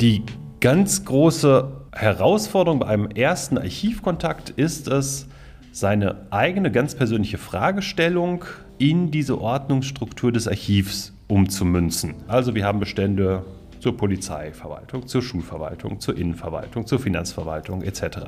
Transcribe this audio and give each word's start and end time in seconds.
Die 0.00 0.22
ganz 0.60 1.04
große 1.04 1.72
Herausforderung 1.92 2.78
bei 2.78 2.86
einem 2.86 3.10
ersten 3.10 3.58
Archivkontakt 3.58 4.50
ist 4.50 4.86
es, 4.86 5.26
seine 5.72 6.26
eigene 6.30 6.70
ganz 6.70 6.94
persönliche 6.94 7.36
Fragestellung 7.36 8.44
in 8.78 9.10
diese 9.10 9.40
Ordnungsstruktur 9.40 10.30
des 10.30 10.46
Archivs 10.46 11.12
umzumünzen. 11.26 12.14
Also 12.28 12.54
wir 12.54 12.64
haben 12.64 12.78
Bestände 12.78 13.44
zur 13.80 13.96
Polizeiverwaltung, 13.96 15.08
zur 15.08 15.20
Schulverwaltung, 15.20 15.98
zur 15.98 16.16
Innenverwaltung, 16.16 16.86
zur 16.86 17.00
Finanzverwaltung 17.00 17.82
etc. 17.82 18.18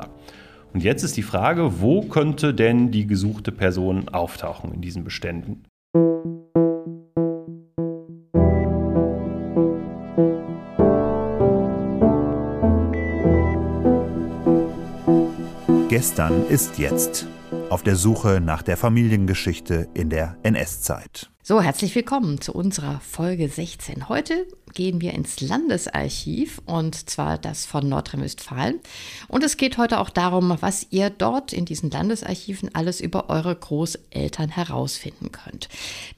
Und 0.72 0.82
jetzt 0.82 1.04
ist 1.04 1.16
die 1.16 1.22
Frage, 1.22 1.80
wo 1.80 2.02
könnte 2.02 2.52
denn 2.52 2.90
die 2.90 3.06
gesuchte 3.06 3.52
Person 3.52 4.08
auftauchen 4.08 4.74
in 4.74 4.80
diesen 4.80 5.04
Beständen? 5.04 5.62
Gestern 16.00 16.46
ist 16.48 16.78
jetzt. 16.78 17.26
Auf 17.68 17.82
der 17.82 17.94
Suche 17.94 18.40
nach 18.40 18.62
der 18.62 18.78
Familiengeschichte 18.78 19.86
in 19.92 20.08
der 20.08 20.34
NS-Zeit. 20.42 21.28
So, 21.42 21.60
herzlich 21.60 21.94
willkommen 21.94 22.40
zu 22.40 22.54
unserer 22.54 23.00
Folge 23.00 23.50
16. 23.50 24.08
Heute 24.08 24.46
gehen 24.72 25.02
wir 25.02 25.12
ins 25.12 25.42
Landesarchiv 25.42 26.62
und 26.64 27.10
zwar 27.10 27.36
das 27.36 27.66
von 27.66 27.86
Nordrhein-Westfalen. 27.86 28.80
Und 29.28 29.44
es 29.44 29.58
geht 29.58 29.76
heute 29.76 30.00
auch 30.00 30.08
darum, 30.08 30.56
was 30.60 30.86
ihr 30.88 31.10
dort 31.10 31.52
in 31.52 31.66
diesen 31.66 31.90
Landesarchiven 31.90 32.74
alles 32.74 33.02
über 33.02 33.28
eure 33.28 33.54
Großeltern 33.54 34.48
herausfinden 34.48 35.32
könnt. 35.32 35.68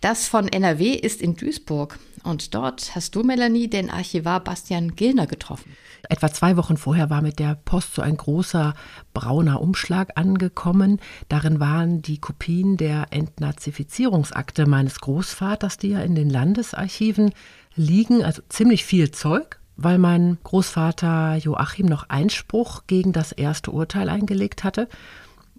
Das 0.00 0.28
von 0.28 0.46
NRW 0.46 0.92
ist 0.92 1.20
in 1.20 1.34
Duisburg 1.34 1.98
und 2.22 2.54
dort 2.54 2.94
hast 2.94 3.16
du, 3.16 3.24
Melanie, 3.24 3.66
den 3.66 3.90
Archivar 3.90 4.38
Bastian 4.44 4.94
Gilner 4.94 5.26
getroffen. 5.26 5.76
Etwa 6.08 6.32
zwei 6.32 6.56
Wochen 6.56 6.76
vorher 6.76 7.10
war 7.10 7.22
mit 7.22 7.38
der 7.38 7.54
Post 7.54 7.94
so 7.94 8.02
ein 8.02 8.16
großer 8.16 8.74
brauner 9.14 9.60
Umschlag 9.60 10.10
angekommen. 10.16 11.00
Darin 11.28 11.60
waren 11.60 12.02
die 12.02 12.18
Kopien 12.18 12.76
der 12.76 13.06
Entnazifizierungsakte 13.10 14.66
meines 14.66 15.00
Großvaters, 15.00 15.78
die 15.78 15.90
ja 15.90 16.00
in 16.00 16.14
den 16.14 16.28
Landesarchiven 16.28 17.32
liegen, 17.74 18.24
also 18.24 18.42
ziemlich 18.48 18.84
viel 18.84 19.10
Zeug 19.10 19.58
weil 19.76 19.98
mein 19.98 20.38
Großvater 20.44 21.36
Joachim 21.36 21.86
noch 21.86 22.08
Einspruch 22.08 22.82
gegen 22.86 23.12
das 23.12 23.32
erste 23.32 23.70
Urteil 23.70 24.08
eingelegt 24.08 24.64
hatte. 24.64 24.88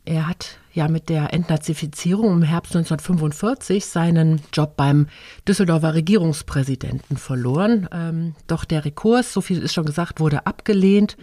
Er 0.05 0.27
hat 0.27 0.59
ja 0.73 0.87
mit 0.87 1.09
der 1.09 1.33
Entnazifizierung 1.33 2.33
im 2.33 2.41
Herbst 2.41 2.75
1945 2.75 3.85
seinen 3.85 4.41
Job 4.51 4.75
beim 4.75 5.07
Düsseldorfer 5.47 5.93
Regierungspräsidenten 5.93 7.17
verloren. 7.17 7.87
Ähm, 7.91 8.35
doch 8.47 8.65
der 8.65 8.83
Rekurs, 8.83 9.31
so 9.33 9.41
viel 9.41 9.61
ist 9.61 9.73
schon 9.73 9.85
gesagt, 9.85 10.19
wurde 10.19 10.45
abgelehnt. 10.45 11.15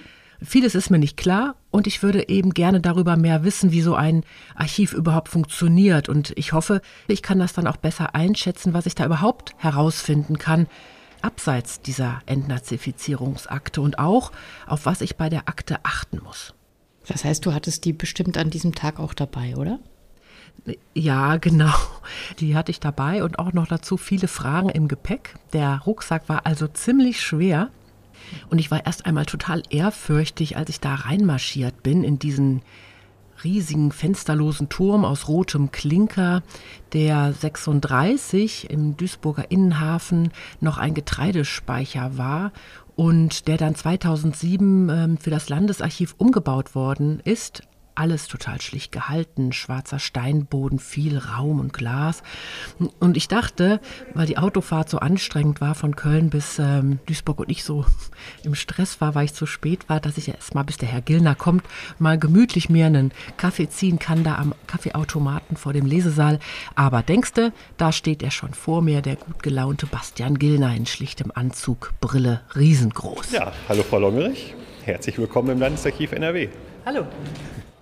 Vieles 0.43 0.75
ist 0.75 0.89
mir 0.89 0.99
nicht 0.99 1.19
klar 1.19 1.57
und 1.71 1.87
ich 1.87 2.03
würde 2.03 2.29
eben 2.29 2.55
gerne 2.55 2.81
darüber 2.81 3.17
mehr 3.17 3.45
wissen, 3.45 3.73
wie 3.73 3.83
so 3.83 3.95
ein 3.95 4.25
Archiv 4.55 4.95
überhaupt 4.95 5.29
funktioniert. 5.29 6.09
Und 6.09 6.33
ich 6.37 6.53
hoffe, 6.53 6.81
ich 7.09 7.21
kann 7.21 7.39
das 7.39 7.53
dann 7.53 7.67
auch 7.67 7.77
besser 7.77 8.15
einschätzen, 8.15 8.73
was 8.73 8.87
ich 8.87 8.95
da 8.95 9.05
überhaupt 9.05 9.53
herausfinden 9.59 10.39
kann, 10.39 10.67
abseits 11.21 11.83
dieser 11.83 12.23
Entnazifizierungsakte 12.25 13.83
und 13.83 13.99
auch, 13.99 14.33
auf 14.67 14.87
was 14.87 15.03
ich 15.03 15.17
bei 15.17 15.29
der 15.29 15.49
Akte 15.49 15.81
achten 15.83 16.21
muss. 16.23 16.55
Das 17.11 17.25
heißt, 17.25 17.45
du 17.45 17.53
hattest 17.53 17.85
die 17.85 17.93
bestimmt 17.93 18.39
an 18.39 18.51
diesem 18.51 18.73
Tag 18.73 19.01
auch 19.01 19.15
dabei, 19.15 19.57
oder? 19.57 19.81
Ja, 20.95 21.39
genau. 21.39 21.75
Die 22.39 22.55
hatte 22.55 22.71
ich 22.71 22.79
dabei 22.79 23.25
und 23.25 23.41
auch 23.41 23.53
noch 23.53 23.67
dazu 23.67 23.97
viele 23.97 24.29
Fragen 24.29 24.69
im 24.69 24.87
Gepäck. 24.87 25.35
Der 25.53 25.81
Rucksack 25.85 26.29
war 26.29 26.47
also 26.47 26.69
ziemlich 26.69 27.21
schwer. 27.21 27.71
Und 28.49 28.61
ich 28.61 28.71
war 28.71 28.87
erst 28.87 29.07
einmal 29.07 29.27
total 29.27 29.65
ehrfürchtig, 29.71 30.57
als 30.57 30.71
ich 30.71 30.79
da 30.79 30.95
reinmarschiert 30.95 31.83
bin 31.83 32.05
in 32.05 32.21
diesen 32.21 32.63
riesigen 33.45 33.93
fensterlosen 33.93 34.69
Turm 34.69 35.05
aus 35.05 35.29
rotem 35.29 35.71
Klinker, 35.71 36.43
der 36.93 37.33
36 37.33 38.71
im 38.71 38.97
Duisburger 38.97 39.51
Innenhafen 39.51 40.33
noch 40.61 40.79
ein 40.79 40.95
Getreidespeicher 40.95 42.19
war 42.19 42.53
und 42.97 43.49
der 43.49 43.57
dann 43.57 43.75
2007 43.75 44.89
ähm, 44.91 45.19
für 45.19 45.31
das 45.31 45.49
Landesarchiv 45.49 46.15
umgebaut 46.19 46.75
worden 46.75 47.21
ist 47.25 47.63
alles 48.01 48.29
total 48.29 48.63
schlicht 48.63 48.93
gehalten, 48.93 49.53
schwarzer 49.53 49.99
Steinboden, 49.99 50.79
viel 50.79 51.19
Raum 51.19 51.61
und 51.61 51.75
Glas. 51.75 52.23
Und 52.99 53.19
ich 53.19 53.29
dachte, 53.29 53.79
weil 54.15 54.27
die 54.27 54.39
Autofahrt 54.39 54.89
so 54.89 54.99
anstrengend 54.99 55.61
war 55.61 55.75
von 55.75 55.95
Köln 55.97 56.31
bis 56.31 56.59
ähm, 56.59 56.99
Duisburg 57.05 57.41
und 57.41 57.51
ich 57.51 57.63
so 57.63 57.85
im 58.43 58.55
Stress 58.55 59.03
war, 59.03 59.15
weil 59.15 59.27
ich 59.27 59.35
zu 59.35 59.45
spät 59.45 59.91
war, 59.91 60.01
dass 60.01 60.17
ich 60.17 60.29
erst 60.29 60.55
mal, 60.55 60.63
bis 60.63 60.79
der 60.79 60.89
Herr 60.89 61.03
Gillner 61.03 61.35
kommt, 61.35 61.63
mal 61.99 62.19
gemütlich 62.19 62.71
mir 62.71 62.87
einen 62.87 63.13
Kaffee 63.37 63.69
ziehen 63.69 63.99
kann, 63.99 64.25
da 64.25 64.37
am 64.37 64.55
Kaffeeautomaten 64.67 65.59
vor 65.59 65.75
dem 65.75 65.85
Lesesaal. 65.85 66.39
Aber 66.75 67.03
denkste, 67.03 67.53
da 67.77 67.93
steht 67.93 68.23
er 68.23 68.31
schon 68.31 68.55
vor 68.55 68.81
mir, 68.81 69.03
der 69.03 69.17
gut 69.17 69.43
gelaunte 69.43 69.85
Bastian 69.85 70.39
Gillner 70.39 70.75
in 70.75 70.87
schlichtem 70.87 71.31
Anzug, 71.35 71.93
Brille, 72.01 72.41
riesengroß. 72.57 73.33
Ja, 73.33 73.53
hallo 73.69 73.83
Frau 73.83 73.99
Longerich. 73.99 74.55
Herzlich 74.87 75.19
willkommen 75.19 75.51
im 75.51 75.61
Landesarchiv 75.61 76.13
NRW. 76.13 76.49
Hallo. 76.87 77.05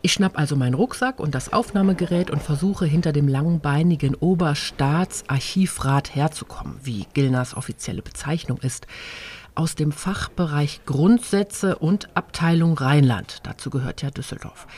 Ich 0.00 0.12
schnapp 0.12 0.38
also 0.38 0.54
meinen 0.54 0.75
Rucksack 0.75 1.19
und 1.19 1.34
das 1.34 1.53
Aufnahmegerät 1.53 2.31
und 2.31 2.41
versuche 2.41 2.86
hinter 2.86 3.12
dem 3.12 3.26
langbeinigen 3.26 4.14
Oberstaatsarchivrat 4.14 6.14
herzukommen, 6.14 6.78
wie 6.84 7.06
Gilners 7.14 7.56
offizielle 7.56 8.03
Bezeichnung 8.03 8.58
ist, 8.58 8.87
aus 9.56 9.75
dem 9.75 9.91
Fachbereich 9.91 10.82
Grundsätze 10.87 11.78
und 11.78 12.16
Abteilung 12.16 12.78
Rheinland. 12.78 13.41
Dazu 13.42 13.70
gehört 13.70 14.03
ja 14.03 14.12
Düsseldorf. 14.12 14.69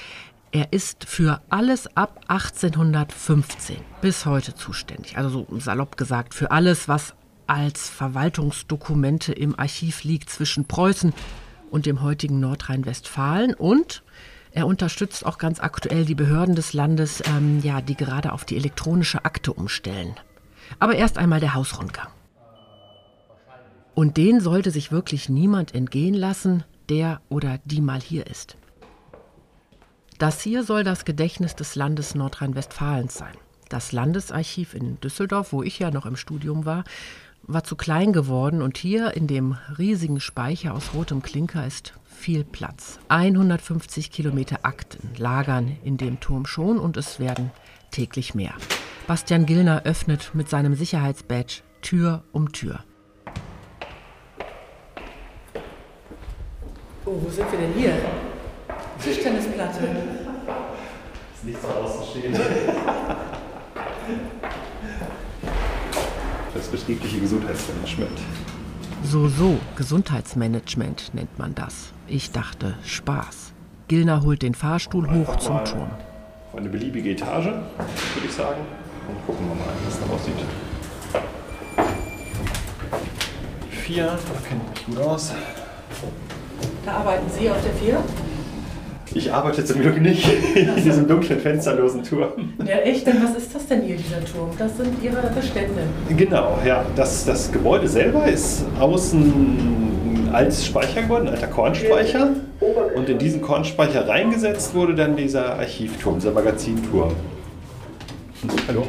Er 0.53 0.73
ist 0.73 1.05
für 1.05 1.43
alles 1.51 1.95
ab 1.99 2.21
1815 2.29 3.77
bis 4.01 4.25
heute 4.25 4.55
zuständig. 4.55 5.19
Also 5.19 5.47
so 5.51 5.61
salopp 5.61 5.99
gesagt, 5.99 6.33
für 6.33 6.51
alles, 6.51 6.89
was 6.89 7.13
als 7.47 7.91
Verwaltungsdokumente 7.91 9.33
im 9.33 9.59
Archiv 9.59 10.03
liegt 10.03 10.31
zwischen 10.31 10.65
Preußen 10.65 11.13
und 11.71 11.85
dem 11.85 12.01
heutigen 12.01 12.41
Nordrhein-Westfalen 12.41 13.53
und 13.53 14.03
er 14.53 14.67
unterstützt 14.67 15.25
auch 15.25 15.39
ganz 15.39 15.61
aktuell 15.61 16.05
die 16.05 16.15
Behörden 16.15 16.55
des 16.55 16.73
Landes, 16.73 17.23
ähm, 17.27 17.61
ja, 17.63 17.81
die 17.81 17.95
gerade 17.95 18.33
auf 18.33 18.45
die 18.45 18.57
elektronische 18.57 19.25
Akte 19.25 19.53
umstellen. 19.53 20.15
Aber 20.79 20.97
erst 20.97 21.19
einmal 21.19 21.41
der 21.41 21.55
Hausrundgang. 21.55 22.09
Und 23.95 24.17
den 24.17 24.41
sollte 24.41 24.71
sich 24.71 24.93
wirklich 24.93 25.29
niemand 25.29 25.75
entgehen 25.75 26.15
lassen, 26.15 26.65
der 26.89 27.21
oder 27.29 27.59
die 27.65 27.81
mal 27.81 28.01
hier 28.01 28.27
ist. 28.27 28.57
Das 30.19 30.41
hier 30.41 30.65
soll 30.65 30.85
das 30.85 31.05
Gedächtnis 31.05 31.55
des 31.55 31.77
Landes 31.77 32.15
Nordrhein-Westfalens 32.15 33.15
sein. 33.15 33.35
Das 33.69 33.93
Landesarchiv 33.93 34.75
in 34.75 35.01
Düsseldorf, 35.01 35.53
wo 35.53 35.63
ich 35.63 35.79
ja 35.79 35.91
noch 35.91 36.07
im 36.07 36.17
Studium 36.17 36.65
war, 36.65 36.85
war 37.43 37.65
zu 37.65 37.77
klein 37.77 38.13
geworden 38.13 38.63
und 38.63 38.77
hier 38.77 39.17
in 39.17 39.27
dem 39.27 39.57
riesigen 39.79 40.21
Speicher 40.21 40.75
aus 40.75 40.93
rotem 40.93 41.23
Klinker 41.23 41.67
ist 41.67 41.95
viel 42.21 42.45
Platz. 42.45 42.99
150 43.09 44.11
Kilometer 44.11 44.59
Akten 44.63 45.11
lagern 45.17 45.77
in 45.83 45.97
dem 45.97 46.21
Turm 46.21 46.45
schon 46.45 46.79
und 46.79 46.97
es 46.97 47.19
werden 47.19 47.51
täglich 47.91 48.35
mehr. 48.35 48.53
Bastian 49.07 49.47
Gillner 49.47 49.83
öffnet 49.85 50.31
mit 50.35 50.49
seinem 50.49 50.75
Sicherheitsbadge 50.75 51.63
Tür 51.81 52.23
um 52.33 52.53
Tür. 52.53 52.85
Oh, 57.07 57.19
wo 57.23 57.31
sind 57.31 57.51
wir 57.51 57.59
denn 57.59 57.73
hier? 57.73 57.95
Tischtennisplatte. 59.03 59.81
Ist 61.35 61.45
nicht 61.45 61.63
so 61.63 61.69
außenstehend. 61.69 62.39
Das 66.55 66.69
betriebliche 66.69 67.21
Gesundheitsmanagement. 67.21 68.19
So, 69.03 69.29
so, 69.29 69.59
Gesundheitsmanagement 69.77 71.15
nennt 71.15 71.39
man 71.39 71.55
das. 71.55 71.93
Ich 72.07 72.33
dachte, 72.33 72.75
Spaß. 72.85 73.53
Gilner 73.89 74.23
holt 74.23 74.43
den 74.43 74.55
Fahrstuhl 74.55 75.11
hoch 75.11 75.37
zum 75.37 75.65
Turm. 75.65 75.91
Auf 76.53 76.59
eine 76.59 76.69
beliebige 76.69 77.11
Etage, 77.11 77.47
würde 77.47 78.27
ich 78.27 78.33
sagen. 78.33 78.61
Und 79.09 79.27
gucken 79.27 79.49
wir 79.49 79.55
mal, 79.55 79.73
wie 79.83 79.89
es 79.89 79.99
da 79.99 80.07
aussieht. 80.15 80.35
Vier, 83.71 84.07
da 84.07 84.49
kennt 84.49 84.71
mich 84.71 84.87
gut 84.87 84.99
aus. 84.99 85.33
Da 86.85 86.93
arbeiten 86.93 87.29
Sie 87.31 87.51
auf 87.51 87.63
der 87.63 87.73
4? 87.73 88.03
Ich 89.13 89.33
arbeite 89.33 89.65
zum 89.65 89.81
Glück 89.81 90.01
nicht 90.01 90.25
in 90.55 90.77
diesem 90.77 91.09
dunklen, 91.09 91.41
fensterlosen 91.41 92.05
Turm. 92.05 92.55
Ja, 92.65 92.77
echt? 92.77 93.07
Denn 93.07 93.21
was 93.23 93.37
ist 93.37 93.53
das 93.53 93.67
denn 93.67 93.83
hier, 93.83 93.97
dieser 93.97 94.25
Turm? 94.25 94.51
Das 94.57 94.77
sind 94.77 95.03
Ihre 95.03 95.29
Bestände. 95.35 95.83
Genau, 96.17 96.59
ja. 96.65 96.85
Das, 96.95 97.25
das 97.25 97.51
Gebäude 97.51 97.89
selber 97.89 98.27
ist 98.27 98.65
außen 98.79 99.21
ein 100.29 100.35
altes 100.35 100.65
Speichergebäude, 100.65 101.27
ein 101.27 101.35
alter 101.35 101.49
Kornspeicher. 101.49 102.31
Und 102.95 103.09
in 103.09 103.19
diesen 103.19 103.41
Kornspeicher 103.41 104.07
reingesetzt 104.07 104.75
wurde 104.75 104.95
dann 104.95 105.17
dieser 105.17 105.59
Archivturm, 105.59 106.17
dieser 106.21 106.31
Magazinturm. 106.33 107.13
Hallo. 108.69 108.87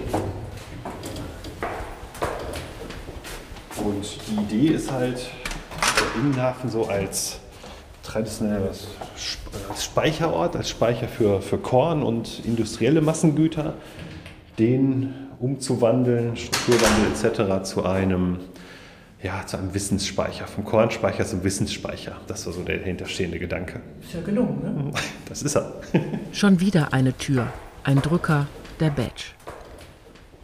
Und 3.84 4.06
die 4.50 4.56
Idee 4.56 4.74
ist 4.76 4.92
halt, 4.92 5.18
der 5.18 6.22
Innenhafen 6.22 6.70
so 6.70 6.86
als 6.86 7.40
traditioneller 8.04 8.72
Speicherort, 9.78 10.56
als 10.56 10.70
Speicher 10.70 11.08
für, 11.08 11.42
für 11.42 11.58
Korn 11.58 12.04
und 12.04 12.44
industrielle 12.46 13.02
Massengüter, 13.02 13.76
den 14.60 15.14
umzuwandeln, 15.40 16.36
Strukturwandel 16.38 17.12
etc. 17.12 17.64
zu 17.64 17.84
einem, 17.84 18.38
ja, 19.24 19.46
zu 19.46 19.58
einem 19.58 19.74
Wissensspeicher, 19.74 20.48
vom 20.48 20.66
Kornspeicher 20.66 21.26
zum 21.26 21.44
Wissensspeicher. 21.44 22.18
Das 22.28 22.46
war 22.46 22.54
so 22.54 22.62
der 22.62 22.80
hinterstehende 22.80 23.40
Gedanke. 23.40 23.82
Ist 24.02 24.14
ja 24.14 24.22
gelungen, 24.22 24.62
ne? 24.64 24.92
Das 25.30 25.42
ist 25.42 25.56
er. 25.56 25.82
Schon 26.32 26.60
wieder 26.60 26.94
eine 26.94 27.18
Tür, 27.18 27.48
ein 27.84 28.02
Drücker, 28.02 28.48
der 28.80 28.90
Badge. 28.90 29.34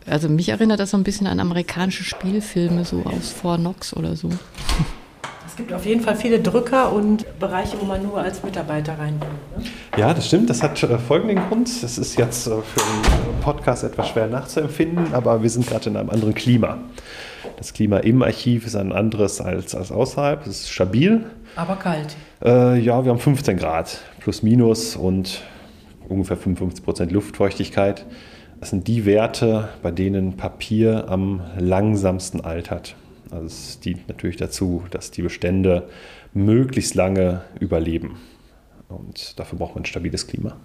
Also 0.06 0.30
mich 0.30 0.50
erinnert 0.50 0.80
das 0.80 0.92
so 0.92 0.98
ein 0.98 1.04
bisschen 1.04 1.28
an 1.28 1.40
amerikanische 1.40 2.04
Spielfilme, 2.04 2.86
so 2.86 3.04
aus 3.04 3.32
Fort 3.32 3.60
Knox 3.60 3.94
oder 3.94 4.16
so. 4.16 4.30
Es 5.58 5.64
gibt 5.64 5.74
auf 5.74 5.88
jeden 5.88 6.02
Fall 6.02 6.16
viele 6.16 6.40
Drücker 6.40 6.94
und 6.94 7.26
Bereiche, 7.40 7.78
wo 7.82 7.86
man 7.86 8.04
nur 8.04 8.20
als 8.20 8.44
Mitarbeiter 8.44 9.00
reinkommt. 9.00 9.58
Ne? 9.58 9.64
Ja, 9.98 10.14
das 10.14 10.28
stimmt. 10.28 10.52
Das 10.52 10.62
hat 10.62 10.84
äh, 10.84 11.00
folgenden 11.00 11.40
Grund. 11.50 11.68
Es 11.68 11.98
ist 11.98 12.16
jetzt 12.16 12.46
äh, 12.46 12.62
für 12.62 12.80
einen 12.80 13.42
Podcast 13.42 13.84
etwas 13.84 14.10
schwer 14.10 14.28
nachzuempfinden, 14.28 15.16
aber 15.16 15.42
wir 15.42 15.50
sind 15.50 15.66
gerade 15.66 15.90
in 15.90 15.98
einem 15.98 16.12
anderen 16.12 16.36
Klima. 16.36 16.78
Das 17.58 17.74
Klima 17.74 17.98
im 17.98 18.22
Archiv 18.22 18.68
ist 18.68 18.76
ein 18.76 18.92
anderes 18.92 19.42
als, 19.42 19.74
als 19.74 19.92
außerhalb. 19.92 20.46
Es 20.46 20.62
ist 20.62 20.70
stabil. 20.70 21.26
Aber 21.56 21.76
kalt. 21.76 22.16
Äh, 22.46 22.80
ja, 22.80 23.04
wir 23.04 23.10
haben 23.10 23.20
15 23.20 23.58
Grad 23.58 23.98
plus 24.20 24.44
minus 24.44 24.96
und 24.96 25.42
ungefähr 26.08 26.38
55 26.38 26.86
Prozent 26.86 27.12
Luftfeuchtigkeit. 27.12 28.06
Das 28.60 28.70
sind 28.70 28.88
die 28.88 29.08
Werte, 29.08 29.70
bei 29.82 29.90
denen 29.90 30.38
Papier 30.38 31.06
am 31.10 31.42
langsamsten 31.58 32.42
altert. 32.42 32.96
Also 33.32 33.46
es 33.46 33.80
dient 33.80 34.08
natürlich 34.08 34.38
dazu, 34.38 34.84
dass 34.92 35.12
die 35.12 35.22
Bestände 35.22 35.90
möglichst 36.34 36.96
lange 36.96 37.44
überleben. 37.60 38.18
Und 38.90 39.38
dafür 39.40 39.60
braucht 39.60 39.76
man 39.76 39.84
ein 39.84 39.88
stabiles 39.88 40.28
Klima. 40.28 40.58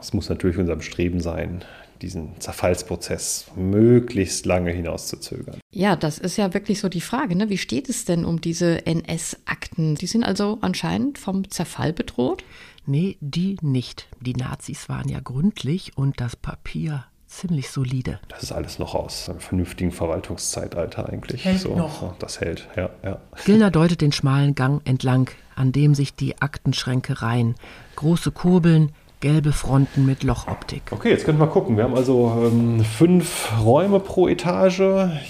Es 0.00 0.12
muss 0.12 0.28
natürlich 0.28 0.58
unser 0.58 0.76
Bestreben 0.76 1.20
sein, 1.20 1.64
diesen 2.02 2.38
Zerfallsprozess 2.40 3.46
möglichst 3.56 4.44
lange 4.46 4.70
hinauszuzögern. 4.70 5.58
Ja, 5.72 5.96
das 5.96 6.18
ist 6.18 6.36
ja 6.36 6.52
wirklich 6.52 6.80
so 6.80 6.88
die 6.88 7.00
Frage. 7.00 7.36
Ne? 7.36 7.48
Wie 7.48 7.58
steht 7.58 7.88
es 7.88 8.04
denn 8.04 8.24
um 8.24 8.40
diese 8.40 8.86
NS-Akten? 8.86 9.94
Die 9.94 10.06
sind 10.06 10.24
also 10.24 10.58
anscheinend 10.60 11.18
vom 11.18 11.50
Zerfall 11.50 11.92
bedroht? 11.92 12.44
Nee, 12.86 13.16
die 13.20 13.56
nicht. 13.62 14.08
Die 14.20 14.34
Nazis 14.34 14.88
waren 14.88 15.08
ja 15.08 15.20
gründlich 15.20 15.96
und 15.96 16.20
das 16.20 16.36
Papier 16.36 17.06
ziemlich 17.38 17.70
solide. 17.70 18.20
Das 18.28 18.42
ist 18.42 18.52
alles 18.52 18.78
noch 18.78 18.94
aus 18.94 19.28
einem 19.28 19.40
vernünftigen 19.40 19.92
Verwaltungszeitalter 19.92 21.08
eigentlich. 21.08 21.44
Hält 21.44 21.68
noch. 21.76 22.14
Das 22.18 22.40
hält, 22.40 22.68
ja, 22.76 22.90
ja. 23.02 23.18
Gilner 23.44 23.70
deutet 23.70 24.00
den 24.00 24.12
schmalen 24.12 24.54
Gang 24.54 24.80
entlang, 24.84 25.30
an 25.56 25.72
dem 25.72 25.94
sich 25.94 26.14
die 26.14 26.40
Aktenschränke 26.40 27.22
reihen. 27.22 27.54
Große 27.96 28.30
Kurbeln, 28.30 28.92
gelbe 29.20 29.52
Fronten 29.52 30.04
mit 30.06 30.22
Lochoptik. 30.22 30.82
Okay, 30.90 31.10
jetzt 31.10 31.24
können 31.24 31.38
wir 31.38 31.46
gucken. 31.46 31.76
Wir 31.76 31.84
haben 31.84 31.94
also 31.94 32.50
ähm, 32.52 32.84
fünf 32.84 33.52
Räume 33.62 34.00
pro 34.00 34.28
Etage. 34.28 34.82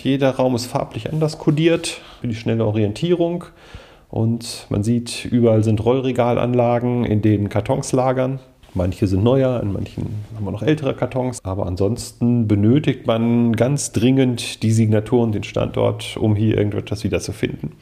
Jeder 0.02 0.30
Raum 0.36 0.54
ist 0.54 0.66
farblich 0.66 1.12
anders 1.12 1.38
kodiert 1.38 2.00
für 2.20 2.28
die 2.28 2.34
schnelle 2.34 2.64
Orientierung. 2.64 3.44
Und 4.08 4.66
man 4.68 4.84
sieht, 4.84 5.24
überall 5.24 5.64
sind 5.64 5.84
Rollregalanlagen, 5.84 7.04
in 7.04 7.22
denen 7.22 7.48
Kartons 7.48 7.92
lagern. 7.92 8.38
Manche 8.74 9.06
sind 9.06 9.22
neuer, 9.22 9.62
in 9.62 9.72
manchen 9.72 10.24
haben 10.34 10.44
wir 10.44 10.50
noch 10.50 10.62
ältere 10.62 10.94
Kartons. 10.94 11.38
Aber 11.44 11.66
ansonsten 11.66 12.48
benötigt 12.48 13.06
man 13.06 13.54
ganz 13.54 13.92
dringend 13.92 14.62
die 14.62 14.72
Signaturen, 14.72 15.30
den 15.30 15.44
Standort, 15.44 16.16
um 16.16 16.34
hier 16.34 16.58
irgendetwas 16.58 17.04
wiederzufinden. 17.04 17.72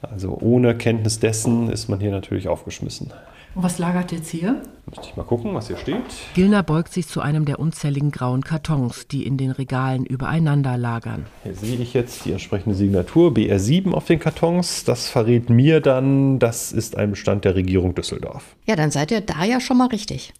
Also 0.00 0.36
ohne 0.40 0.74
Kenntnis 0.74 1.20
dessen 1.20 1.70
ist 1.70 1.88
man 1.88 2.00
hier 2.00 2.10
natürlich 2.10 2.48
aufgeschmissen. 2.48 3.12
Und 3.54 3.62
was 3.62 3.78
lagert 3.78 4.12
jetzt 4.12 4.30
hier? 4.30 4.62
Müsste 4.86 5.08
ich 5.08 5.16
mal 5.16 5.24
gucken, 5.24 5.54
was 5.54 5.68
hier 5.68 5.76
steht. 5.76 6.02
Gilner 6.34 6.62
beugt 6.62 6.92
sich 6.92 7.06
zu 7.06 7.20
einem 7.20 7.44
der 7.44 7.58
unzähligen 7.58 8.10
grauen 8.10 8.42
Kartons, 8.42 9.06
die 9.08 9.26
in 9.26 9.36
den 9.36 9.50
Regalen 9.50 10.06
übereinander 10.06 10.78
lagern. 10.78 11.26
Hier 11.42 11.54
sehe 11.54 11.76
ich 11.76 11.92
jetzt 11.92 12.24
die 12.24 12.32
entsprechende 12.32 12.74
Signatur 12.74 13.30
BR7 13.30 13.92
auf 13.92 14.06
den 14.06 14.18
Kartons. 14.18 14.84
Das 14.84 15.08
verrät 15.08 15.50
mir 15.50 15.80
dann, 15.80 16.38
das 16.38 16.72
ist 16.72 16.96
ein 16.96 17.10
Bestand 17.10 17.44
der 17.44 17.54
Regierung 17.54 17.94
Düsseldorf. 17.94 18.56
Ja, 18.66 18.74
dann 18.74 18.90
seid 18.90 19.10
ihr 19.10 19.20
da 19.20 19.44
ja 19.44 19.60
schon 19.60 19.78
mal 19.78 19.88
richtig. 19.88 20.32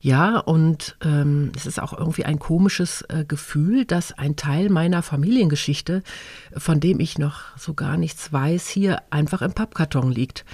Ja, 0.00 0.38
und 0.38 0.96
ähm, 1.02 1.50
es 1.56 1.66
ist 1.66 1.80
auch 1.80 1.96
irgendwie 1.96 2.24
ein 2.24 2.38
komisches 2.38 3.02
äh, 3.08 3.24
Gefühl, 3.24 3.84
dass 3.86 4.12
ein 4.12 4.36
Teil 4.36 4.68
meiner 4.68 5.02
Familiengeschichte, 5.02 6.02
von 6.56 6.78
dem 6.78 7.00
ich 7.00 7.18
noch 7.18 7.56
so 7.56 7.74
gar 7.74 7.96
nichts 7.96 8.32
weiß, 8.32 8.68
hier 8.68 9.02
einfach 9.10 9.40
im 9.40 9.54
Pappkarton 9.54 10.12
liegt. 10.12 10.44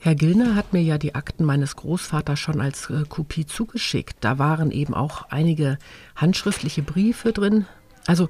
Herr 0.00 0.14
Gilner 0.14 0.54
hat 0.54 0.72
mir 0.72 0.80
ja 0.82 0.96
die 0.96 1.16
Akten 1.16 1.44
meines 1.44 1.74
Großvaters 1.74 2.38
schon 2.38 2.60
als 2.60 2.88
äh, 2.88 3.02
Kopie 3.08 3.46
zugeschickt. 3.46 4.18
Da 4.20 4.38
waren 4.38 4.70
eben 4.70 4.94
auch 4.94 5.22
einige 5.30 5.76
handschriftliche 6.14 6.82
Briefe 6.82 7.32
drin. 7.32 7.66
Also 8.06 8.28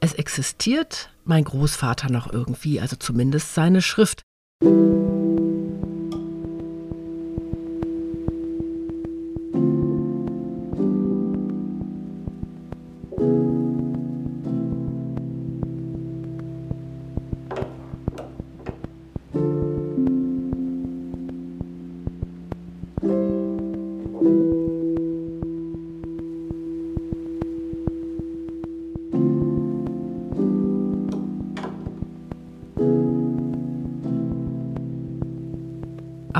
es 0.00 0.14
existiert 0.14 1.10
mein 1.24 1.44
Großvater 1.44 2.10
noch 2.10 2.32
irgendwie, 2.32 2.80
also 2.80 2.96
zumindest 2.96 3.54
seine 3.54 3.80
Schrift. 3.80 4.22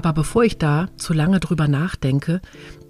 Aber 0.04 0.12
bevor 0.12 0.44
ich 0.44 0.58
da 0.58 0.88
zu 0.98 1.14
lange 1.14 1.40
drüber 1.40 1.66
nachdenke, 1.66 2.42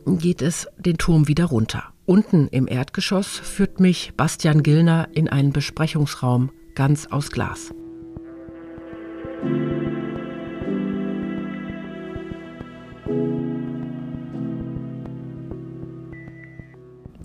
geht 0.04 0.42
es 0.42 0.66
den 0.76 0.98
Turm 0.98 1.28
wieder 1.28 1.44
runter. 1.44 1.84
Unten 2.06 2.48
im 2.48 2.66
Erdgeschoss 2.66 3.28
führt 3.28 3.78
mich 3.78 4.14
Bastian 4.16 4.64
Gillner 4.64 5.06
in 5.12 5.28
einen 5.28 5.52
Besprechungsraum 5.52 6.50
ganz 6.74 7.06
aus 7.06 7.30
Glas. 7.30 7.72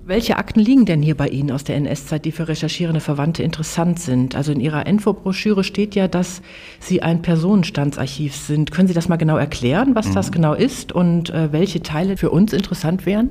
Welche 0.09 0.39
Akten 0.39 0.59
liegen 0.59 0.85
denn 0.85 1.03
hier 1.03 1.15
bei 1.15 1.27
Ihnen 1.27 1.51
aus 1.51 1.63
der 1.63 1.75
NS-Zeit, 1.75 2.25
die 2.25 2.31
für 2.31 2.47
recherchierende 2.47 2.99
Verwandte 2.99 3.43
interessant 3.43 3.99
sind? 3.99 4.35
Also 4.35 4.51
in 4.51 4.59
Ihrer 4.59 4.87
Infobroschüre 4.87 5.63
steht 5.63 5.93
ja, 5.93 6.07
dass 6.07 6.41
Sie 6.79 7.03
ein 7.03 7.21
Personenstandsarchiv 7.21 8.35
sind. 8.35 8.71
Können 8.71 8.87
Sie 8.87 8.95
das 8.95 9.07
mal 9.07 9.17
genau 9.17 9.37
erklären, 9.37 9.93
was 9.93 10.11
das 10.11 10.31
genau 10.31 10.55
ist 10.55 10.91
und 10.91 11.29
äh, 11.29 11.53
welche 11.53 11.83
Teile 11.83 12.17
für 12.17 12.31
uns 12.31 12.53
interessant 12.53 13.05
wären? 13.05 13.29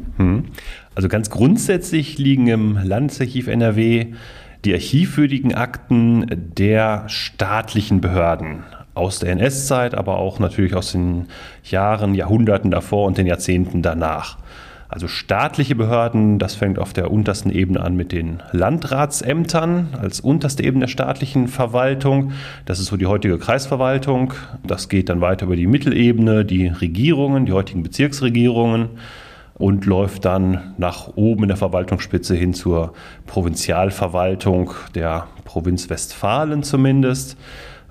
Also 0.95 1.09
ganz 1.09 1.31
grundsätzlich 1.31 2.17
liegen 2.17 2.47
im 2.47 2.79
Landesarchiv 2.81 3.49
NRW 3.49 4.13
die 4.65 4.73
archivwürdigen 4.73 5.57
Akten 5.57 6.27
der 6.31 7.09
staatlichen 7.09 8.01
Behörden 8.01 8.63
aus 8.95 9.19
der 9.19 9.33
NS-Zeit, 9.33 9.97
aber 9.97 10.19
auch 10.19 10.39
natürlich 10.39 10.77
aus 10.77 10.93
den 10.93 11.27
Jahren, 11.65 12.15
Jahrhunderten 12.15 12.71
davor 12.71 13.09
und 13.09 13.19
den 13.19 13.27
Jahrzehnten 13.27 13.83
danach. 13.83 14.39
Also 14.91 15.07
staatliche 15.07 15.75
Behörden, 15.75 16.39
das 16.39 16.55
fängt 16.55 16.79
auf 16.79 16.95
der 16.95 17.11
untersten 17.11 17.51
Ebene 17.51 17.81
an 17.81 17.95
mit 17.95 18.11
den 18.11 18.43
Landratsämtern 18.53 19.89
als 20.01 20.21
unterste 20.21 20.63
Ebene 20.63 20.87
der 20.87 20.89
staatlichen 20.89 21.47
Verwaltung. 21.47 22.33
Das 22.65 22.81
ist 22.81 22.87
so 22.87 22.97
die 22.97 23.05
heutige 23.05 23.39
Kreisverwaltung. 23.39 24.33
Das 24.67 24.89
geht 24.89 25.11
dann 25.11 25.21
weiter 25.21 25.45
über 25.45 25.57
die 25.57 25.67
Mittelebene, 25.67 26.47
die 26.47 26.69
Regierungen, 26.69 27.45
die 27.45 27.53
heutigen 27.53 27.83
Bezirksregierungen 27.83 28.89
und 29.59 29.85
läuft 29.85 30.25
dann 30.25 30.73
nach 30.79 31.09
oben 31.17 31.43
in 31.43 31.49
der 31.49 31.59
Verwaltungsspitze 31.59 32.35
hin 32.35 32.55
zur 32.55 32.95
Provinzialverwaltung 33.27 34.73
der 34.95 35.27
Provinz 35.45 35.91
Westfalen 35.91 36.63
zumindest. 36.63 37.37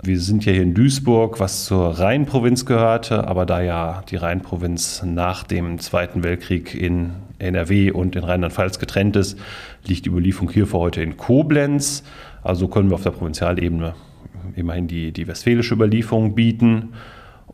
Wir 0.04 0.20
sind 0.20 0.46
ja 0.46 0.54
hier 0.54 0.62
in 0.62 0.76
Duisburg, 0.76 1.40
was 1.40 1.66
zur 1.66 2.00
Rheinprovinz 2.00 2.66
gehörte, 2.66 3.28
aber 3.28 3.46
da 3.48 3.62
ja 3.62 4.04
die 4.10 4.16
Rheinprovinz 4.16 5.02
nach 5.04 5.44
dem 5.44 5.80
Zweiten 5.80 6.24
Weltkrieg 6.24 6.76
in 6.76 7.14
NRW 7.40 7.92
und 7.92 8.16
in 8.16 8.24
Rheinland-Pfalz 8.24 8.78
getrennt 8.78 9.16
ist, 9.16 9.40
liegt 9.86 10.06
die 10.06 10.10
Überlieferung 10.10 10.52
hier 10.52 10.68
für 10.68 10.78
heute 10.78 11.02
in 11.02 11.18
Koblenz. 11.18 12.04
Also 12.44 12.68
können 12.68 12.90
wir 12.90 12.96
auf 12.96 13.04
der 13.04 13.12
Provinzialebene 13.12 13.96
immerhin 14.56 14.88
die, 14.88 15.12
die 15.12 15.28
westfälische 15.28 15.74
Überlieferung 15.74 16.36
bieten. 16.36 16.94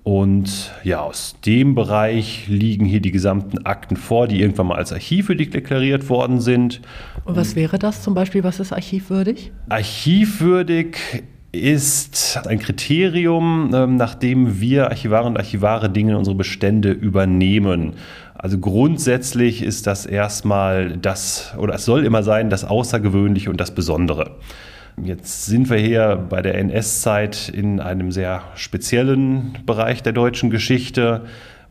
Und 0.04 0.74
ja, 0.84 1.00
aus 1.00 1.38
dem 1.46 1.76
Bereich 1.76 2.50
liegen 2.50 2.86
hier 2.86 3.00
die 3.00 3.12
gesamten 3.12 3.66
Akten 3.66 3.96
vor, 3.96 4.28
die 4.28 4.42
irgendwann 4.42 4.68
mal 4.68 4.76
als 4.76 4.92
archivwürdig 4.92 5.50
deklariert 5.50 6.10
worden 6.10 6.42
sind. 6.42 6.82
Und 7.24 7.38
was 7.38 7.56
wäre 7.56 7.80
das 7.80 8.02
zum 8.02 8.14
Beispiel? 8.14 8.44
Was 8.44 8.60
ist 8.60 8.74
archivwürdig? 8.74 9.54
Archivwürdig 9.70 10.98
ist 11.54 12.40
ein 12.48 12.58
Kriterium, 12.60 13.72
ähm, 13.74 13.96
nach 13.96 14.16
dem 14.16 14.60
wir 14.60 14.90
Archivarinnen 14.90 15.36
und 15.36 15.38
Archivare 15.38 15.90
Dinge 15.90 16.14
in 16.14 16.18
unsere 16.18 16.36
Bestände 16.36 16.92
übernehmen. 16.92 17.94
Also 18.34 18.58
grundsätzlich 18.58 19.62
ist 19.62 19.88
das 19.88 20.06
erstmal 20.06 20.98
das, 20.98 21.54
oder 21.58 21.76
es 21.76 21.86
soll 21.86 22.06
immer 22.06 22.24
sein, 22.24 22.50
das 22.50 22.66
Außergewöhnliche 22.66 23.50
und 23.50 23.62
das 23.62 23.74
Besondere. 23.74 24.32
Jetzt 25.02 25.46
sind 25.46 25.70
wir 25.70 25.78
hier 25.78 26.26
bei 26.28 26.42
der 26.42 26.56
NS-Zeit 26.56 27.50
in 27.50 27.80
einem 27.80 28.12
sehr 28.12 28.44
speziellen 28.56 29.58
Bereich 29.66 30.04
der 30.04 30.14
deutschen 30.14 30.50
Geschichte, 30.50 31.22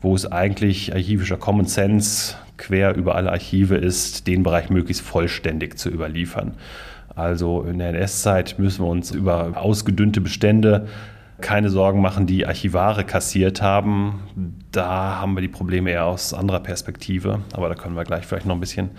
wo 0.00 0.14
es 0.14 0.30
eigentlich 0.30 0.92
archivischer 0.94 1.36
Common 1.36 1.66
Sense 1.66 2.36
quer 2.56 2.94
über 2.94 3.16
alle 3.16 3.30
Archive 3.30 3.76
ist, 3.76 4.26
den 4.26 4.44
Bereich 4.44 4.70
möglichst 4.70 5.04
vollständig 5.04 5.78
zu 5.78 5.88
überliefern. 5.88 6.52
Also 7.14 7.62
in 7.62 7.78
der 7.78 7.90
NS-Zeit 7.90 8.58
müssen 8.58 8.84
wir 8.84 8.88
uns 8.88 9.10
über 9.10 9.52
ausgedünnte 9.56 10.20
Bestände 10.20 10.88
keine 11.40 11.68
Sorgen 11.70 12.00
machen, 12.00 12.26
die 12.26 12.46
Archivare 12.46 13.04
kassiert 13.04 13.60
haben. 13.60 14.20
Da 14.70 15.20
haben 15.20 15.34
wir 15.34 15.42
die 15.42 15.48
Probleme 15.48 15.90
eher 15.90 16.06
aus 16.06 16.32
anderer 16.32 16.60
Perspektive, 16.60 17.40
aber 17.52 17.68
da 17.68 17.74
können 17.74 17.96
wir 17.96 18.04
gleich 18.04 18.24
vielleicht 18.24 18.46
noch 18.46 18.54
ein 18.54 18.60
bisschen, 18.60 18.90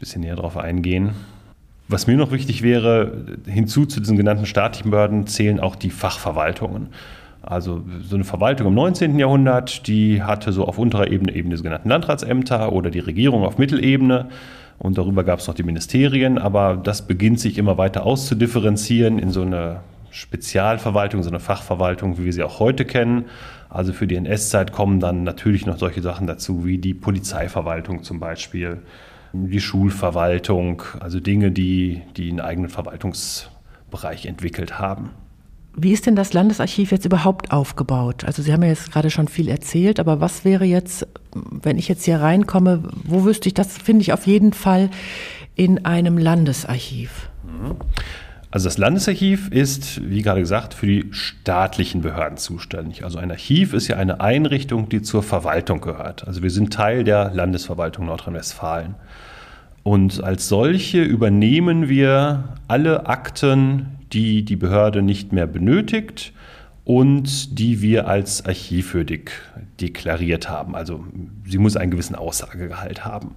bisschen 0.00 0.22
näher 0.22 0.36
drauf 0.36 0.56
eingehen. 0.56 1.10
Was 1.88 2.06
mir 2.06 2.16
noch 2.16 2.32
wichtig 2.32 2.62
wäre, 2.62 3.26
hinzu 3.46 3.86
zu 3.86 4.00
diesen 4.00 4.16
genannten 4.16 4.46
staatlichen 4.46 4.90
Behörden 4.90 5.26
zählen 5.26 5.60
auch 5.60 5.76
die 5.76 5.90
Fachverwaltungen. 5.90 6.88
Also 7.42 7.82
so 8.02 8.14
eine 8.14 8.24
Verwaltung 8.24 8.68
im 8.68 8.74
19. 8.74 9.18
Jahrhundert, 9.18 9.86
die 9.88 10.22
hatte 10.22 10.52
so 10.52 10.64
auf 10.64 10.78
unterer 10.78 11.08
Ebene 11.08 11.34
eben 11.34 11.50
die 11.50 11.56
sogenannten 11.56 11.88
Landratsämter 11.88 12.72
oder 12.72 12.88
die 12.90 13.00
Regierung 13.00 13.44
auf 13.44 13.58
Mittelebene. 13.58 14.28
Und 14.82 14.98
darüber 14.98 15.22
gab 15.22 15.38
es 15.38 15.46
noch 15.46 15.54
die 15.54 15.62
Ministerien, 15.62 16.38
aber 16.38 16.76
das 16.76 17.06
beginnt 17.06 17.38
sich 17.38 17.56
immer 17.56 17.78
weiter 17.78 18.04
auszudifferenzieren 18.04 19.20
in 19.20 19.30
so 19.30 19.42
eine 19.42 19.78
Spezialverwaltung, 20.10 21.22
so 21.22 21.30
eine 21.30 21.38
Fachverwaltung, 21.38 22.18
wie 22.18 22.24
wir 22.24 22.32
sie 22.32 22.42
auch 22.42 22.58
heute 22.58 22.84
kennen. 22.84 23.26
Also 23.70 23.92
für 23.92 24.08
die 24.08 24.16
NS-Zeit 24.16 24.72
kommen 24.72 24.98
dann 24.98 25.22
natürlich 25.22 25.66
noch 25.66 25.78
solche 25.78 26.02
Sachen 26.02 26.26
dazu, 26.26 26.66
wie 26.66 26.78
die 26.78 26.94
Polizeiverwaltung 26.94 28.02
zum 28.02 28.18
Beispiel, 28.18 28.82
die 29.32 29.60
Schulverwaltung, 29.60 30.82
also 30.98 31.20
Dinge, 31.20 31.52
die, 31.52 32.02
die 32.16 32.30
einen 32.30 32.40
eigenen 32.40 32.68
Verwaltungsbereich 32.68 34.26
entwickelt 34.26 34.80
haben. 34.80 35.10
Wie 35.74 35.92
ist 35.92 36.06
denn 36.06 36.16
das 36.16 36.32
Landesarchiv 36.34 36.92
jetzt 36.92 37.06
überhaupt 37.06 37.50
aufgebaut? 37.50 38.24
Also 38.24 38.42
Sie 38.42 38.52
haben 38.52 38.62
ja 38.62 38.68
jetzt 38.68 38.92
gerade 38.92 39.10
schon 39.10 39.28
viel 39.28 39.48
erzählt, 39.48 40.00
aber 40.00 40.20
was 40.20 40.44
wäre 40.44 40.64
jetzt, 40.64 41.06
wenn 41.34 41.78
ich 41.78 41.88
jetzt 41.88 42.04
hier 42.04 42.20
reinkomme, 42.20 42.82
wo 43.04 43.24
wüsste 43.24 43.48
ich, 43.48 43.54
das 43.54 43.78
finde 43.78 44.02
ich 44.02 44.12
auf 44.12 44.26
jeden 44.26 44.52
Fall 44.52 44.90
in 45.54 45.84
einem 45.84 46.18
Landesarchiv? 46.18 47.30
Also 48.50 48.66
das 48.68 48.76
Landesarchiv 48.76 49.48
ist, 49.48 50.06
wie 50.08 50.20
gerade 50.20 50.40
gesagt, 50.40 50.74
für 50.74 50.86
die 50.86 51.06
staatlichen 51.10 52.02
Behörden 52.02 52.36
zuständig. 52.36 53.02
Also 53.02 53.18
ein 53.18 53.30
Archiv 53.30 53.72
ist 53.72 53.88
ja 53.88 53.96
eine 53.96 54.20
Einrichtung, 54.20 54.90
die 54.90 55.00
zur 55.00 55.22
Verwaltung 55.22 55.80
gehört. 55.80 56.26
Also 56.28 56.42
wir 56.42 56.50
sind 56.50 56.70
Teil 56.70 57.02
der 57.02 57.32
Landesverwaltung 57.32 58.04
Nordrhein-Westfalen. 58.04 58.94
Und 59.84 60.22
als 60.22 60.48
solche 60.48 61.02
übernehmen 61.02 61.88
wir 61.88 62.44
alle 62.68 63.06
Akten, 63.06 63.86
die 64.12 64.44
die 64.44 64.56
Behörde 64.56 65.02
nicht 65.02 65.32
mehr 65.32 65.46
benötigt 65.46 66.32
und 66.84 67.58
die 67.58 67.80
wir 67.80 68.08
als 68.08 68.44
archivwürdig 68.44 69.30
deklariert 69.80 70.48
haben. 70.48 70.74
Also 70.74 71.04
sie 71.46 71.58
muss 71.58 71.76
einen 71.76 71.90
gewissen 71.90 72.16
Aussagegehalt 72.16 73.04
haben. 73.04 73.36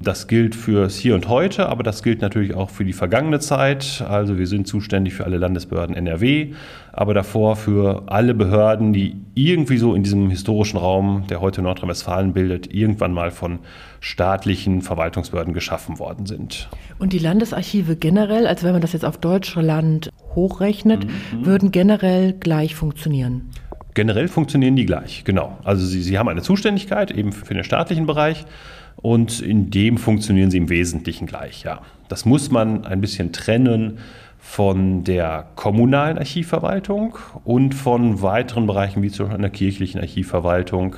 Das 0.00 0.26
gilt 0.26 0.54
fürs 0.54 0.96
Hier 0.96 1.14
und 1.14 1.28
Heute, 1.28 1.68
aber 1.68 1.82
das 1.82 2.02
gilt 2.02 2.20
natürlich 2.20 2.54
auch 2.54 2.70
für 2.70 2.84
die 2.84 2.92
vergangene 2.92 3.40
Zeit. 3.40 4.04
Also 4.06 4.38
wir 4.38 4.46
sind 4.46 4.66
zuständig 4.66 5.14
für 5.14 5.24
alle 5.24 5.38
Landesbehörden 5.38 5.94
NRW, 5.94 6.52
aber 6.92 7.14
davor 7.14 7.56
für 7.56 8.02
alle 8.06 8.34
Behörden, 8.34 8.92
die 8.92 9.16
irgendwie 9.34 9.78
so 9.78 9.94
in 9.94 10.02
diesem 10.02 10.30
historischen 10.30 10.76
Raum, 10.76 11.24
der 11.28 11.40
heute 11.40 11.62
Nordrhein-Westfalen 11.62 12.32
bildet, 12.32 12.72
irgendwann 12.72 13.12
mal 13.12 13.30
von 13.30 13.60
staatlichen 14.00 14.82
Verwaltungsbehörden 14.82 15.54
geschaffen 15.54 15.98
worden 15.98 16.26
sind. 16.26 16.68
Und 16.98 17.12
die 17.12 17.18
Landesarchive 17.18 17.96
generell, 17.96 18.46
also 18.46 18.66
wenn 18.66 18.72
man 18.72 18.82
das 18.82 18.92
jetzt 18.92 19.04
auf 19.04 19.18
Deutschland 19.18 20.10
hochrechnet, 20.34 21.06
mhm. 21.06 21.46
würden 21.46 21.70
generell 21.70 22.32
gleich 22.34 22.74
funktionieren? 22.74 23.50
Generell 23.94 24.28
funktionieren 24.28 24.76
die 24.76 24.86
gleich, 24.86 25.24
genau. 25.24 25.56
Also 25.64 25.86
sie, 25.86 26.02
sie 26.02 26.18
haben 26.18 26.28
eine 26.28 26.42
Zuständigkeit 26.42 27.10
eben 27.12 27.32
für 27.32 27.54
den 27.54 27.64
staatlichen 27.64 28.06
Bereich 28.06 28.44
und 28.96 29.40
in 29.40 29.70
dem 29.70 29.98
funktionieren 29.98 30.50
sie 30.50 30.58
im 30.58 30.68
Wesentlichen 30.68 31.26
gleich, 31.26 31.62
ja. 31.62 31.80
Das 32.08 32.24
muss 32.24 32.50
man 32.50 32.84
ein 32.84 33.00
bisschen 33.00 33.32
trennen 33.32 33.98
von 34.38 35.04
der 35.04 35.46
kommunalen 35.56 36.18
Archivverwaltung 36.18 37.16
und 37.44 37.74
von 37.74 38.20
weiteren 38.20 38.66
Bereichen 38.66 39.02
wie 39.02 39.10
zum 39.10 39.26
Beispiel 39.26 39.38
einer 39.38 39.50
kirchlichen 39.50 40.00
Archivverwaltung. 40.00 40.96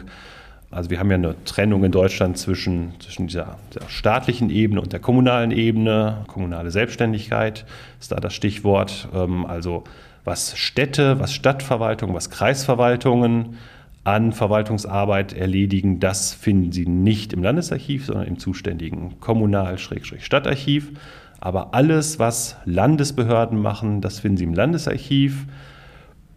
Also 0.70 0.90
wir 0.90 0.98
haben 0.98 1.10
ja 1.10 1.16
eine 1.16 1.44
Trennung 1.44 1.84
in 1.84 1.92
Deutschland 1.92 2.36
zwischen, 2.38 2.92
zwischen 2.98 3.28
dieser, 3.28 3.56
dieser, 3.72 3.88
staatlichen 3.88 4.50
Ebene 4.50 4.80
und 4.80 4.92
der 4.92 5.00
kommunalen 5.00 5.52
Ebene. 5.52 6.24
Kommunale 6.26 6.72
Selbstständigkeit 6.72 7.64
ist 8.00 8.10
da 8.10 8.16
das 8.16 8.34
Stichwort. 8.34 9.08
Ähm, 9.14 9.46
also 9.46 9.84
was 10.26 10.58
Städte, 10.58 11.18
was 11.20 11.32
Stadtverwaltung, 11.32 12.12
was 12.12 12.30
Kreisverwaltungen 12.30 13.56
an 14.02 14.32
Verwaltungsarbeit 14.32 15.32
erledigen, 15.32 15.98
das 15.98 16.32
finden 16.32 16.70
Sie 16.72 16.86
nicht 16.86 17.32
im 17.32 17.42
Landesarchiv, 17.42 18.06
sondern 18.06 18.26
im 18.26 18.38
zuständigen 18.38 19.18
Kommunal-Stadtarchiv. 19.20 20.92
Aber 21.40 21.74
alles, 21.74 22.18
was 22.18 22.56
Landesbehörden 22.64 23.60
machen, 23.60 24.00
das 24.00 24.20
finden 24.20 24.36
Sie 24.36 24.44
im 24.44 24.54
Landesarchiv. 24.54 25.46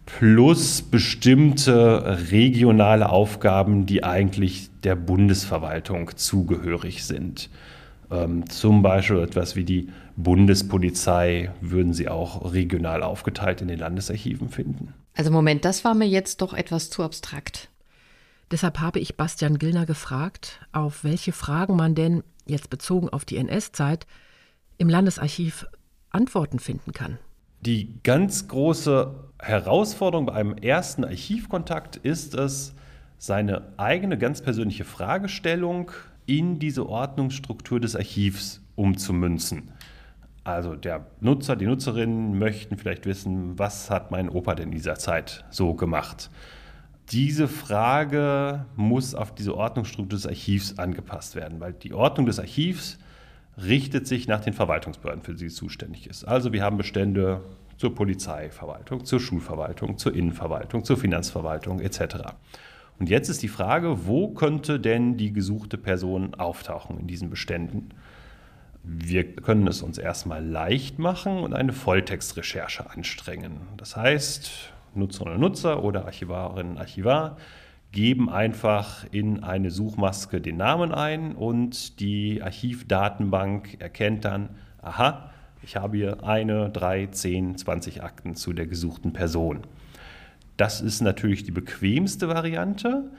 Plus 0.04 0.82
bestimmte 0.82 2.18
regionale 2.32 3.08
Aufgaben, 3.08 3.86
die 3.86 4.02
eigentlich 4.02 4.68
der 4.82 4.96
Bundesverwaltung 4.96 6.16
zugehörig 6.16 7.04
sind. 7.04 7.50
Ähm, 8.10 8.48
zum 8.50 8.82
Beispiel 8.82 9.20
etwas 9.20 9.54
wie 9.54 9.64
die 9.64 9.88
Bundespolizei 10.22 11.52
würden 11.60 11.92
Sie 11.92 12.08
auch 12.08 12.52
regional 12.52 13.02
aufgeteilt 13.02 13.60
in 13.60 13.68
den 13.68 13.78
Landesarchiven 13.78 14.48
finden. 14.48 14.94
Also 15.14 15.30
Moment, 15.30 15.64
das 15.64 15.84
war 15.84 15.94
mir 15.94 16.08
jetzt 16.08 16.40
doch 16.42 16.54
etwas 16.54 16.90
zu 16.90 17.02
abstrakt. 17.02 17.68
Deshalb 18.50 18.80
habe 18.80 18.98
ich 18.98 19.16
Bastian 19.16 19.58
Gillner 19.58 19.86
gefragt, 19.86 20.60
auf 20.72 21.04
welche 21.04 21.32
Fragen 21.32 21.76
man 21.76 21.94
denn, 21.94 22.22
jetzt 22.46 22.70
bezogen 22.70 23.08
auf 23.08 23.24
die 23.24 23.36
NS-Zeit, 23.36 24.06
im 24.78 24.88
Landesarchiv 24.88 25.66
Antworten 26.10 26.58
finden 26.58 26.92
kann. 26.92 27.18
Die 27.60 28.00
ganz 28.02 28.48
große 28.48 29.14
Herausforderung 29.38 30.26
bei 30.26 30.32
einem 30.32 30.54
ersten 30.54 31.04
Archivkontakt 31.04 31.96
ist 31.96 32.34
es, 32.34 32.74
seine 33.18 33.74
eigene 33.76 34.16
ganz 34.16 34.40
persönliche 34.40 34.84
Fragestellung 34.84 35.92
in 36.24 36.58
diese 36.58 36.88
Ordnungsstruktur 36.88 37.78
des 37.78 37.94
Archivs 37.94 38.62
umzumünzen. 38.76 39.70
Also 40.42 40.74
der 40.74 41.06
Nutzer, 41.20 41.56
die 41.56 41.66
Nutzerinnen 41.66 42.38
möchten 42.38 42.76
vielleicht 42.78 43.06
wissen, 43.06 43.58
was 43.58 43.90
hat 43.90 44.10
mein 44.10 44.28
Opa 44.28 44.54
denn 44.54 44.68
in 44.68 44.72
dieser 44.72 44.96
Zeit 44.96 45.44
so 45.50 45.74
gemacht? 45.74 46.30
Diese 47.10 47.48
Frage 47.48 48.66
muss 48.76 49.14
auf 49.14 49.34
diese 49.34 49.56
Ordnungsstruktur 49.56 50.16
des 50.16 50.26
Archivs 50.26 50.78
angepasst 50.78 51.34
werden, 51.34 51.60
weil 51.60 51.72
die 51.72 51.92
Ordnung 51.92 52.26
des 52.26 52.38
Archivs 52.38 52.98
richtet 53.58 54.06
sich 54.06 54.28
nach 54.28 54.40
den 54.40 54.52
Verwaltungsbehörden, 54.52 55.22
für 55.22 55.34
die 55.34 55.46
es 55.46 55.56
zuständig 55.56 56.06
ist. 56.06 56.24
Also 56.24 56.52
wir 56.52 56.62
haben 56.62 56.76
Bestände 56.76 57.42
zur 57.76 57.94
Polizeiverwaltung, 57.94 59.04
zur 59.04 59.20
Schulverwaltung, 59.20 59.98
zur 59.98 60.14
Innenverwaltung, 60.14 60.84
zur 60.84 60.96
Finanzverwaltung 60.96 61.80
etc. 61.80 62.16
Und 62.98 63.08
jetzt 63.08 63.28
ist 63.28 63.42
die 63.42 63.48
Frage, 63.48 64.06
wo 64.06 64.28
könnte 64.28 64.78
denn 64.78 65.16
die 65.16 65.32
gesuchte 65.32 65.78
Person 65.78 66.34
auftauchen 66.34 66.98
in 67.00 67.06
diesen 67.06 67.30
Beständen? 67.30 67.88
Wir 68.82 69.36
können 69.36 69.66
es 69.66 69.82
uns 69.82 69.98
erstmal 69.98 70.44
leicht 70.44 70.98
machen 70.98 71.38
und 71.38 71.52
eine 71.52 71.72
Volltextrecherche 71.72 72.90
anstrengen. 72.90 73.58
Das 73.76 73.96
heißt, 73.96 74.72
Nutzerinnen 74.94 75.34
und 75.34 75.40
Nutzer 75.40 75.84
oder 75.84 76.06
Archivarinnen 76.06 76.72
und 76.72 76.78
Archivar 76.78 77.36
geben 77.92 78.30
einfach 78.30 79.04
in 79.10 79.42
eine 79.42 79.70
Suchmaske 79.70 80.40
den 80.40 80.56
Namen 80.56 80.92
ein 80.92 81.34
und 81.34 82.00
die 82.00 82.40
Archivdatenbank 82.42 83.80
erkennt 83.80 84.24
dann, 84.24 84.50
aha, 84.80 85.30
ich 85.62 85.76
habe 85.76 85.98
hier 85.98 86.24
eine, 86.24 86.70
drei, 86.70 87.06
zehn, 87.06 87.58
zwanzig 87.58 88.02
Akten 88.02 88.34
zu 88.34 88.52
der 88.52 88.66
gesuchten 88.66 89.12
Person. 89.12 89.60
Das 90.56 90.80
ist 90.80 91.00
natürlich 91.00 91.42
die 91.42 91.50
bequemste 91.50 92.28
Variante, 92.28 93.10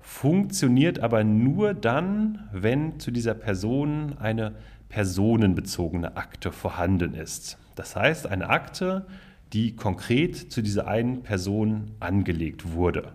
funktioniert 0.00 1.00
aber 1.00 1.22
nur 1.22 1.74
dann, 1.74 2.48
wenn 2.52 2.98
zu 2.98 3.10
dieser 3.10 3.34
Person 3.34 4.14
eine 4.18 4.54
personenbezogene 4.92 6.16
Akte 6.16 6.52
vorhanden 6.52 7.14
ist. 7.14 7.58
Das 7.74 7.96
heißt, 7.96 8.26
eine 8.26 8.50
Akte, 8.50 9.06
die 9.54 9.74
konkret 9.74 10.36
zu 10.36 10.62
dieser 10.62 10.86
einen 10.86 11.22
Person 11.22 11.92
angelegt 11.98 12.72
wurde. 12.72 13.12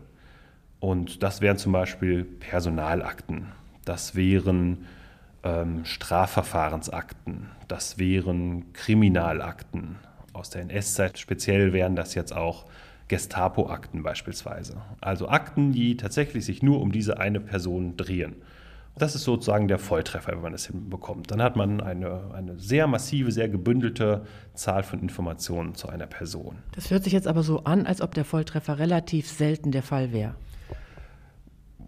Und 0.80 1.24
das 1.24 1.40
wären 1.40 1.58
zum 1.58 1.72
Beispiel 1.72 2.24
Personalakten, 2.24 3.48
das 3.86 4.16
wären 4.16 4.86
ähm, 5.44 5.86
Strafverfahrensakten, 5.86 7.48
das 7.68 7.98
wären 7.98 8.74
Kriminalakten 8.74 9.98
Aus 10.34 10.50
der 10.50 10.64
NS-Zeit 10.64 11.18
speziell 11.18 11.74
wären 11.74 11.96
das 11.96 12.14
jetzt 12.16 12.36
auch 12.36 12.66
Gestapo-Akten 13.08 14.04
beispielsweise. 14.04 14.82
Also 15.00 15.30
Akten, 15.30 15.72
die 15.72 15.96
tatsächlich 15.96 16.46
sich 16.46 16.62
nur 16.62 16.82
um 16.82 16.92
diese 16.92 17.20
eine 17.20 17.40
Person 17.40 17.98
drehen. 17.98 18.36
Das 18.98 19.16
ist 19.16 19.24
sozusagen 19.24 19.68
der 19.68 19.80
Volltreffer, 19.80 20.32
wenn 20.32 20.42
man 20.42 20.52
das 20.52 20.68
hinbekommt. 20.68 21.32
Dann 21.32 21.42
hat 21.42 21.56
man 21.56 21.82
eine, 21.82 22.32
eine 22.34 22.58
sehr 22.60 22.88
massive, 22.88 23.32
sehr 23.32 23.50
gebündelte 23.50 24.26
Zahl 24.54 24.84
von 24.84 25.00
Informationen 25.00 25.76
zu 25.76 25.90
einer 25.90 26.08
Person. 26.08 26.58
Das 26.74 26.90
hört 26.90 27.04
sich 27.04 27.14
jetzt 27.14 27.28
aber 27.28 27.44
so 27.44 27.64
an, 27.64 27.86
als 27.86 28.02
ob 28.02 28.14
der 28.14 28.26
Volltreffer 28.26 28.80
relativ 28.80 29.30
selten 29.30 29.72
der 29.72 29.84
Fall 29.84 30.12
wäre. 30.12 30.36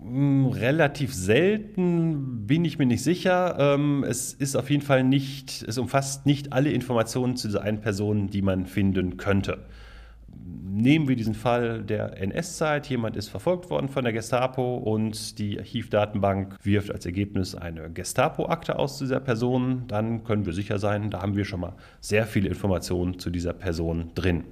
Hm, 0.01 0.47
relativ 0.47 1.13
selten 1.13 2.47
bin 2.47 2.63
ich 2.63 2.77
mir 2.77 2.85
nicht 2.85 3.03
sicher. 3.03 3.55
Ähm, 3.59 4.05
es 4.07 4.33
ist 4.33 4.55
auf 4.55 4.69
jeden 4.69 4.83
Fall 4.83 5.03
nicht, 5.03 5.63
es 5.67 5.77
umfasst 5.77 6.25
nicht 6.25 6.53
alle 6.53 6.71
Informationen 6.71 7.35
zu 7.35 7.47
dieser 7.47 7.63
einen 7.63 7.81
Person, 7.81 8.27
die 8.29 8.41
man 8.41 8.65
finden 8.65 9.17
könnte. 9.17 9.65
Nehmen 10.71 11.07
wir 11.07 11.15
diesen 11.15 11.33
Fall 11.33 11.83
der 11.83 12.21
NS-Zeit. 12.21 12.87
Jemand 12.87 13.17
ist 13.17 13.27
verfolgt 13.27 13.69
worden 13.69 13.89
von 13.89 14.03
der 14.03 14.13
Gestapo 14.13 14.77
und 14.77 15.37
die 15.37 15.59
Archivdatenbank 15.59 16.55
wirft 16.63 16.91
als 16.91 17.05
Ergebnis 17.05 17.55
eine 17.55 17.89
Gestapo-Akte 17.89 18.79
aus 18.79 18.97
zu 18.97 19.03
dieser 19.03 19.19
Person. 19.19 19.85
Dann 19.87 20.23
können 20.23 20.45
wir 20.45 20.53
sicher 20.53 20.79
sein, 20.79 21.09
da 21.09 21.21
haben 21.21 21.35
wir 21.35 21.43
schon 21.43 21.59
mal 21.59 21.75
sehr 21.99 22.25
viele 22.25 22.47
Informationen 22.47 23.19
zu 23.19 23.29
dieser 23.29 23.53
Person 23.53 24.11
drin 24.15 24.45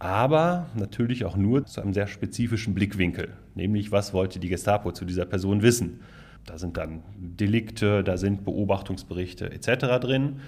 aber 0.00 0.66
natürlich 0.74 1.26
auch 1.26 1.36
nur 1.36 1.66
zu 1.66 1.82
einem 1.82 1.92
sehr 1.92 2.06
spezifischen 2.06 2.74
Blickwinkel, 2.74 3.28
nämlich 3.54 3.92
was 3.92 4.14
wollte 4.14 4.40
die 4.40 4.48
Gestapo 4.48 4.92
zu 4.92 5.04
dieser 5.04 5.26
Person 5.26 5.62
wissen. 5.62 6.00
Da 6.46 6.56
sind 6.56 6.78
dann 6.78 7.02
Delikte, 7.18 8.02
da 8.02 8.16
sind 8.16 8.44
Beobachtungsberichte 8.46 9.52
etc. 9.52 10.00
drin, 10.00 10.40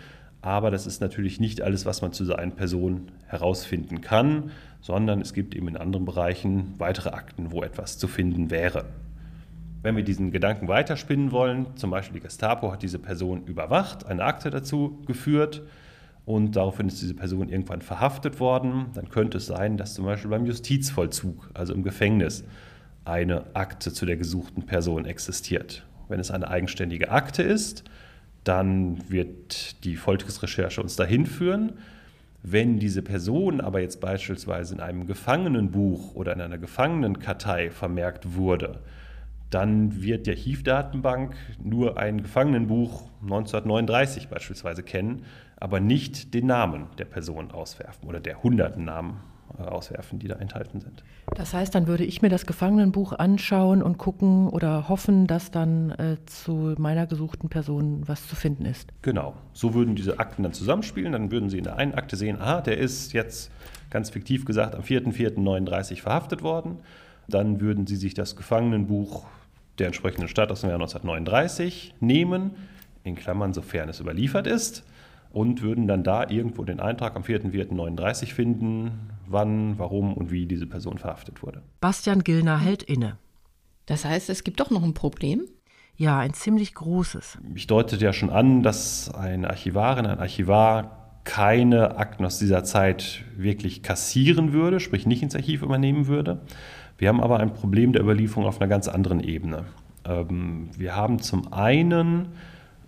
aber 0.43 0.71
das 0.73 0.87
ist 0.87 1.01
natürlich 1.01 1.41
nicht 1.41 1.63
alles, 1.63 1.87
was 1.87 2.03
man 2.03 2.13
zu 2.13 2.25
so 2.25 2.35
einer 2.35 2.53
Person 2.53 3.13
herausfinden 3.27 4.01
kann, 4.01 4.51
sondern 4.81 5.21
es 5.21 5.33
gibt 5.33 5.55
eben 5.55 5.69
in 5.69 5.77
anderen 5.77 6.05
Bereichen 6.05 6.75
weitere 6.79 7.11
Akten, 7.11 7.53
wo 7.53 7.63
etwas 7.63 7.97
zu 7.97 8.09
finden 8.09 8.51
wäre. 8.51 8.85
Wenn 9.83 9.97
wir 9.97 10.05
diesen 10.05 10.33
Gedanken 10.33 10.69
weiterspinnen 10.69 11.33
wollen, 11.33 11.67
zum 11.77 11.91
Beispiel 11.91 12.21
die 12.21 12.27
Gestapo 12.27 12.73
hat 12.73 12.83
diese 12.83 12.99
Person 12.99 13.45
überwacht, 13.47 14.07
eine 14.07 14.25
Akte 14.25 14.51
dazu 14.51 15.01
geführt, 15.07 15.63
und 16.25 16.55
daraufhin 16.55 16.87
ist 16.87 17.03
diese 17.03 17.15
Person 17.15 17.49
irgendwann 17.49 17.83
verhaftet 17.83 18.39
worden, 18.39 18.87
dann 18.95 19.09
könnte 19.09 19.39
es 19.39 19.47
sein, 19.47 19.77
dass 19.77 19.95
zum 19.95 20.05
Beispiel 20.05 20.31
beim 20.31 20.47
Justizvollzug, 20.47 21.51
also 21.55 21.75
im 21.75 21.83
Gefängnis, 21.83 22.45
eine 23.05 23.45
Akte 23.55 23.93
zu 23.93 24.07
der 24.07 24.17
gesuchten 24.17 24.65
Person 24.65 25.05
existiert. 25.05 25.85
Wenn 26.09 26.21
es 26.21 26.31
eine 26.31 26.49
eigenständige 26.49 27.11
Akte 27.11 27.43
ist, 27.43 27.83
dann 28.45 29.11
wird 29.11 29.85
die 29.85 29.97
Vollstrecksrecherche 29.97 30.83
uns 30.83 30.97
dahin 30.97 31.27
führen. 31.27 31.75
Wenn 32.43 32.79
diese 32.79 33.03
Person 33.03 33.61
aber 33.61 33.81
jetzt 33.81 34.01
beispielsweise 34.01 34.75
in 34.75 34.81
einem 34.81 35.07
Gefangenenbuch 35.07 36.15
oder 36.15 36.33
in 36.33 36.41
einer 36.41 36.59
Gefangenenkartei 36.59 37.71
vermerkt 37.71 38.35
wurde, 38.35 38.81
dann 39.51 40.03
wird 40.03 40.27
die 40.27 40.31
Archivdatenbank 40.31 41.37
nur 41.63 41.99
ein 41.99 42.23
Gefangenenbuch 42.23 43.03
1939 43.23 44.29
beispielsweise 44.29 44.83
kennen, 44.83 45.25
aber 45.57 45.79
nicht 45.79 46.35
den 46.35 46.47
Namen 46.47 46.87
der 46.99 47.05
Person 47.05 47.53
auswerfen 47.53 48.09
oder 48.09 48.19
der 48.19 48.43
hunderten 48.43 48.85
Namen 48.85 49.21
auswerfen, 49.59 50.19
die 50.19 50.29
da 50.29 50.37
enthalten 50.37 50.81
sind. 50.81 51.05
Das 51.35 51.55
heißt, 51.55 51.75
dann 51.75 51.87
würde 51.87 52.05
ich 52.05 52.23
mir 52.23 52.29
das 52.29 52.47
Gefangenenbuch 52.47 53.13
anschauen 53.13 53.83
und 53.83 53.99
gucken 53.99 54.49
oder 54.49 54.89
hoffen, 54.89 55.27
dass 55.27 55.51
dann 55.51 55.91
äh, 55.93 56.17
zu 56.27 56.75
meiner 56.79 57.07
gesuchten 57.07 57.49
Person 57.49 58.03
was 58.07 58.27
zu 58.29 58.37
finden 58.37 58.65
ist. 58.65 58.93
Genau, 59.03 59.35
so 59.53 59.75
würden 59.75 59.95
diese 59.95 60.19
Akten 60.19 60.43
dann 60.43 60.53
zusammenspielen. 60.53 61.13
Dann 61.13 61.31
würden 61.31 61.51
Sie 61.51 61.59
in 61.59 61.65
der 61.65 61.77
einen 61.77 61.95
Akte 61.95 62.17
sehen, 62.17 62.41
ah, 62.41 62.61
der 62.61 62.79
ist 62.79 63.13
jetzt 63.13 63.51
ganz 63.91 64.11
fiktiv 64.11 64.45
gesagt 64.45 64.75
am 64.75 64.83
4.4.39 64.83 66.01
verhaftet 66.01 66.43
worden. 66.43 66.79
Dann 67.29 67.61
würden 67.61 67.87
Sie 67.87 67.97
sich 67.97 68.15
das 68.15 68.37
Gefangenenbuch 68.37 69.25
der 69.79 69.87
entsprechenden 69.87 70.29
Stadt 70.29 70.51
aus 70.51 70.61
dem 70.61 70.71
Jahr 70.71 70.81
1939 70.81 71.95
nehmen, 72.01 72.53
in 73.05 73.17
Klammern, 73.17 73.53
sofern 73.53 73.89
es 73.89 74.01
überliefert 74.01 74.47
ist, 74.47 74.85
und 75.33 75.63
würden 75.63 75.89
dann 75.89 76.05
da 76.05 76.29
irgendwo 76.29 76.65
den 76.65 76.81
Eintrag 76.81 77.17
am 77.17 77.23
4.4.39 77.23 78.33
finden, 78.33 79.11
wann, 79.27 79.79
warum 79.79 80.15
und 80.15 80.31
wie 80.31 80.47
diese 80.47 80.67
Person 80.67 80.99
verhaftet 80.99 81.43
wurde. 81.43 81.63
Bastian 81.81 82.23
Gillner 82.23 82.59
hält 82.59 82.83
inne. 82.83 83.17
Das 83.87 84.05
heißt, 84.05 84.31
es 84.31 84.45
gibt 84.45 84.61
doch 84.61 84.71
noch 84.71 84.83
ein 84.83 84.95
Problem? 84.95 85.43
Ja, 85.97 86.19
ein 86.19 86.35
ziemlich 86.35 86.75
großes. 86.75 87.39
Ich 87.55 87.67
deutete 87.67 88.05
ja 88.05 88.13
schon 88.13 88.31
an, 88.31 88.63
dass 88.63 89.13
eine 89.15 89.51
Archivarin, 89.51 90.07
ein 90.07 90.19
Archivar 90.19 90.99
keine 91.25 91.97
Akten 91.97 92.25
aus 92.25 92.39
dieser 92.39 92.65
Zeit 92.65 93.23
wirklich 93.37 93.83
kassieren 93.83 94.53
würde, 94.53 94.81
sprich 94.81 95.07
nicht 95.07 95.23
ins 95.23 95.37
Archiv 95.37 95.63
übernehmen 95.63 96.07
würde. 96.07 96.41
Wir 96.99 97.09
haben 97.09 97.21
aber 97.21 97.39
ein 97.41 97.53
Problem 97.53 97.93
der 97.93 98.03
Überlieferung 98.03 98.47
auf 98.47 98.61
einer 98.61 98.69
ganz 98.69 98.89
anderen 98.89 99.21
Ebene. 99.21 99.65
Ähm, 100.05 100.71
wir 100.77 100.97
haben 100.97 101.21
zum 101.21 101.53
einen 101.53 102.29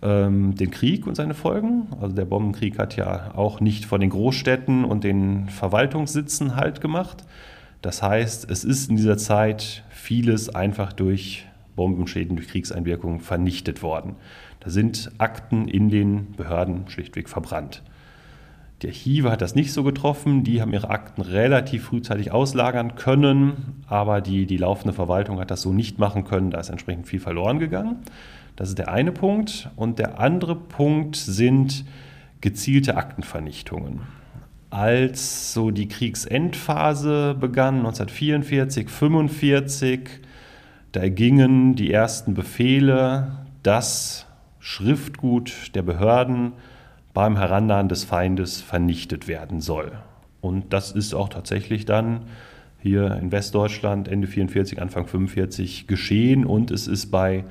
ähm, 0.05 0.55
den 0.55 0.71
Krieg 0.71 1.07
und 1.07 1.17
seine 1.17 1.35
Folgen. 1.35 1.89
Also 2.01 2.15
der 2.15 2.27
Bombenkrieg 2.27 2.79
hat 2.79 2.95
ja 2.97 3.33
auch 3.35 3.61
nicht 3.61 3.87
vor 3.87 3.99
den 3.99 4.11
Großstädten 4.11 4.85
und 4.85 5.03
den 5.03 5.49
Verwaltungssitzen 5.49 6.55
Halt 6.55 6.81
gemacht. 6.81 7.25
Das 7.83 8.03
heißt, 8.03 8.49
es 8.51 8.65
ist 8.65 8.91
in 8.91 8.97
dieser 8.97 9.19
Zeit 9.19 9.83
vieles 9.91 10.55
einfach 10.55 10.93
durch 10.93 11.47
Bombenschäden, 11.75 12.37
durch 12.37 12.49
Kriegseinwirkungen 12.49 13.21
vernichtet 13.21 13.83
worden. 13.83 14.17
Da 14.61 14.71
sind 14.71 15.11
Akten 15.19 15.69
in 15.69 15.89
den 15.89 16.33
Behörden 16.33 16.89
schlichtweg 16.89 17.29
verbrannt. 17.29 17.83
Die 18.83 18.89
Archive 18.89 19.31
hat 19.31 19.41
das 19.41 19.55
nicht 19.55 19.73
so 19.73 19.83
getroffen. 19.83 20.45
Die 20.45 20.61
haben 20.61 20.73
ihre 20.73 20.91
Akten 20.91 21.23
relativ 21.23 21.85
frühzeitig 21.85 22.33
auslagern 22.33 22.97
können, 22.97 23.83
aber 23.87 24.21
die, 24.21 24.47
die 24.47 24.57
laufende 24.57 24.93
Verwaltung 24.93 25.41
hat 25.41 25.51
das 25.51 25.63
so 25.63 25.73
nicht 25.73 25.99
machen 25.99 26.25
können. 26.25 26.51
Da 26.51 26.61
ist 26.61 26.69
entsprechend 26.69 27.07
viel 27.07 27.21
verloren 27.21 27.59
gegangen. 27.59 27.97
Das 28.57 28.69
ist 28.69 28.79
der 28.79 28.89
eine 28.89 29.13
Punkt. 29.13 29.71
Und 29.77 29.99
der 29.99 30.19
andere 30.19 30.55
Punkt 30.55 31.17
sind 31.17 31.85
gezielte 32.41 32.97
Aktenvernichtungen. 32.97 34.01
Als 34.71 35.53
so 35.53 35.71
die 35.71 35.89
Kriegsendphase 35.89 37.37
begann, 37.39 37.79
1944, 37.79 38.87
1945, 38.87 40.21
da 40.93 41.09
gingen 41.09 41.75
die 41.75 41.93
ersten 41.93 42.35
Befehle, 42.35 43.47
dass 43.63 44.27
Schriftgut 44.59 45.75
der 45.75 45.83
Behörden 45.83 46.53
beim 47.13 47.37
Herannahen 47.37 47.89
des 47.89 48.05
Feindes 48.05 48.61
vernichtet 48.61 49.29
werden 49.29 49.61
soll. 49.61 49.93
Und 50.41 50.73
das 50.73 50.91
ist 50.91 51.15
auch 51.15 51.29
tatsächlich 51.29 51.87
dann 51.87 52.23
hier 52.81 53.17
in 53.17 53.33
Westdeutschland 53.33 54.09
Ende 54.09 54.27
44, 54.27 54.83
Anfang 54.83 55.07
45 55.07 55.87
geschehen 55.87 56.45
und 56.45 56.71
es 56.71 56.87
ist 56.87 57.11
bei 57.11 57.45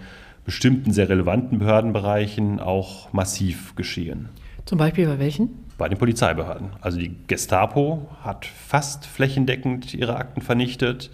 bestimmten 0.46 0.92
sehr 0.92 1.10
relevanten 1.10 1.60
Behördenbereichen 1.60 2.60
auch 2.60 3.12
massiv 3.14 3.76
geschehen. 3.76 4.30
Zum 4.66 4.78
Beispiel 4.78 5.06
bei 5.08 5.20
welchen? 5.20 5.50
Bei 5.78 5.90
den 5.90 5.98
Polizeibehörden. 5.98 6.70
Also 6.82 7.00
die 7.00 7.16
Gestapo 7.28 8.10
hat 8.22 8.46
fast 8.46 9.06
flächendeckend 9.06 9.94
ihre 9.94 10.16
Akten 10.16 10.42
vernichtet, 10.42 11.10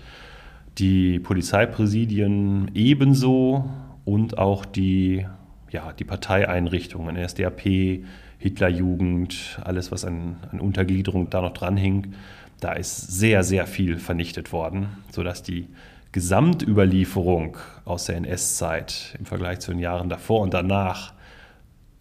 die 0.77 1.19
Polizeipräsidien 1.19 2.71
ebenso 2.73 3.69
und 4.05 4.37
auch 4.37 4.65
die, 4.65 5.25
ja, 5.71 5.93
die 5.93 6.03
Parteieinrichtungen, 6.03 7.15
NSDAP, 7.15 8.03
Hitlerjugend, 8.37 9.59
alles, 9.63 9.91
was 9.91 10.05
an, 10.05 10.37
an 10.51 10.61
Untergliederung 10.61 11.29
da 11.29 11.41
noch 11.41 11.53
dranhing. 11.53 12.13
Da 12.61 12.73
ist 12.73 13.11
sehr, 13.11 13.43
sehr 13.43 13.67
viel 13.67 13.97
vernichtet 13.97 14.51
worden, 14.51 14.87
sodass 15.11 15.43
die 15.43 15.67
Gesamtüberlieferung 16.11 17.57
aus 17.85 18.05
der 18.05 18.17
NS-Zeit 18.17 19.15
im 19.19 19.25
Vergleich 19.25 19.59
zu 19.59 19.71
den 19.71 19.79
Jahren 19.79 20.09
davor 20.09 20.41
und 20.41 20.53
danach 20.53 21.13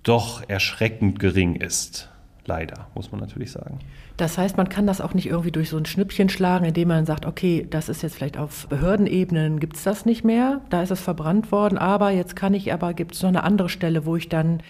doch 0.03 0.49
erschreckend 0.49 1.18
gering 1.18 1.57
ist. 1.57 2.09
Leider, 2.47 2.87
muss 2.94 3.12
man 3.12 3.21
natürlich 3.21 3.53
sagen. 3.53 3.79
Das 4.16 4.38
heißt, 4.38 4.57
man 4.57 4.71
kann 4.71 4.87
das 4.87 5.03
auch 5.03 5.12
nicht 5.12 5.27
irgendwie 5.27 5.53
durch 5.53 5.68
so 5.68 5.77
ein 5.77 5.85
Schnippchen 5.85 6.31
schlagen, 6.31 6.64
indem 6.64 6.88
man 6.88 7.05
sagt, 7.05 7.27
okay, 7.27 7.66
das 7.68 7.90
ist 7.90 8.03
jetzt 8.03 8.16
vielleicht 8.16 8.38
auf 8.38 8.66
Behördenebenen, 8.68 9.61
gibt 9.61 9.77
es 9.77 9.85
das 9.85 10.07
nicht 10.07 10.25
mehr, 10.25 10.62
da 10.71 10.83
ist 10.83 10.90
es 10.90 11.01
verbrannt 11.01 11.53
worden, 11.53 11.77
aber 11.77 12.11
jetzt 12.11 12.35
kann 12.35 12.55
ich, 12.55 12.73
aber 12.73 12.94
gibt 12.94 13.14
es 13.14 13.23
noch 13.23 13.29
eine 13.29 13.44
andere 13.44 13.68
Stelle, 13.68 14.07
wo 14.07 14.16
ich 14.16 14.31
dann 14.31 14.62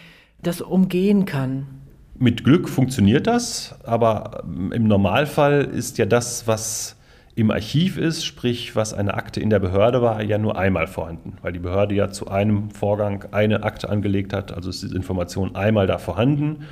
das 0.43 0.61
umgehen 0.61 1.25
kann. 1.25 1.67
Mit 2.19 2.43
Glück 2.43 2.69
funktioniert 2.69 3.29
das, 3.29 3.77
aber 3.85 4.43
im 4.45 4.89
Normalfall 4.89 5.63
ist 5.63 5.99
ja 5.99 6.05
das, 6.05 6.49
was 6.49 6.98
im 7.39 7.53
Archiv 7.53 7.99
ist, 7.99 8.25
sprich 8.25 8.75
was 8.75 8.93
eine 8.93 9.15
Akte 9.15 9.41
in 9.41 9.49
der 9.49 9.61
Behörde 9.61 10.03
war, 10.03 10.21
ja 10.25 10.39
nur 10.39 10.59
einmal 10.59 10.89
vorhanden, 10.89 11.35
weil 11.41 11.53
die 11.53 11.61
Behörde 11.61 11.95
ja 11.95 12.11
zu 12.11 12.27
einem 12.27 12.71
Vorgang 12.71 13.27
eine 13.31 13.63
Akte 13.63 13.89
angelegt 13.89 14.33
hat, 14.33 14.51
also 14.53 14.71
ist 14.71 14.83
diese 14.83 14.97
Information 14.97 15.55
einmal 15.55 15.87
da 15.87 15.99
vorhanden. 15.99 16.65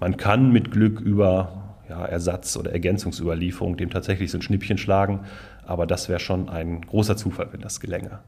Man 0.00 0.16
kann 0.16 0.50
mit 0.50 0.72
Glück 0.72 1.00
über 1.00 1.76
ja, 1.88 2.04
Ersatz- 2.04 2.56
oder 2.56 2.72
Ergänzungsüberlieferung 2.72 3.76
dem 3.76 3.90
tatsächlich 3.90 4.32
so 4.32 4.38
ein 4.38 4.42
Schnippchen 4.42 4.78
schlagen, 4.78 5.20
aber 5.64 5.86
das 5.86 6.08
wäre 6.08 6.18
schon 6.18 6.48
ein 6.48 6.80
großer 6.80 7.16
Zufall, 7.16 7.46
wenn 7.52 7.60
das 7.60 7.78
gelänge. 7.78 8.18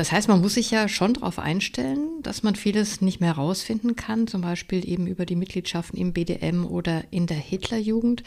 Das 0.00 0.12
heißt, 0.12 0.28
man 0.28 0.40
muss 0.40 0.54
sich 0.54 0.70
ja 0.70 0.88
schon 0.88 1.12
darauf 1.12 1.38
einstellen, 1.38 2.22
dass 2.22 2.42
man 2.42 2.54
vieles 2.54 3.02
nicht 3.02 3.20
mehr 3.20 3.32
rausfinden 3.32 3.96
kann, 3.96 4.26
zum 4.26 4.40
Beispiel 4.40 4.88
eben 4.88 5.06
über 5.06 5.26
die 5.26 5.36
Mitgliedschaften 5.36 5.98
im 5.98 6.14
BDM 6.14 6.64
oder 6.64 7.04
in 7.10 7.26
der 7.26 7.36
Hitlerjugend. 7.36 8.22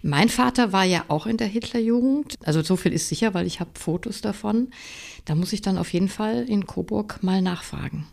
Mein 0.00 0.30
Vater 0.30 0.72
war 0.72 0.84
ja 0.84 1.04
auch 1.08 1.26
in 1.26 1.36
der 1.36 1.46
Hitlerjugend, 1.46 2.36
also 2.42 2.62
so 2.62 2.76
viel 2.76 2.94
ist 2.94 3.10
sicher, 3.10 3.34
weil 3.34 3.46
ich 3.46 3.60
habe 3.60 3.68
Fotos 3.74 4.22
davon. 4.22 4.68
Da 5.26 5.34
muss 5.34 5.52
ich 5.52 5.60
dann 5.60 5.76
auf 5.76 5.92
jeden 5.92 6.08
Fall 6.08 6.48
in 6.48 6.66
Coburg 6.66 7.22
mal 7.22 7.42
nachfragen. 7.42 8.06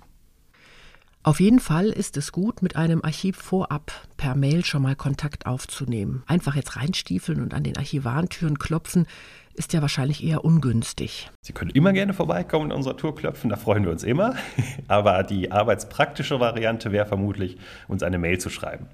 Auf 1.23 1.39
jeden 1.39 1.62
Fall 1.62 1.88
ist 1.88 2.17
es 2.17 2.34
gut, 2.34 2.62
mit 2.62 2.75
einem 2.75 3.01
Archiv 3.01 3.38
vorab 3.38 3.93
per 4.17 4.36
Mail 4.36 4.65
schon 4.65 4.82
mal 4.82 4.97
Kontakt 4.97 5.45
aufzunehmen. 5.45 6.21
Einfach 6.28 6.56
jetzt 6.56 6.75
reinstiefeln 6.75 7.41
und 7.41 7.54
an 7.54 7.63
den 7.63 7.78
Archivarentüren 7.78 8.60
klopfen, 8.60 9.08
ist 9.56 9.74
ja 9.74 9.82
wahrscheinlich 9.82 10.24
eher 10.24 10.46
ungünstig. 10.46 11.30
Sie 11.41 11.54
können 11.54 11.72
immer 11.72 11.94
gerne 11.94 12.13
vorbeikommen 12.13 12.72
in 12.72 12.78
unserer 12.78 12.98
Tour 12.98 13.15
klopfen, 13.15 13.50
da 13.50 13.56
freuen 13.56 13.84
wir 13.84 13.91
uns 13.91 14.04
immer. 14.04 14.36
Aber 14.88 15.24
die 15.24 15.52
arbeitspraktische 15.52 16.39
Variante 16.39 16.91
wäre 16.91 17.06
vermutlich, 17.06 17.58
uns 17.88 18.04
eine 18.04 18.18
Mail 18.18 18.39
zu 18.39 18.50
schreiben. 18.50 18.88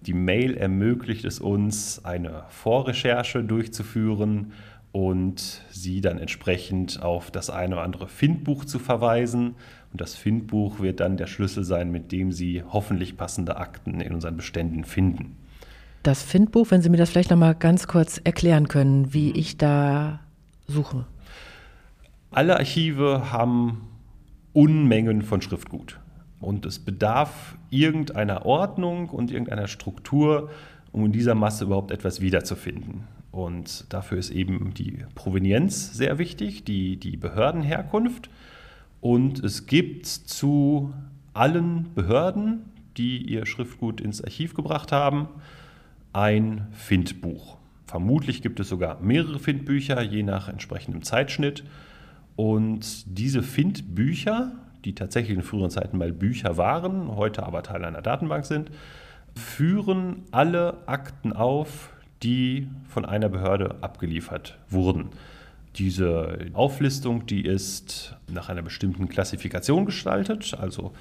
Die 0.00 0.14
Mail 0.14 0.56
ermöglicht 0.56 1.24
es 1.24 1.40
uns, 1.40 2.04
eine 2.04 2.44
Vorrecherche 2.48 3.44
durchzuführen 3.44 4.52
und 4.92 5.62
Sie 5.70 6.00
dann 6.00 6.18
entsprechend 6.18 7.02
auf 7.02 7.30
das 7.30 7.50
eine 7.50 7.76
oder 7.76 7.84
andere 7.84 8.08
Findbuch 8.08 8.64
zu 8.64 8.78
verweisen 8.78 9.54
und 9.92 10.00
das 10.00 10.14
Findbuch 10.14 10.80
wird 10.80 11.00
dann 11.00 11.16
der 11.16 11.26
Schlüssel 11.26 11.64
sein, 11.64 11.90
mit 11.90 12.12
dem 12.12 12.32
Sie 12.32 12.62
hoffentlich 12.62 13.16
passende 13.16 13.56
Akten 13.56 14.00
in 14.00 14.14
unseren 14.14 14.36
Beständen 14.36 14.84
finden. 14.84 15.36
Das 16.02 16.22
Findbuch, 16.22 16.70
wenn 16.70 16.80
Sie 16.80 16.88
mir 16.88 16.96
das 16.96 17.10
vielleicht 17.10 17.30
noch 17.30 17.36
mal 17.36 17.54
ganz 17.54 17.86
kurz 17.86 18.18
erklären 18.24 18.68
können, 18.68 19.12
wie 19.12 19.32
ich 19.32 19.58
da 19.58 20.20
suche. 20.66 21.04
Alle 22.30 22.56
Archive 22.56 23.30
haben 23.30 23.88
Unmengen 24.52 25.22
von 25.22 25.42
Schriftgut. 25.42 26.00
Und 26.40 26.64
es 26.64 26.78
bedarf 26.78 27.56
irgendeiner 27.68 28.46
Ordnung 28.46 29.10
und 29.10 29.30
irgendeiner 29.30 29.68
Struktur, 29.68 30.50
um 30.90 31.04
in 31.04 31.12
dieser 31.12 31.34
Masse 31.34 31.64
überhaupt 31.64 31.90
etwas 31.90 32.22
wiederzufinden. 32.22 33.04
Und 33.30 33.92
dafür 33.92 34.18
ist 34.18 34.30
eben 34.30 34.72
die 34.74 35.04
Provenienz 35.14 35.92
sehr 35.92 36.18
wichtig, 36.18 36.64
die, 36.64 36.96
die 36.96 37.16
Behördenherkunft. 37.16 38.30
Und 39.00 39.44
es 39.44 39.66
gibt 39.66 40.06
zu 40.06 40.94
allen 41.34 41.92
Behörden, 41.94 42.64
die 42.96 43.18
ihr 43.18 43.44
Schriftgut 43.46 44.00
ins 44.00 44.22
Archiv 44.22 44.54
gebracht 44.54 44.92
haben, 44.92 45.28
ein 46.12 46.66
Findbuch. 46.72 47.56
Vermutlich 47.86 48.42
gibt 48.42 48.60
es 48.60 48.68
sogar 48.68 49.00
mehrere 49.00 49.38
Findbücher, 49.38 50.00
je 50.02 50.22
nach 50.22 50.48
entsprechendem 50.48 51.02
Zeitschnitt. 51.02 51.64
Und 52.36 53.04
diese 53.06 53.42
Findbücher, 53.42 54.52
die 54.84 54.94
tatsächlich 54.94 55.36
in 55.36 55.42
früheren 55.42 55.70
Zeiten 55.70 55.98
mal 55.98 56.12
Bücher 56.12 56.56
waren, 56.56 57.16
heute 57.16 57.42
aber 57.44 57.62
Teil 57.62 57.84
einer 57.84 58.02
Datenbank 58.02 58.46
sind, 58.46 58.70
führen 59.34 60.22
alle 60.30 60.78
Akten 60.86 61.32
auf, 61.32 61.90
die 62.22 62.68
von 62.88 63.04
einer 63.04 63.28
Behörde 63.28 63.76
abgeliefert 63.82 64.58
wurden. 64.68 65.10
Diese 65.76 66.38
Auflistung, 66.52 67.26
die 67.26 67.44
ist 67.44 68.16
nach 68.28 68.48
einer 68.48 68.62
bestimmten 68.62 69.08
Klassifikation 69.08 69.86
gestaltet, 69.86 70.54
also 70.58 70.92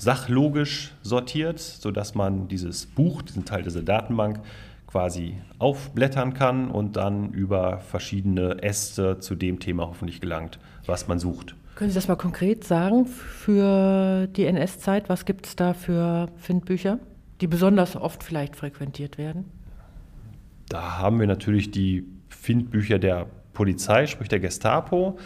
sachlogisch 0.00 0.92
sortiert, 1.02 1.60
sodass 1.60 2.14
man 2.14 2.48
dieses 2.48 2.86
Buch, 2.86 3.20
diesen 3.20 3.44
Teil 3.44 3.62
dieser 3.62 3.82
Datenbank 3.82 4.40
quasi 4.86 5.34
aufblättern 5.58 6.32
kann 6.32 6.70
und 6.70 6.96
dann 6.96 7.32
über 7.32 7.78
verschiedene 7.80 8.62
Äste 8.62 9.18
zu 9.18 9.34
dem 9.34 9.60
Thema 9.60 9.86
hoffentlich 9.86 10.22
gelangt, 10.22 10.58
was 10.86 11.06
man 11.06 11.18
sucht. 11.18 11.54
Können 11.76 11.90
Sie 11.90 11.94
das 11.94 12.08
mal 12.08 12.16
konkret 12.16 12.64
sagen 12.64 13.06
für 13.06 14.26
die 14.26 14.46
NS-Zeit? 14.46 15.10
Was 15.10 15.26
gibt 15.26 15.46
es 15.46 15.56
da 15.56 15.74
für 15.74 16.28
Findbücher, 16.36 16.98
die 17.42 17.46
besonders 17.46 17.94
oft 17.94 18.24
vielleicht 18.24 18.56
frequentiert 18.56 19.18
werden? 19.18 19.44
Da 20.70 20.98
haben 20.98 21.20
wir 21.20 21.26
natürlich 21.26 21.70
die 21.70 22.06
Findbücher 22.30 22.98
der 22.98 23.26
Polizei, 23.52 24.06
sprich 24.06 24.28
der 24.28 24.40
Gestapo, 24.40 25.18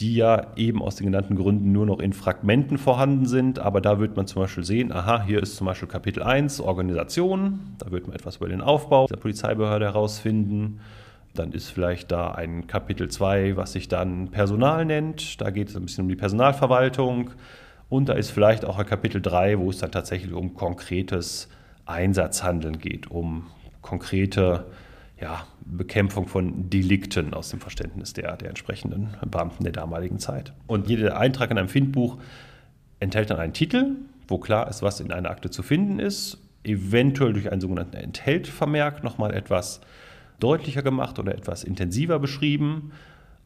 die 0.00 0.16
ja 0.16 0.48
eben 0.56 0.82
aus 0.82 0.96
den 0.96 1.06
genannten 1.06 1.36
Gründen 1.36 1.72
nur 1.72 1.86
noch 1.86 2.00
in 2.00 2.12
Fragmenten 2.12 2.78
vorhanden 2.78 3.26
sind. 3.26 3.58
Aber 3.58 3.80
da 3.80 4.00
wird 4.00 4.16
man 4.16 4.26
zum 4.26 4.42
Beispiel 4.42 4.64
sehen, 4.64 4.92
aha, 4.92 5.22
hier 5.22 5.42
ist 5.42 5.56
zum 5.56 5.66
Beispiel 5.66 5.88
Kapitel 5.88 6.22
1 6.22 6.60
Organisation, 6.60 7.60
da 7.78 7.90
wird 7.92 8.06
man 8.08 8.16
etwas 8.16 8.36
über 8.36 8.48
den 8.48 8.60
Aufbau 8.60 9.06
der 9.06 9.16
Polizeibehörde 9.16 9.84
herausfinden. 9.84 10.80
Dann 11.34 11.52
ist 11.52 11.68
vielleicht 11.68 12.10
da 12.12 12.32
ein 12.32 12.66
Kapitel 12.66 13.08
2, 13.08 13.56
was 13.56 13.72
sich 13.72 13.88
dann 13.88 14.28
Personal 14.30 14.84
nennt. 14.84 15.40
Da 15.40 15.50
geht 15.50 15.68
es 15.68 15.76
ein 15.76 15.82
bisschen 15.82 16.02
um 16.02 16.08
die 16.08 16.16
Personalverwaltung. 16.16 17.30
Und 17.88 18.08
da 18.08 18.14
ist 18.14 18.30
vielleicht 18.30 18.64
auch 18.64 18.78
ein 18.78 18.86
Kapitel 18.86 19.20
3, 19.20 19.58
wo 19.58 19.70
es 19.70 19.78
dann 19.78 19.92
tatsächlich 19.92 20.32
um 20.32 20.54
konkretes 20.54 21.48
Einsatzhandeln 21.86 22.78
geht, 22.78 23.10
um 23.10 23.46
konkrete 23.82 24.66
ja, 25.20 25.46
Bekämpfung 25.64 26.26
von 26.26 26.70
Delikten 26.70 27.34
aus 27.34 27.50
dem 27.50 27.60
Verständnis 27.60 28.12
der, 28.12 28.36
der 28.36 28.48
entsprechenden 28.48 29.14
Beamten 29.30 29.64
der 29.64 29.72
damaligen 29.72 30.18
Zeit. 30.18 30.52
Und 30.66 30.88
jeder 30.88 31.18
Eintrag 31.18 31.50
in 31.50 31.58
einem 31.58 31.68
Findbuch 31.68 32.18
enthält 33.00 33.30
dann 33.30 33.38
einen 33.38 33.52
Titel, 33.52 33.96
wo 34.26 34.38
klar 34.38 34.68
ist, 34.68 34.82
was 34.82 35.00
in 35.00 35.12
einer 35.12 35.30
Akte 35.30 35.50
zu 35.50 35.62
finden 35.62 35.98
ist, 35.98 36.38
eventuell 36.64 37.32
durch 37.32 37.52
einen 37.52 37.60
sogenannten 37.60 37.96
Enthältvermerk 37.96 39.04
nochmal 39.04 39.34
etwas 39.34 39.80
deutlicher 40.40 40.82
gemacht 40.82 41.18
oder 41.18 41.34
etwas 41.34 41.62
intensiver 41.62 42.18
beschrieben. 42.18 42.92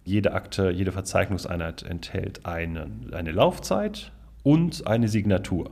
Jede 0.05 0.33
Akte, 0.33 0.71
jede 0.71 0.93
Verzeichnungseinheit 0.93 1.83
enthält 1.83 2.47
eine, 2.47 2.87
eine 3.13 3.33
Laufzeit 3.33 4.13
und 4.43 4.87
eine 4.87 5.09
Signatur. 5.09 5.71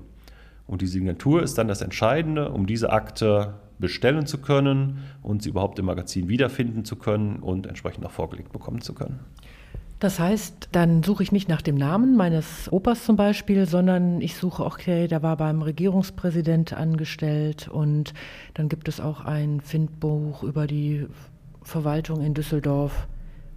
Und 0.67 0.83
die 0.83 0.87
Signatur 0.87 1.43
ist 1.43 1.57
dann 1.57 1.69
das 1.69 1.81
Entscheidende, 1.81 2.51
um 2.51 2.67
diese 2.67 2.93
Akte 2.93 3.55
bestellen 3.79 4.27
zu 4.27 4.39
können 4.39 4.99
und 5.23 5.43
sie 5.43 5.51
überhaupt 5.51 5.79
im 5.79 5.87
Magazin 5.87 6.29
wiederfinden 6.29 6.85
zu 6.85 6.97
können 6.97 7.37
und 7.37 7.67
entsprechend 7.67 8.05
auch 8.07 8.11
vorgelegt 8.11 8.53
bekommen 8.53 8.81
zu 8.81 8.95
können. 8.95 9.21
Das 9.99 10.21
heißt, 10.21 10.69
dann 10.73 11.03
suche 11.03 11.23
ich 11.23 11.33
nicht 11.33 11.49
nach 11.49 11.63
dem 11.63 11.75
Namen 11.75 12.17
meines 12.17 12.71
Opas 12.71 13.05
zum 13.05 13.17
Beispiel, 13.17 13.65
sondern 13.65 14.21
ich 14.21 14.37
suche, 14.37 14.63
okay, 14.65 15.09
der 15.09 15.23
war 15.23 15.39
beim 15.39 15.63
Regierungspräsident 15.63 16.75
angestellt 16.75 17.69
und 17.69 18.13
dann 18.53 18.69
gibt 18.69 18.89
es 18.89 19.01
auch 19.01 19.25
ein 19.25 19.63
Findbuch 19.63 20.43
über 20.43 20.67
die 20.67 21.07
Verwaltung 21.63 22.21
in 22.21 22.35
Düsseldorf, 22.35 23.09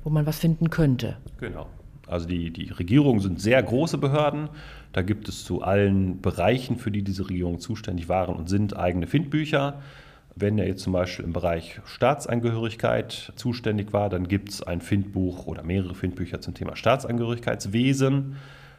wo 0.05 0.09
man 0.09 0.25
was 0.25 0.39
finden 0.39 0.69
könnte. 0.69 1.17
Genau. 1.39 1.67
Also 2.07 2.25
die, 2.25 2.51
die 2.51 2.71
Regierungen 2.71 3.19
sind 3.19 3.41
sehr 3.41 3.61
große 3.61 3.97
Behörden. 3.97 4.49
Da 4.93 5.01
gibt 5.01 5.27
es 5.27 5.43
zu 5.43 5.61
allen 5.61 6.21
Bereichen, 6.21 6.77
für 6.77 6.89
die 6.89 7.03
diese 7.03 7.29
Regierungen 7.29 7.59
zuständig 7.59 8.07
waren 8.07 8.35
und 8.35 8.49
sind, 8.49 8.75
eigene 8.75 9.07
Findbücher. 9.07 9.81
Wenn 10.41 10.57
er 10.57 10.67
jetzt 10.67 10.83
zum 10.83 10.93
Beispiel 10.93 11.25
im 11.25 11.33
Bereich 11.33 11.81
Staatsangehörigkeit 11.83 13.33
zuständig 13.35 13.91
war, 13.91 14.09
dann 14.09 14.29
gibt 14.29 14.49
es 14.49 14.63
ein 14.63 14.79
Findbuch 14.79 15.47
oder 15.47 15.63
mehrere 15.63 15.95
Findbücher 15.95 16.39
zum 16.39 16.53
Thema 16.53 16.77
Staatsangehörigkeitswesen. 16.77 18.37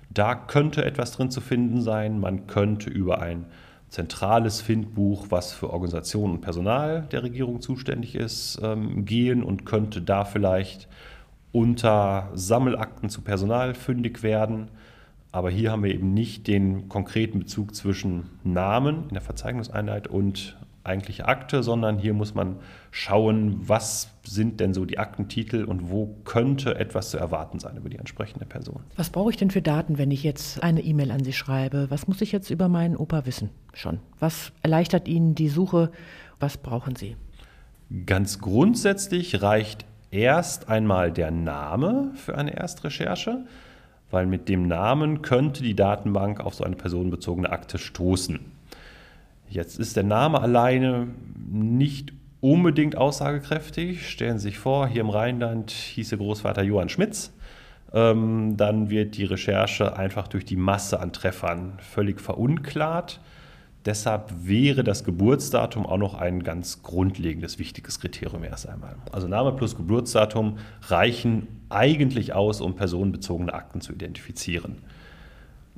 Da 0.08 0.34
könnte 0.34 0.86
etwas 0.86 1.12
drin 1.12 1.30
zu 1.30 1.42
finden 1.42 1.82
sein. 1.82 2.18
Man 2.18 2.46
könnte 2.46 2.88
über 2.88 3.20
ein 3.20 3.44
zentrales 3.90 4.62
Findbuch, 4.62 5.26
was 5.28 5.52
für 5.52 5.70
Organisation 5.70 6.30
und 6.30 6.40
Personal 6.40 7.06
der 7.12 7.24
Regierung 7.24 7.60
zuständig 7.60 8.14
ist, 8.14 8.58
ähm, 8.62 9.04
gehen 9.04 9.42
und 9.42 9.66
könnte 9.66 10.00
da 10.00 10.24
vielleicht 10.24 10.88
unter 11.52 12.30
Sammelakten 12.32 13.10
zu 13.10 13.20
Personal 13.20 13.74
fündig 13.74 14.22
werden. 14.22 14.68
Aber 15.30 15.50
hier 15.50 15.72
haben 15.72 15.84
wir 15.84 15.92
eben 15.92 16.14
nicht 16.14 16.46
den 16.46 16.88
konkreten 16.88 17.40
Bezug 17.40 17.74
zwischen 17.74 18.30
Namen 18.44 19.04
in 19.08 19.14
der 19.14 19.20
Verzeichnungseinheit 19.20 20.08
und 20.08 20.56
eigentliche 20.82 21.26
Akte, 21.26 21.62
sondern 21.62 21.98
hier 21.98 22.14
muss 22.14 22.34
man 22.34 22.56
schauen, 22.90 23.68
was 23.68 24.10
sind 24.24 24.60
denn 24.60 24.72
so 24.72 24.84
die 24.84 24.98
Aktentitel 24.98 25.64
und 25.64 25.90
wo 25.90 26.16
könnte 26.24 26.76
etwas 26.76 27.10
zu 27.10 27.18
erwarten 27.18 27.58
sein 27.58 27.76
über 27.76 27.88
die 27.88 27.98
entsprechende 27.98 28.46
Person. 28.46 28.82
Was 28.96 29.10
brauche 29.10 29.30
ich 29.30 29.36
denn 29.36 29.50
für 29.50 29.62
Daten, 29.62 29.98
wenn 29.98 30.10
ich 30.10 30.22
jetzt 30.22 30.62
eine 30.62 30.80
E-Mail 30.80 31.10
an 31.10 31.22
Sie 31.22 31.32
schreibe? 31.32 31.90
Was 31.90 32.08
muss 32.08 32.20
ich 32.20 32.32
jetzt 32.32 32.50
über 32.50 32.68
meinen 32.68 32.96
Opa 32.96 33.26
wissen 33.26 33.50
schon? 33.74 33.98
Was 34.18 34.52
erleichtert 34.62 35.08
Ihnen 35.08 35.34
die 35.34 35.48
Suche? 35.48 35.90
Was 36.38 36.56
brauchen 36.56 36.96
Sie? 36.96 37.16
Ganz 38.06 38.38
grundsätzlich 38.38 39.42
reicht 39.42 39.84
erst 40.10 40.68
einmal 40.68 41.12
der 41.12 41.30
Name 41.30 42.12
für 42.14 42.36
eine 42.36 42.56
Erstrecherche, 42.56 43.44
weil 44.10 44.26
mit 44.26 44.48
dem 44.48 44.66
Namen 44.66 45.22
könnte 45.22 45.62
die 45.62 45.74
Datenbank 45.74 46.40
auf 46.40 46.54
so 46.54 46.64
eine 46.64 46.76
personenbezogene 46.76 47.50
Akte 47.50 47.78
stoßen. 47.78 48.40
Jetzt 49.50 49.80
ist 49.80 49.96
der 49.96 50.04
Name 50.04 50.40
alleine 50.40 51.08
nicht 51.50 52.12
unbedingt 52.40 52.96
aussagekräftig. 52.96 54.08
Stellen 54.08 54.38
Sie 54.38 54.44
sich 54.44 54.58
vor, 54.58 54.86
hier 54.86 55.00
im 55.00 55.10
Rheinland 55.10 55.72
hieß 55.72 56.10
der 56.10 56.18
Großvater 56.18 56.62
Johann 56.62 56.88
Schmitz. 56.88 57.32
Ähm, 57.92 58.56
dann 58.56 58.90
wird 58.90 59.16
die 59.16 59.24
Recherche 59.24 59.96
einfach 59.96 60.28
durch 60.28 60.44
die 60.44 60.54
Masse 60.54 61.00
an 61.00 61.12
Treffern 61.12 61.78
völlig 61.80 62.20
verunklart. 62.20 63.20
Deshalb 63.86 64.32
wäre 64.46 64.84
das 64.84 65.02
Geburtsdatum 65.02 65.84
auch 65.84 65.96
noch 65.96 66.14
ein 66.14 66.44
ganz 66.44 66.84
grundlegendes, 66.84 67.58
wichtiges 67.58 67.98
Kriterium 67.98 68.44
erst 68.44 68.68
einmal. 68.68 68.94
Also 69.10 69.26
Name 69.26 69.50
plus 69.52 69.76
Geburtsdatum 69.76 70.58
reichen 70.82 71.48
eigentlich 71.70 72.34
aus, 72.34 72.60
um 72.60 72.76
personenbezogene 72.76 73.52
Akten 73.52 73.80
zu 73.80 73.92
identifizieren. 73.92 74.76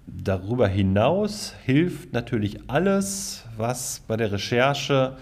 Darüber 0.07 0.69
hinaus 0.69 1.55
hilft 1.65 2.13
natürlich 2.13 2.69
alles, 2.69 3.42
was 3.57 4.03
bei 4.07 4.17
der 4.17 4.33
Recherche 4.33 5.17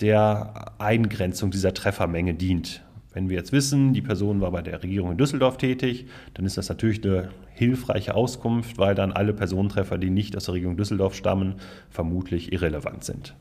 der 0.00 0.72
Eingrenzung 0.78 1.50
dieser 1.50 1.74
Treffermenge 1.74 2.34
dient. 2.34 2.82
Wenn 3.12 3.28
wir 3.28 3.36
jetzt 3.36 3.52
wissen, 3.52 3.92
die 3.92 4.00
Person 4.00 4.40
war 4.40 4.50
bei 4.50 4.62
der 4.62 4.82
Regierung 4.82 5.12
in 5.12 5.18
Düsseldorf 5.18 5.58
tätig, 5.58 6.06
dann 6.34 6.46
ist 6.46 6.56
das 6.56 6.68
natürlich 6.68 7.04
eine 7.04 7.28
hilfreiche 7.50 8.14
Auskunft, 8.14 8.78
weil 8.78 8.94
dann 8.94 9.12
alle 9.12 9.34
Personentreffer, 9.34 9.98
die 9.98 10.10
nicht 10.10 10.36
aus 10.36 10.46
der 10.46 10.54
Regierung 10.54 10.76
Düsseldorf 10.76 11.14
stammen, 11.14 11.56
vermutlich 11.90 12.52
irrelevant 12.52 13.04
sind. 13.04 13.34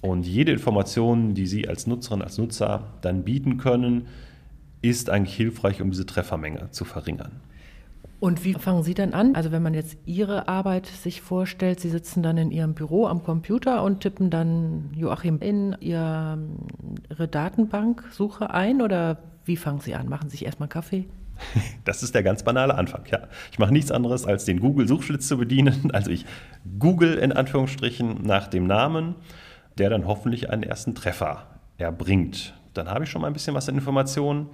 Und 0.00 0.26
jede 0.26 0.52
Information, 0.52 1.34
die 1.34 1.46
Sie 1.46 1.68
als 1.68 1.86
Nutzerin, 1.86 2.22
als 2.22 2.38
Nutzer 2.38 2.84
dann 3.02 3.22
bieten 3.22 3.58
können, 3.58 4.06
ist 4.80 5.10
eigentlich 5.10 5.36
hilfreich, 5.36 5.82
um 5.82 5.90
diese 5.90 6.06
Treffermenge 6.06 6.70
zu 6.70 6.86
verringern. 6.86 7.32
Und 8.20 8.44
wie 8.44 8.52
fangen 8.52 8.82
Sie 8.82 8.92
dann 8.92 9.14
an? 9.14 9.34
Also 9.34 9.50
wenn 9.50 9.62
man 9.62 9.72
jetzt 9.72 9.96
Ihre 10.04 10.46
Arbeit 10.46 10.86
sich 10.86 11.22
vorstellt, 11.22 11.80
Sie 11.80 11.88
sitzen 11.88 12.22
dann 12.22 12.36
in 12.36 12.50
Ihrem 12.50 12.74
Büro 12.74 13.06
am 13.06 13.24
Computer 13.24 13.82
und 13.82 14.00
tippen 14.00 14.28
dann 14.28 14.90
Joachim 14.94 15.38
in 15.40 15.74
Ihre 15.80 16.38
Datenbanksuche 17.30 18.50
ein 18.50 18.82
oder 18.82 19.18
wie 19.46 19.56
fangen 19.56 19.80
Sie 19.80 19.94
an? 19.94 20.08
Machen 20.08 20.28
Sie 20.28 20.36
sich 20.36 20.44
erstmal 20.44 20.68
Kaffee? 20.68 21.08
Das 21.84 22.02
ist 22.02 22.14
der 22.14 22.22
ganz 22.22 22.42
banale 22.42 22.74
Anfang, 22.74 23.04
ja. 23.10 23.20
Ich 23.50 23.58
mache 23.58 23.72
nichts 23.72 23.90
anderes, 23.90 24.26
als 24.26 24.44
den 24.44 24.60
Google-Suchschlitz 24.60 25.26
zu 25.26 25.38
bedienen. 25.38 25.90
Also 25.94 26.10
ich 26.10 26.26
google 26.78 27.14
in 27.14 27.32
Anführungsstrichen 27.32 28.22
nach 28.22 28.48
dem 28.48 28.66
Namen, 28.66 29.14
der 29.78 29.88
dann 29.88 30.06
hoffentlich 30.06 30.50
einen 30.50 30.62
ersten 30.62 30.94
Treffer 30.94 31.46
erbringt. 31.78 32.54
Dann 32.74 32.88
habe 32.88 33.04
ich 33.04 33.10
schon 33.10 33.22
mal 33.22 33.28
ein 33.28 33.32
bisschen 33.32 33.54
was 33.54 33.68
an 33.68 33.76
Informationen. 33.76 34.48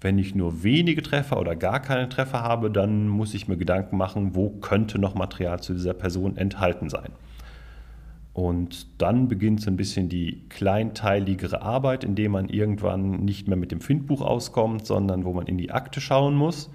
Wenn 0.00 0.18
ich 0.18 0.34
nur 0.34 0.62
wenige 0.62 1.02
Treffer 1.02 1.38
oder 1.38 1.56
gar 1.56 1.80
keine 1.80 2.08
Treffer 2.08 2.42
habe, 2.42 2.70
dann 2.70 3.06
muss 3.08 3.34
ich 3.34 3.48
mir 3.48 3.56
Gedanken 3.56 3.96
machen, 3.96 4.34
wo 4.34 4.48
könnte 4.48 4.98
noch 4.98 5.14
Material 5.14 5.60
zu 5.60 5.74
dieser 5.74 5.92
Person 5.92 6.36
enthalten 6.36 6.88
sein. 6.88 7.10
Und 8.32 8.86
dann 8.98 9.28
beginnt 9.28 9.60
so 9.60 9.70
ein 9.70 9.76
bisschen 9.76 10.08
die 10.08 10.42
kleinteiligere 10.48 11.60
Arbeit, 11.60 12.04
indem 12.04 12.32
man 12.32 12.48
irgendwann 12.48 13.24
nicht 13.24 13.48
mehr 13.48 13.56
mit 13.56 13.72
dem 13.72 13.80
Findbuch 13.80 14.22
auskommt, 14.22 14.86
sondern 14.86 15.24
wo 15.24 15.32
man 15.32 15.46
in 15.46 15.58
die 15.58 15.72
Akte 15.72 16.00
schauen 16.00 16.34
muss. 16.34 16.70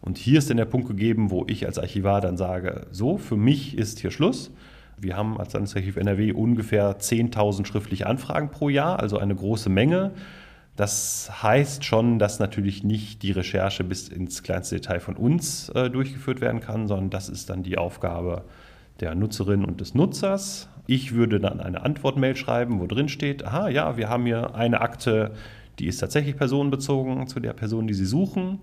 Und 0.00 0.18
hier 0.18 0.38
ist 0.38 0.48
dann 0.48 0.58
der 0.58 0.64
Punkt 0.66 0.86
gegeben, 0.86 1.30
wo 1.30 1.44
ich 1.48 1.66
als 1.66 1.78
Archivar 1.78 2.20
dann 2.20 2.36
sage, 2.36 2.86
so, 2.92 3.18
für 3.18 3.36
mich 3.36 3.76
ist 3.76 3.98
hier 3.98 4.12
Schluss. 4.12 4.52
Wir 4.96 5.16
haben 5.16 5.38
als 5.38 5.52
Landesarchiv 5.52 5.96
NRW 5.96 6.32
ungefähr 6.32 6.98
10.000 6.98 7.66
schriftliche 7.66 8.06
Anfragen 8.06 8.50
pro 8.50 8.68
Jahr, 8.68 9.00
also 9.00 9.18
eine 9.18 9.34
große 9.34 9.70
Menge. 9.70 10.12
Das 10.78 11.28
heißt 11.42 11.84
schon, 11.84 12.20
dass 12.20 12.38
natürlich 12.38 12.84
nicht 12.84 13.24
die 13.24 13.32
Recherche 13.32 13.82
bis 13.82 14.08
ins 14.08 14.44
kleinste 14.44 14.76
Detail 14.76 15.00
von 15.00 15.16
uns 15.16 15.70
äh, 15.70 15.90
durchgeführt 15.90 16.40
werden 16.40 16.60
kann, 16.60 16.86
sondern 16.86 17.10
das 17.10 17.28
ist 17.28 17.50
dann 17.50 17.64
die 17.64 17.76
Aufgabe 17.76 18.44
der 19.00 19.16
Nutzerin 19.16 19.64
und 19.64 19.80
des 19.80 19.96
Nutzers. 19.96 20.68
Ich 20.86 21.14
würde 21.14 21.40
dann 21.40 21.58
eine 21.58 21.82
Antwortmail 21.82 22.36
schreiben, 22.36 22.78
wo 22.78 22.86
drin 22.86 23.08
steht, 23.08 23.44
aha, 23.44 23.68
ja, 23.68 23.96
wir 23.96 24.08
haben 24.08 24.24
hier 24.24 24.54
eine 24.54 24.80
Akte, 24.80 25.32
die 25.80 25.88
ist 25.88 25.98
tatsächlich 25.98 26.36
personenbezogen 26.36 27.26
zu 27.26 27.40
der 27.40 27.54
Person, 27.54 27.88
die 27.88 27.94
Sie 27.94 28.06
suchen. 28.06 28.60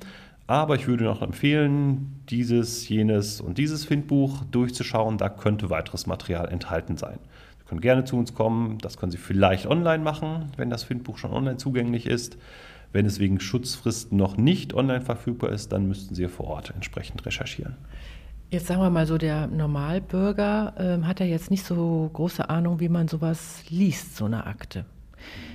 Aber 0.47 0.75
ich 0.75 0.87
würde 0.87 1.03
noch 1.03 1.21
empfehlen, 1.21 2.21
dieses, 2.29 2.87
jenes 2.87 3.41
und 3.41 3.57
dieses 3.57 3.83
Findbuch 3.83 4.45
durchzuschauen. 4.51 5.17
Da 5.17 5.27
könnte 5.27 5.69
weiteres 5.69 6.07
Material 6.07 6.47
enthalten 6.47 6.95
sein. 6.95 7.19
Sie 7.65 7.69
können 7.69 7.81
gerne 7.81 8.03
zu 8.03 8.15
uns 8.15 8.35
kommen. 8.35 8.77
Das 8.77 8.97
können 8.97 9.11
Sie 9.11 9.17
vielleicht 9.17 9.65
online 9.65 10.03
machen, 10.03 10.51
wenn 10.55 10.69
das 10.69 10.83
Findbuch 10.83 11.17
schon 11.17 11.31
online 11.31 11.57
zugänglich 11.57 12.05
ist. 12.05 12.37
Wenn 12.93 13.07
es 13.07 13.17
wegen 13.19 13.39
Schutzfristen 13.39 14.15
noch 14.19 14.37
nicht 14.37 14.75
online 14.75 15.01
verfügbar 15.01 15.49
ist, 15.49 15.71
dann 15.71 15.87
müssten 15.87 16.13
Sie 16.13 16.27
vor 16.27 16.45
Ort 16.45 16.71
entsprechend 16.75 17.25
recherchieren. 17.25 17.75
Jetzt 18.51 18.67
sagen 18.67 18.81
wir 18.81 18.91
mal 18.91 19.07
so, 19.07 19.17
der 19.17 19.47
Normalbürger 19.47 20.73
äh, 20.77 21.03
hat 21.05 21.19
ja 21.19 21.25
jetzt 21.25 21.49
nicht 21.49 21.65
so 21.65 22.07
große 22.13 22.47
Ahnung, 22.51 22.79
wie 22.79 22.87
man 22.87 23.07
sowas 23.07 23.63
liest, 23.69 24.15
so 24.15 24.25
eine 24.25 24.45
Akte. 24.45 24.85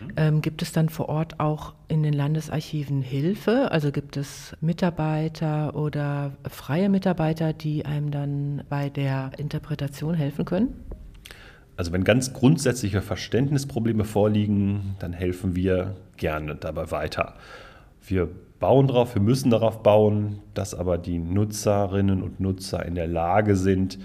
Mhm. 0.02 0.12
Ähm, 0.16 0.42
gibt 0.42 0.62
es 0.62 0.72
dann 0.72 0.88
vor 0.88 1.08
Ort 1.08 1.38
auch 1.38 1.74
in 1.86 2.02
den 2.02 2.12
Landesarchiven 2.12 3.02
Hilfe? 3.02 3.70
Also 3.70 3.92
gibt 3.92 4.16
es 4.16 4.56
Mitarbeiter 4.60 5.76
oder 5.76 6.32
freie 6.48 6.88
Mitarbeiter, 6.88 7.52
die 7.52 7.86
einem 7.86 8.10
dann 8.10 8.64
bei 8.68 8.90
der 8.90 9.30
Interpretation 9.38 10.14
helfen 10.14 10.44
können? 10.44 10.89
Also 11.80 11.92
wenn 11.92 12.04
ganz 12.04 12.34
grundsätzliche 12.34 13.00
Verständnisprobleme 13.00 14.04
vorliegen, 14.04 14.96
dann 14.98 15.14
helfen 15.14 15.56
wir 15.56 15.96
gerne 16.18 16.54
dabei 16.54 16.90
weiter. 16.90 17.36
Wir 18.06 18.28
bauen 18.58 18.86
darauf, 18.86 19.14
wir 19.14 19.22
müssen 19.22 19.48
darauf 19.48 19.82
bauen, 19.82 20.40
dass 20.52 20.74
aber 20.74 20.98
die 20.98 21.18
Nutzerinnen 21.18 22.22
und 22.22 22.38
Nutzer 22.38 22.84
in 22.84 22.96
der 22.96 23.06
Lage 23.06 23.56
sind, 23.56 23.98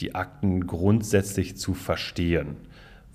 die 0.00 0.14
Akten 0.14 0.66
grundsätzlich 0.66 1.56
zu 1.56 1.72
verstehen. 1.72 2.56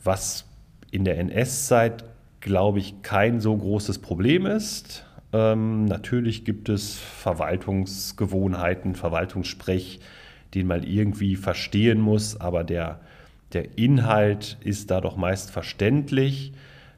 Was 0.03 0.45
in 0.89 1.05
der 1.05 1.19
NS-Zeit, 1.19 2.03
glaube 2.39 2.79
ich, 2.79 3.03
kein 3.03 3.39
so 3.39 3.55
großes 3.55 3.99
Problem 3.99 4.47
ist. 4.47 5.05
Ähm, 5.31 5.85
natürlich 5.85 6.43
gibt 6.43 6.69
es 6.69 6.97
Verwaltungsgewohnheiten, 6.97 8.95
Verwaltungssprech, 8.95 9.99
den 10.55 10.65
man 10.65 10.81
irgendwie 10.81 11.35
verstehen 11.35 12.01
muss, 12.01 12.41
aber 12.41 12.63
der 12.63 12.99
der 13.53 13.77
Inhalt 13.77 14.57
ist 14.61 14.91
da 14.91 15.01
doch 15.01 15.15
meist 15.15 15.51
verständlich. 15.51 16.53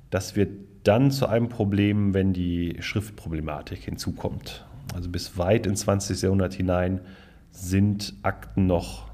Das 0.10 0.36
wird 0.36 0.52
dann 0.84 1.12
zu 1.12 1.28
einem 1.28 1.50
Problem, 1.50 2.14
wenn 2.14 2.34
die 2.34 2.78
Schriftproblematik 2.80 3.80
hinzukommt. 3.80 4.66
Also 4.94 5.10
bis 5.10 5.38
weit 5.38 5.68
ins 5.68 5.82
20. 5.82 6.22
Jahrhundert 6.22 6.54
hinein 6.54 7.02
sind 7.52 8.14
Akten 8.24 8.66
noch 8.66 9.10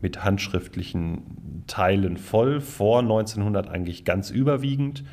mit 0.00 0.24
handschriftlichen 0.24 1.64
Teilen 1.68 2.16
voll, 2.16 2.60
vor 2.60 3.00
1900 3.00 3.68
eigentlich 3.68 4.04
ganz 4.04 4.30
überwiegend. 4.30 5.04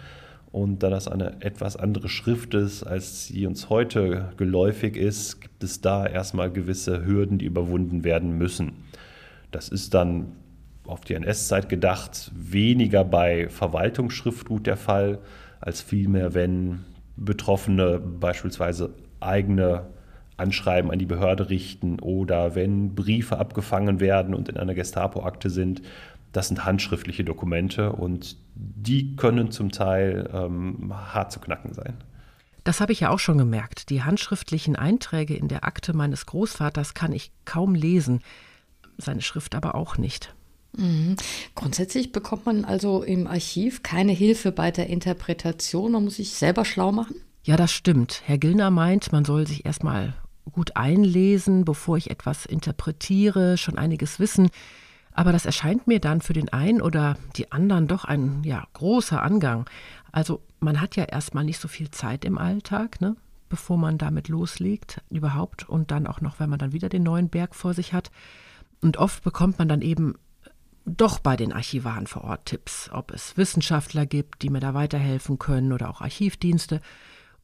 Und 0.51 0.81
da 0.81 0.89
das 0.89 1.07
eine 1.07 1.43
etwas 1.43 1.75
andere 1.75 2.09
Schrift 2.09 2.55
ist, 2.55 2.81
als 2.81 3.27
sie 3.27 3.45
uns 3.45 3.69
heute 3.69 4.33
geläufig 4.37 4.95
ist, 4.95 5.41
gibt 5.41 5.63
es 5.63 5.81
da 5.81 6.07
erstmal 6.07 6.51
gewisse 6.51 7.05
Hürden, 7.05 7.37
die 7.37 7.45
überwunden 7.45 8.03
werden 8.03 8.35
müssen. 8.35 8.71
Das 9.51 9.69
ist 9.69 9.93
dann 9.93 10.31
auf 10.89 11.01
die 11.01 11.13
NS-Zeit 11.13 11.69
gedacht, 11.69 12.31
weniger 12.35 13.03
bei 13.03 13.49
Verwaltungsschriftgut 13.49 14.67
der 14.67 14.77
Fall, 14.77 15.19
als 15.61 15.81
vielmehr, 15.81 16.33
wenn 16.33 16.85
Betroffene 17.15 17.99
beispielsweise 17.99 18.93
eigene 19.19 19.87
Anschreiben 20.37 20.89
an 20.89 20.99
die 20.99 21.05
Behörde 21.05 21.49
richten 21.49 21.99
oder 21.99 22.55
wenn 22.55 22.95
Briefe 22.95 23.37
abgefangen 23.37 23.99
werden 23.99 24.33
und 24.33 24.49
in 24.49 24.57
einer 24.57 24.73
Gestapo-Akte 24.73 25.49
sind. 25.49 25.81
Das 26.31 26.47
sind 26.47 26.63
handschriftliche 26.63 27.23
Dokumente 27.23 27.91
und 27.91 28.37
die 28.55 29.15
können 29.15 29.51
zum 29.51 29.71
Teil 29.71 30.29
ähm, 30.31 30.93
hart 30.93 31.31
zu 31.31 31.39
knacken 31.39 31.73
sein. 31.73 31.95
Das 32.63 32.81
habe 32.81 32.91
ich 32.91 33.01
ja 33.01 33.09
auch 33.09 33.19
schon 33.19 33.37
gemerkt. 33.37 33.89
Die 33.89 34.03
handschriftlichen 34.03 34.75
Einträge 34.75 35.35
in 35.35 35.47
der 35.47 35.63
Akte 35.63 35.93
meines 35.93 36.25
Großvaters 36.25 36.93
kann 36.93 37.13
ich 37.13 37.31
kaum 37.45 37.73
lesen, 37.73 38.21
seine 38.97 39.21
Schrift 39.21 39.55
aber 39.55 39.75
auch 39.75 39.97
nicht. 39.97 40.33
Mhm. 40.77 41.15
Grundsätzlich 41.55 42.11
bekommt 42.11 42.45
man 42.45 42.65
also 42.65 43.03
im 43.03 43.27
Archiv 43.27 43.83
keine 43.83 44.11
Hilfe 44.11 44.51
bei 44.51 44.71
der 44.71 44.87
Interpretation. 44.87 45.91
Man 45.91 46.05
muss 46.05 46.15
sich 46.15 46.31
selber 46.31 46.65
schlau 46.65 46.91
machen. 46.91 47.15
Ja, 47.43 47.57
das 47.57 47.71
stimmt. 47.71 48.21
Herr 48.25 48.37
Gillner 48.37 48.69
meint, 48.69 49.11
man 49.11 49.25
soll 49.25 49.47
sich 49.47 49.65
erstmal 49.65 50.13
gut 50.51 50.75
einlesen, 50.75 51.65
bevor 51.65 51.97
ich 51.97 52.09
etwas 52.09 52.45
interpretiere, 52.45 53.57
schon 53.57 53.77
einiges 53.77 54.19
wissen. 54.19 54.49
Aber 55.11 55.31
das 55.31 55.45
erscheint 55.45 55.87
mir 55.87 55.99
dann 55.99 56.21
für 56.21 56.33
den 56.33 56.49
einen 56.49 56.81
oder 56.81 57.17
die 57.35 57.51
anderen 57.51 57.87
doch 57.87 58.05
ein 58.05 58.41
ja, 58.43 58.65
großer 58.73 59.21
Angang. 59.21 59.69
Also 60.11 60.41
man 60.59 60.81
hat 60.81 60.95
ja 60.95 61.03
erstmal 61.03 61.43
nicht 61.43 61.59
so 61.59 61.67
viel 61.67 61.91
Zeit 61.91 62.25
im 62.25 62.37
Alltag, 62.37 63.01
ne? 63.01 63.15
bevor 63.49 63.77
man 63.77 63.97
damit 63.97 64.27
loslegt 64.27 65.01
überhaupt 65.09 65.67
und 65.67 65.91
dann 65.91 66.07
auch 66.07 66.21
noch, 66.21 66.39
wenn 66.39 66.49
man 66.49 66.59
dann 66.59 66.71
wieder 66.71 66.87
den 66.87 67.03
neuen 67.03 67.29
Berg 67.29 67.55
vor 67.55 67.73
sich 67.73 67.93
hat. 67.93 68.11
Und 68.81 68.97
oft 68.97 69.23
bekommt 69.23 69.59
man 69.59 69.67
dann 69.67 69.81
eben 69.81 70.15
doch 70.89 71.19
bei 71.19 71.35
den 71.35 71.53
Archivaren 71.53 72.07
vor 72.07 72.23
Ort 72.23 72.45
Tipps, 72.45 72.89
ob 72.91 73.11
es 73.11 73.37
Wissenschaftler 73.37 74.05
gibt, 74.05 74.41
die 74.41 74.49
mir 74.49 74.59
da 74.59 74.73
weiterhelfen 74.73 75.39
können 75.39 75.73
oder 75.73 75.89
auch 75.89 76.01
Archivdienste. 76.01 76.81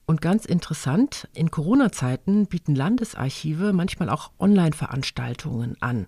Und 0.05 0.21
ganz 0.21 0.45
interessant, 0.45 1.27
in 1.33 1.49
Corona-Zeiten 1.49 2.45
bieten 2.45 2.75
Landesarchive 2.75 3.73
manchmal 3.73 4.09
auch 4.09 4.31
Online-Veranstaltungen 4.39 5.77
an. 5.79 6.07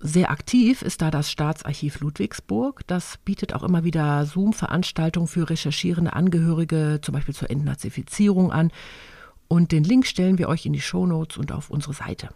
Sehr 0.00 0.30
aktiv 0.30 0.82
ist 0.82 1.02
da 1.02 1.10
das 1.10 1.30
Staatsarchiv 1.30 2.00
Ludwigsburg. 2.00 2.86
Das 2.86 3.18
bietet 3.18 3.52
auch 3.52 3.64
immer 3.64 3.84
wieder 3.84 4.24
Zoom-Veranstaltungen 4.24 5.26
für 5.26 5.50
recherchierende 5.50 6.12
Angehörige, 6.12 7.00
zum 7.02 7.14
Beispiel 7.14 7.34
zur 7.34 7.50
Entnazifizierung 7.50 8.52
an. 8.52 8.70
Und 9.48 9.72
den 9.72 9.84
Link 9.84 10.06
stellen 10.06 10.38
wir 10.38 10.48
euch 10.48 10.66
in 10.66 10.72
die 10.72 10.80
Shownotes 10.80 11.36
und 11.36 11.52
auf 11.52 11.70
unsere 11.70 11.94
Seite. 11.94 12.28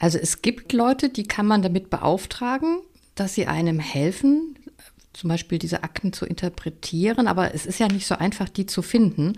Also 0.00 0.18
es 0.18 0.42
gibt 0.42 0.72
Leute, 0.72 1.10
die 1.10 1.24
kann 1.24 1.46
man 1.46 1.62
damit 1.62 1.90
beauftragen, 1.90 2.80
dass 3.14 3.34
sie 3.34 3.46
einem 3.46 3.78
helfen, 3.78 4.56
zum 5.12 5.28
Beispiel 5.28 5.58
diese 5.58 5.82
Akten 5.82 6.12
zu 6.12 6.24
interpretieren, 6.24 7.26
aber 7.26 7.54
es 7.54 7.66
ist 7.66 7.78
ja 7.78 7.88
nicht 7.88 8.06
so 8.06 8.14
einfach, 8.14 8.48
die 8.48 8.64
zu 8.64 8.80
finden. 8.80 9.34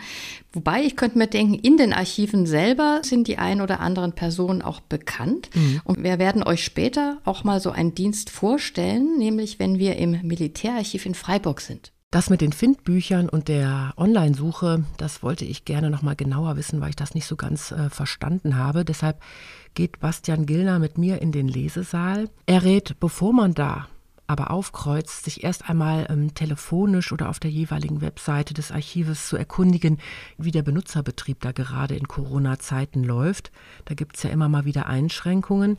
Wobei 0.53 0.85
ich 0.85 0.97
könnte 0.97 1.19
mir 1.19 1.27
denken, 1.27 1.55
in 1.55 1.79
den 1.79 1.93
Archiven 1.93 2.47
selber 2.47 3.01
sind 3.03 3.27
die 3.27 3.39
ein 3.39 3.61
oder 3.61 3.81
anderen 3.81 4.13
Personen 4.13 4.63
auch 4.63 4.81
bekannt. 4.81 5.51
Mhm. 5.55 5.81
Und 5.85 6.03
wir 6.03 6.19
werden 6.19 6.43
euch 6.43 6.63
später 6.63 7.19
auch 7.25 7.43
mal 7.43 7.61
so 7.61 7.71
einen 7.71 7.95
Dienst 7.95 8.31
vorstellen, 8.31 9.19
nämlich 9.19 9.59
wenn 9.59 9.79
wir 9.79 9.97
im 9.97 10.21
Militärarchiv 10.23 11.07
in 11.07 11.15
Freiburg 11.15 11.61
sind. 11.61 11.92
Das 12.13 12.29
mit 12.29 12.43
den 12.43 12.53
Findbüchern 12.53 13.31
und 13.31 13.49
der 13.49 13.95
Online-Suche, 13.97 14.85
das 14.99 15.23
wollte 15.23 15.47
ich 15.47 15.65
gerne 15.65 15.89
noch 15.89 16.03
mal 16.03 16.15
genauer 16.15 16.59
wissen, 16.59 16.79
weil 16.83 16.91
ich 16.91 16.97
das 16.97 17.15
nicht 17.15 17.27
so 17.27 17.37
ganz 17.37 17.73
äh, 17.73 17.89
verstanden 17.89 18.59
habe. 18.59 18.85
Deshalb 18.85 19.23
geht 19.73 19.99
Bastian 19.99 20.45
Gillner 20.45 20.79
mit 20.79 20.99
mir 20.99 21.23
in 21.23 21.33
den 21.33 21.49
Lesesaal. 21.49 22.29
Er 22.45 22.65
rät, 22.65 23.01
bevor 23.01 23.33
man 23.33 23.55
da 23.55 23.89
aber 24.27 24.51
aufkreuzt, 24.51 25.25
sich 25.25 25.43
erst 25.43 25.71
einmal 25.71 26.07
ähm, 26.11 26.35
telefonisch 26.35 27.13
oder 27.13 27.31
auf 27.31 27.41
der 27.41 27.51
jeweiligen 27.51 28.03
Webseite 28.03 28.53
des 28.53 28.73
Archives 28.73 29.29
zu 29.29 29.39
erkundigen, 29.39 29.99
wie 30.37 30.51
der 30.51 30.63
Benutzerbetrieb 30.63 31.41
da 31.41 31.53
gerade 31.53 31.97
in 31.97 32.09
Corona-Zeiten 32.09 33.05
läuft. 33.05 33.53
Da 33.87 33.95
gibt 33.95 34.19
es 34.19 34.23
ja 34.23 34.29
immer 34.29 34.51
mal 34.51 34.67
wieder 34.67 34.87
Einschränkungen. 34.87 35.79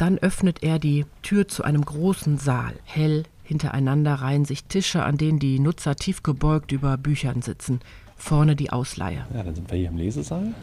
Dann 0.00 0.18
öffnet 0.18 0.64
er 0.64 0.80
die 0.80 1.06
Tür 1.22 1.46
zu 1.46 1.62
einem 1.62 1.84
großen 1.84 2.38
Saal. 2.38 2.74
Hell, 2.82 3.24
hintereinander 3.44 4.14
reihen 4.14 4.44
sich 4.44 4.64
Tische, 4.64 5.04
an 5.04 5.16
denen 5.16 5.38
die 5.38 5.60
Nutzer 5.60 5.94
tief 5.94 6.22
gebeugt 6.22 6.72
über 6.72 6.96
Büchern 6.96 7.42
sitzen. 7.42 7.80
Vorne 8.16 8.56
die 8.56 8.70
Ausleihe. 8.70 9.26
Ja, 9.34 9.42
dann 9.42 9.54
sind 9.54 9.70
wir 9.70 9.78
hier 9.78 9.88
im 9.88 9.96
Lesesaal. 9.96 10.54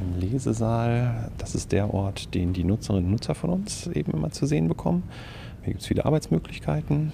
Im 0.00 0.20
Lesesaal, 0.20 1.30
das 1.38 1.54
ist 1.54 1.72
der 1.72 1.92
Ort, 1.92 2.34
den 2.34 2.52
die 2.52 2.64
Nutzerinnen 2.64 3.06
und 3.06 3.10
Nutzer 3.12 3.34
von 3.34 3.50
uns 3.50 3.86
eben 3.88 4.12
immer 4.12 4.30
zu 4.30 4.46
sehen 4.46 4.68
bekommen. 4.68 5.02
Hier 5.62 5.72
gibt 5.72 5.82
es 5.82 5.88
viele 5.88 6.04
Arbeitsmöglichkeiten, 6.04 7.12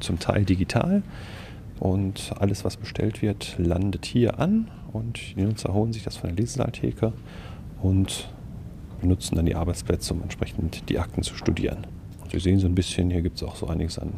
zum 0.00 0.18
Teil 0.18 0.44
digital. 0.44 1.02
Und 1.80 2.32
alles, 2.38 2.64
was 2.64 2.76
bestellt 2.76 3.22
wird, 3.22 3.56
landet 3.58 4.06
hier 4.06 4.38
an 4.38 4.70
und 4.92 5.36
die 5.36 5.42
Nutzer 5.42 5.74
holen 5.74 5.92
sich 5.92 6.04
das 6.04 6.16
von 6.16 6.30
der 6.30 6.36
Lesesaaltheke 6.36 7.12
und 7.82 8.28
benutzen 9.00 9.36
dann 9.36 9.46
die 9.46 9.56
Arbeitsplätze, 9.56 10.14
um 10.14 10.22
entsprechend 10.22 10.88
die 10.88 10.98
Akten 10.98 11.22
zu 11.22 11.34
studieren. 11.34 11.86
Sie 12.34 12.50
sehen 12.50 12.58
so 12.58 12.66
ein 12.66 12.74
bisschen, 12.74 13.10
hier 13.10 13.22
gibt 13.22 13.36
es 13.36 13.42
auch 13.42 13.56
so 13.56 13.66
einiges 13.66 13.98
an 13.98 14.12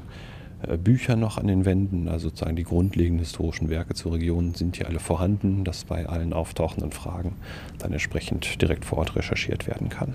äh, 0.62 0.76
Büchern 0.76 1.20
noch 1.20 1.38
an 1.38 1.46
den 1.46 1.64
Wänden, 1.64 2.08
also 2.08 2.28
sozusagen 2.28 2.56
die 2.56 2.64
grundlegenden 2.64 3.20
historischen 3.20 3.68
Werke 3.68 3.94
zur 3.94 4.14
Region 4.14 4.54
sind 4.54 4.76
hier 4.76 4.88
alle 4.88 5.00
vorhanden, 5.00 5.64
dass 5.64 5.84
bei 5.84 6.06
allen 6.06 6.32
auftauchenden 6.32 6.92
Fragen 6.92 7.34
dann 7.78 7.92
entsprechend 7.92 8.60
direkt 8.62 8.84
vor 8.84 8.98
Ort 8.98 9.16
recherchiert 9.16 9.66
werden 9.66 9.88
kann. 9.88 10.14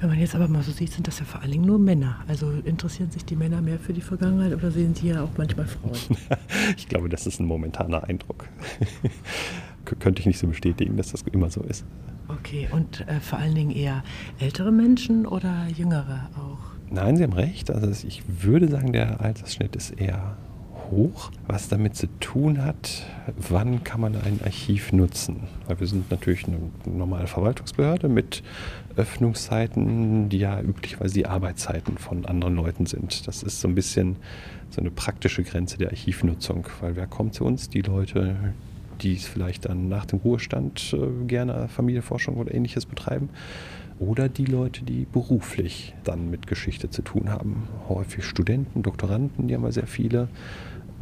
Wenn 0.00 0.10
man 0.10 0.18
jetzt 0.20 0.36
aber 0.36 0.46
mal 0.46 0.62
so 0.62 0.70
sieht, 0.70 0.92
sind 0.92 1.08
das 1.08 1.18
ja 1.18 1.24
vor 1.24 1.42
allen 1.42 1.50
Dingen 1.50 1.64
nur 1.64 1.78
Männer. 1.78 2.20
Also 2.28 2.50
interessieren 2.64 3.10
sich 3.10 3.24
die 3.24 3.34
Männer 3.34 3.60
mehr 3.60 3.80
für 3.80 3.92
die 3.92 4.00
Vergangenheit 4.00 4.54
oder 4.54 4.70
sehen 4.70 4.94
sie 4.94 5.08
ja 5.08 5.24
auch 5.24 5.30
manchmal 5.36 5.66
Frauen? 5.66 5.96
ich 6.76 6.88
glaube, 6.88 7.08
das 7.08 7.26
ist 7.26 7.40
ein 7.40 7.46
momentaner 7.46 8.04
Eindruck. 8.04 8.48
Könnte 9.98 10.20
ich 10.20 10.26
nicht 10.26 10.38
so 10.38 10.46
bestätigen, 10.46 10.96
dass 10.96 11.10
das 11.10 11.22
immer 11.32 11.50
so 11.50 11.62
ist. 11.62 11.84
Okay, 12.28 12.68
und 12.70 13.08
äh, 13.08 13.20
vor 13.20 13.38
allen 13.38 13.54
Dingen 13.54 13.70
eher 13.70 14.04
ältere 14.38 14.70
Menschen 14.70 15.26
oder 15.26 15.66
jüngere 15.74 16.28
auch? 16.36 16.67
Nein, 16.90 17.16
Sie 17.16 17.22
haben 17.22 17.32
recht. 17.32 17.70
Also 17.70 18.06
ich 18.06 18.22
würde 18.42 18.68
sagen, 18.68 18.92
der 18.92 19.20
Altersschnitt 19.20 19.76
ist 19.76 19.90
eher 19.90 20.36
hoch, 20.90 21.30
was 21.46 21.68
damit 21.68 21.96
zu 21.96 22.06
tun 22.18 22.64
hat, 22.64 23.04
wann 23.36 23.84
kann 23.84 24.00
man 24.00 24.16
ein 24.16 24.40
Archiv 24.42 24.92
nutzen. 24.92 25.44
Weil 25.66 25.80
wir 25.80 25.86
sind 25.86 26.10
natürlich 26.10 26.46
eine 26.46 26.58
normale 26.86 27.26
Verwaltungsbehörde 27.26 28.08
mit 28.08 28.42
Öffnungszeiten, 28.96 30.28
die 30.28 30.38
ja 30.38 30.60
üblicherweise 30.60 31.14
die 31.14 31.26
Arbeitszeiten 31.26 31.98
von 31.98 32.24
anderen 32.24 32.56
Leuten 32.56 32.86
sind. 32.86 33.26
Das 33.26 33.42
ist 33.42 33.60
so 33.60 33.68
ein 33.68 33.74
bisschen 33.74 34.16
so 34.70 34.80
eine 34.80 34.90
praktische 34.90 35.42
Grenze 35.42 35.78
der 35.78 35.90
Archivnutzung, 35.90 36.66
weil 36.80 36.96
wer 36.96 37.06
kommt 37.06 37.34
zu 37.34 37.44
uns? 37.44 37.68
Die 37.68 37.82
Leute, 37.82 38.36
die 39.00 39.14
es 39.14 39.26
vielleicht 39.26 39.66
dann 39.66 39.88
nach 39.88 40.06
dem 40.06 40.18
Ruhestand 40.20 40.94
äh, 40.94 41.26
gerne 41.26 41.68
Familienforschung 41.68 42.36
oder 42.36 42.52
ähnliches 42.54 42.86
betreiben. 42.86 43.28
Oder 43.98 44.28
die 44.28 44.44
Leute, 44.44 44.84
die 44.84 45.06
beruflich 45.10 45.94
dann 46.04 46.30
mit 46.30 46.46
Geschichte 46.46 46.90
zu 46.90 47.02
tun 47.02 47.30
haben. 47.30 47.68
Häufig 47.88 48.24
Studenten, 48.24 48.82
Doktoranden, 48.82 49.48
die 49.48 49.54
haben 49.54 49.64
wir 49.64 49.72
sehr 49.72 49.86
viele 49.86 50.28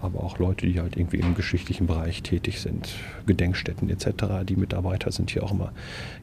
aber 0.00 0.22
auch 0.22 0.38
Leute, 0.38 0.66
die 0.66 0.80
halt 0.80 0.96
irgendwie 0.96 1.18
im 1.18 1.34
geschichtlichen 1.34 1.86
Bereich 1.86 2.22
tätig 2.22 2.60
sind, 2.60 2.94
Gedenkstätten 3.26 3.88
etc. 3.88 4.44
Die 4.46 4.56
Mitarbeiter 4.56 5.10
sind 5.10 5.30
hier 5.30 5.42
auch 5.42 5.52
immer 5.52 5.72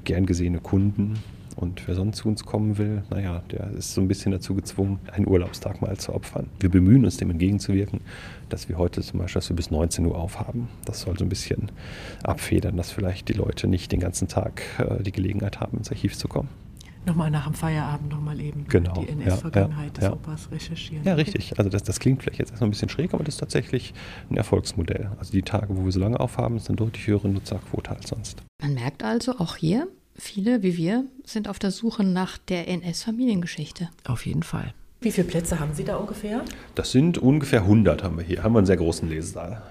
gern 0.04 0.26
gesehene 0.26 0.60
Kunden. 0.60 1.20
Und 1.56 1.88
wer 1.88 1.96
sonst 1.96 2.18
zu 2.18 2.28
uns 2.28 2.46
kommen 2.46 2.78
will, 2.78 3.04
naja, 3.10 3.44
der 3.52 3.72
ist 3.72 3.94
so 3.94 4.02
ein 4.02 4.08
bisschen 4.08 4.32
dazu 4.32 4.56
gezwungen, 4.56 5.00
einen 5.12 5.28
Urlaubstag 5.28 5.82
mal 5.82 5.98
zu 5.98 6.14
opfern. 6.14 6.48
Wir 6.60 6.70
bemühen 6.70 7.06
uns, 7.06 7.18
dem 7.18 7.30
entgegenzuwirken, 7.30 8.02
dass 8.50 8.70
wir 8.70 8.78
heute 8.78 9.02
zum 9.02 9.20
Beispiel 9.20 9.40
dass 9.40 9.50
wir 9.50 9.56
bis 9.56 9.72
19 9.72 10.06
Uhr 10.06 10.18
aufhaben. 10.18 10.70
Das 10.86 11.02
soll 11.02 11.18
so 11.18 11.26
ein 11.26 11.30
bisschen 11.30 11.72
abfedern, 12.24 12.78
dass 12.78 12.92
vielleicht 12.92 13.30
die 13.30 13.34
Leute 13.34 13.68
nicht 13.68 13.92
den 13.92 14.00
ganzen 14.00 14.28
Tag 14.28 14.62
äh, 14.78 15.02
die 15.04 15.12
Gelegenheit 15.12 15.60
haben, 15.60 15.78
ins 15.78 15.92
Archiv 15.92 16.18
zu 16.18 16.28
kommen 16.28 16.50
nochmal 17.06 17.32
nach 17.32 17.46
dem 17.46 17.54
Feierabend 17.54 18.12
nochmal 18.12 18.40
eben 18.40 18.66
genau, 18.68 18.94
die 18.94 19.10
NS-Vergangenheit 19.10 19.98
ja, 19.98 20.04
ja, 20.04 20.10
des 20.10 20.18
Opas 20.18 20.52
recherchieren. 20.52 21.04
Ja, 21.04 21.16
richtig. 21.16 21.58
Also 21.58 21.70
das, 21.70 21.84
das 21.84 22.00
klingt 22.00 22.24
vielleicht 22.24 22.40
jetzt 22.40 22.52
erstmal 22.52 22.70
ein 22.70 22.72
bisschen 22.72 22.90
schräg, 22.90 23.14
aber 23.14 23.24
das 23.24 23.36
ist 23.36 23.40
tatsächlich 23.40 23.94
ein 24.30 24.38
Erfolgsmodell. 24.38 25.12
Also 25.20 25.32
die 25.32 25.42
Tage, 25.42 25.76
wo 25.76 25.86
wir 25.86 25.92
so 25.92 26.00
lange 26.00 26.20
aufhaben, 26.20 26.58
ist 26.58 26.70
eine 26.70 26.78
deutlich 26.78 27.08
höhere 27.08 27.30
Nutzerquote 27.30 27.92
als 27.92 28.10
sonst. 28.10 28.44
Man 28.62 28.74
merkt 28.74 29.04
also 29.04 29.38
auch 29.40 29.58
hier, 29.58 29.88
viele 30.16 30.64
wie 30.64 30.78
wir 30.78 31.06
sind 31.26 31.48
auf 31.48 31.60
der 31.60 31.72
Suche 31.72 32.04
nach 32.04 32.38
der 32.38 32.68
NS-Familiengeschichte. 32.68 33.90
Auf 34.06 34.26
jeden 34.26 34.44
Fall. 34.44 34.74
Wie 35.02 35.12
viele 35.12 35.28
Plätze 35.28 35.60
haben 35.60 35.74
Sie 35.74 35.84
da 35.84 35.98
ungefähr? 35.98 36.44
Das 36.76 36.92
sind 36.92 37.18
ungefähr 37.18 37.62
100 37.62 38.04
haben 38.04 38.18
wir 38.18 38.24
hier. 38.24 38.44
Haben 38.44 38.54
wir 38.54 38.60
einen 38.60 38.68
sehr 38.68 38.78
großen 38.78 39.10
Lesesaal. 39.10 39.62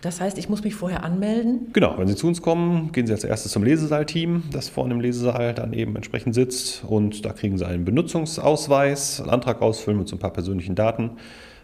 Das 0.00 0.20
heißt, 0.20 0.36
ich 0.36 0.48
muss 0.48 0.64
mich 0.64 0.74
vorher 0.74 1.04
anmelden? 1.04 1.68
Genau, 1.72 1.96
wenn 1.96 2.08
Sie 2.08 2.16
zu 2.16 2.26
uns 2.26 2.42
kommen, 2.42 2.90
gehen 2.90 3.06
Sie 3.06 3.12
als 3.12 3.22
erstes 3.22 3.52
zum 3.52 3.62
Lesesaal-Team, 3.62 4.44
das 4.50 4.68
vorne 4.68 4.94
im 4.94 5.00
Lesesaal 5.00 5.54
dann 5.54 5.72
eben 5.72 5.94
entsprechend 5.94 6.34
sitzt. 6.34 6.82
Und 6.84 7.24
da 7.24 7.32
kriegen 7.32 7.56
Sie 7.56 7.66
einen 7.66 7.84
Benutzungsausweis, 7.84 9.20
einen 9.20 9.30
Antrag 9.30 9.62
ausfüllen 9.62 9.98
mit 9.98 10.08
so 10.08 10.16
ein 10.16 10.18
paar 10.18 10.32
persönlichen 10.32 10.74
Daten. 10.74 11.12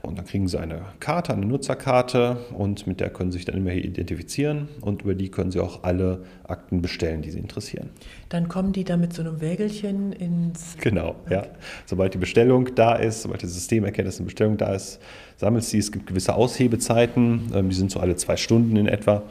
Und 0.09 0.17
dann 0.17 0.25
kriegen 0.25 0.49
Sie 0.49 0.59
eine 0.59 0.81
Karte, 1.01 1.35
eine 1.35 1.45
Nutzerkarte 1.45 2.39
und 2.57 2.87
mit 2.87 2.99
der 2.99 3.11
können 3.11 3.31
Sie 3.31 3.37
sich 3.37 3.45
dann 3.45 3.59
immer 3.59 3.73
hier 3.73 3.85
identifizieren 3.85 4.69
und 4.81 5.03
über 5.03 5.15
die 5.15 5.31
können 5.31 5.51
Sie 5.51 5.61
auch 5.61 5.85
alle 5.85 6.25
Akten 6.45 6.81
bestellen, 6.81 7.21
die 7.21 7.31
Sie 7.31 7.39
interessieren. 7.39 7.91
Dann 8.31 8.49
kommen 8.49 8.73
die 8.73 8.85
da 8.85 8.97
mit 8.97 9.13
so 9.13 9.21
einem 9.21 9.43
Wägelchen 9.43 10.13
ins. 10.13 10.79
Genau, 10.81 11.17
okay. 11.27 11.35
ja. 11.35 11.47
Sobald 11.85 12.15
die 12.15 12.19
Bestellung 12.19 12.75
da 12.75 12.95
ist, 12.95 13.21
sobald 13.21 13.43
das 13.43 13.53
System 13.53 13.85
erkennt, 13.85 14.09
dass 14.09 14.17
eine 14.17 14.25
Bestellung 14.25 14.57
da 14.57 14.73
ist, 14.73 14.99
sammelt 15.37 15.65
sie. 15.65 15.79
Es 15.79 15.93
gibt 15.93 16.07
gewisse 16.07 16.35
Aushebezeiten, 16.35 17.53
ähm, 17.55 17.69
die 17.69 17.77
sind 17.77 17.91
so 17.91 18.01
alle 18.01 18.17
zwei 18.17 18.37
Stunden 18.37 18.77
in 18.77 18.89
etwa. 18.89 19.25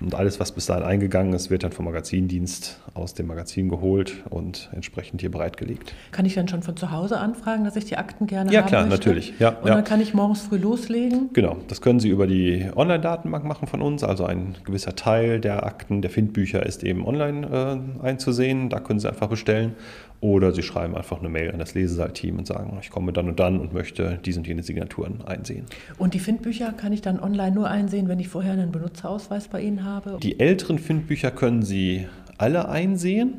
Und 0.00 0.14
alles, 0.14 0.38
was 0.38 0.52
bis 0.52 0.66
dahin 0.66 0.84
eingegangen 0.84 1.32
ist, 1.32 1.50
wird 1.50 1.64
dann 1.64 1.72
vom 1.72 1.84
Magazindienst 1.86 2.80
aus 2.94 3.14
dem 3.14 3.26
Magazin 3.26 3.68
geholt 3.68 4.24
und 4.30 4.70
entsprechend 4.72 5.20
hier 5.20 5.30
bereitgelegt. 5.30 5.92
Kann 6.12 6.24
ich 6.24 6.34
dann 6.34 6.46
schon 6.46 6.62
von 6.62 6.76
zu 6.76 6.92
Hause 6.92 7.18
anfragen, 7.18 7.64
dass 7.64 7.74
ich 7.74 7.86
die 7.86 7.96
Akten 7.96 8.26
gerne 8.26 8.52
ja, 8.52 8.60
haben 8.60 8.68
klar, 8.68 8.86
möchte? 8.86 9.08
natürlich. 9.08 9.34
Ja, 9.38 9.50
und 9.50 9.68
dann 9.68 9.84
kann 9.84 10.00
ich 10.00 10.14
morgens 10.14 10.42
früh 10.42 10.56
loslegen? 10.56 11.30
Genau, 11.32 11.56
das 11.66 11.80
können 11.80 11.98
Sie 11.98 12.08
über 12.08 12.26
die 12.26 12.66
Online-Datenbank 12.74 13.44
machen 13.44 13.66
von 13.66 13.82
uns. 13.82 14.04
Also 14.04 14.24
ein 14.24 14.56
gewisser 14.64 14.94
Teil 14.94 15.40
der 15.40 15.66
Akten, 15.66 16.00
der 16.00 16.10
Findbücher 16.10 16.64
ist 16.64 16.84
eben 16.84 17.04
online 17.04 17.82
äh, 18.02 18.06
einzusehen. 18.06 18.70
Da 18.70 18.80
können 18.80 19.00
Sie 19.00 19.08
einfach 19.08 19.28
bestellen. 19.28 19.74
Oder 20.20 20.52
Sie 20.52 20.62
schreiben 20.62 20.96
einfach 20.96 21.20
eine 21.20 21.28
Mail 21.28 21.52
an 21.52 21.60
das 21.60 21.74
Lesesaal-Team 21.74 22.38
und 22.38 22.46
sagen, 22.46 22.76
ich 22.82 22.90
komme 22.90 23.12
dann 23.12 23.28
und 23.28 23.38
dann 23.38 23.60
und 23.60 23.72
möchte 23.72 24.18
diese 24.24 24.40
und 24.40 24.48
jene 24.48 24.64
Signaturen 24.64 25.22
einsehen. 25.24 25.64
Und 25.96 26.14
die 26.14 26.18
Findbücher 26.18 26.72
kann 26.72 26.92
ich 26.92 27.02
dann 27.02 27.20
online 27.20 27.52
nur 27.52 27.68
einsehen, 27.68 28.08
wenn 28.08 28.18
ich 28.18 28.28
vorher 28.28 28.52
einen 28.52 28.72
Benutzerausweis 28.72 29.46
bei 29.46 29.60
Ihnen 29.60 29.84
habe? 29.84 30.18
Die 30.20 30.40
älteren 30.40 30.78
Findbücher 30.78 31.30
können 31.30 31.62
Sie 31.62 32.06
alle 32.36 32.68
einsehen. 32.68 33.34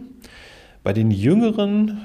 Bei 0.84 0.94
den 0.94 1.12
jüngeren 1.12 1.98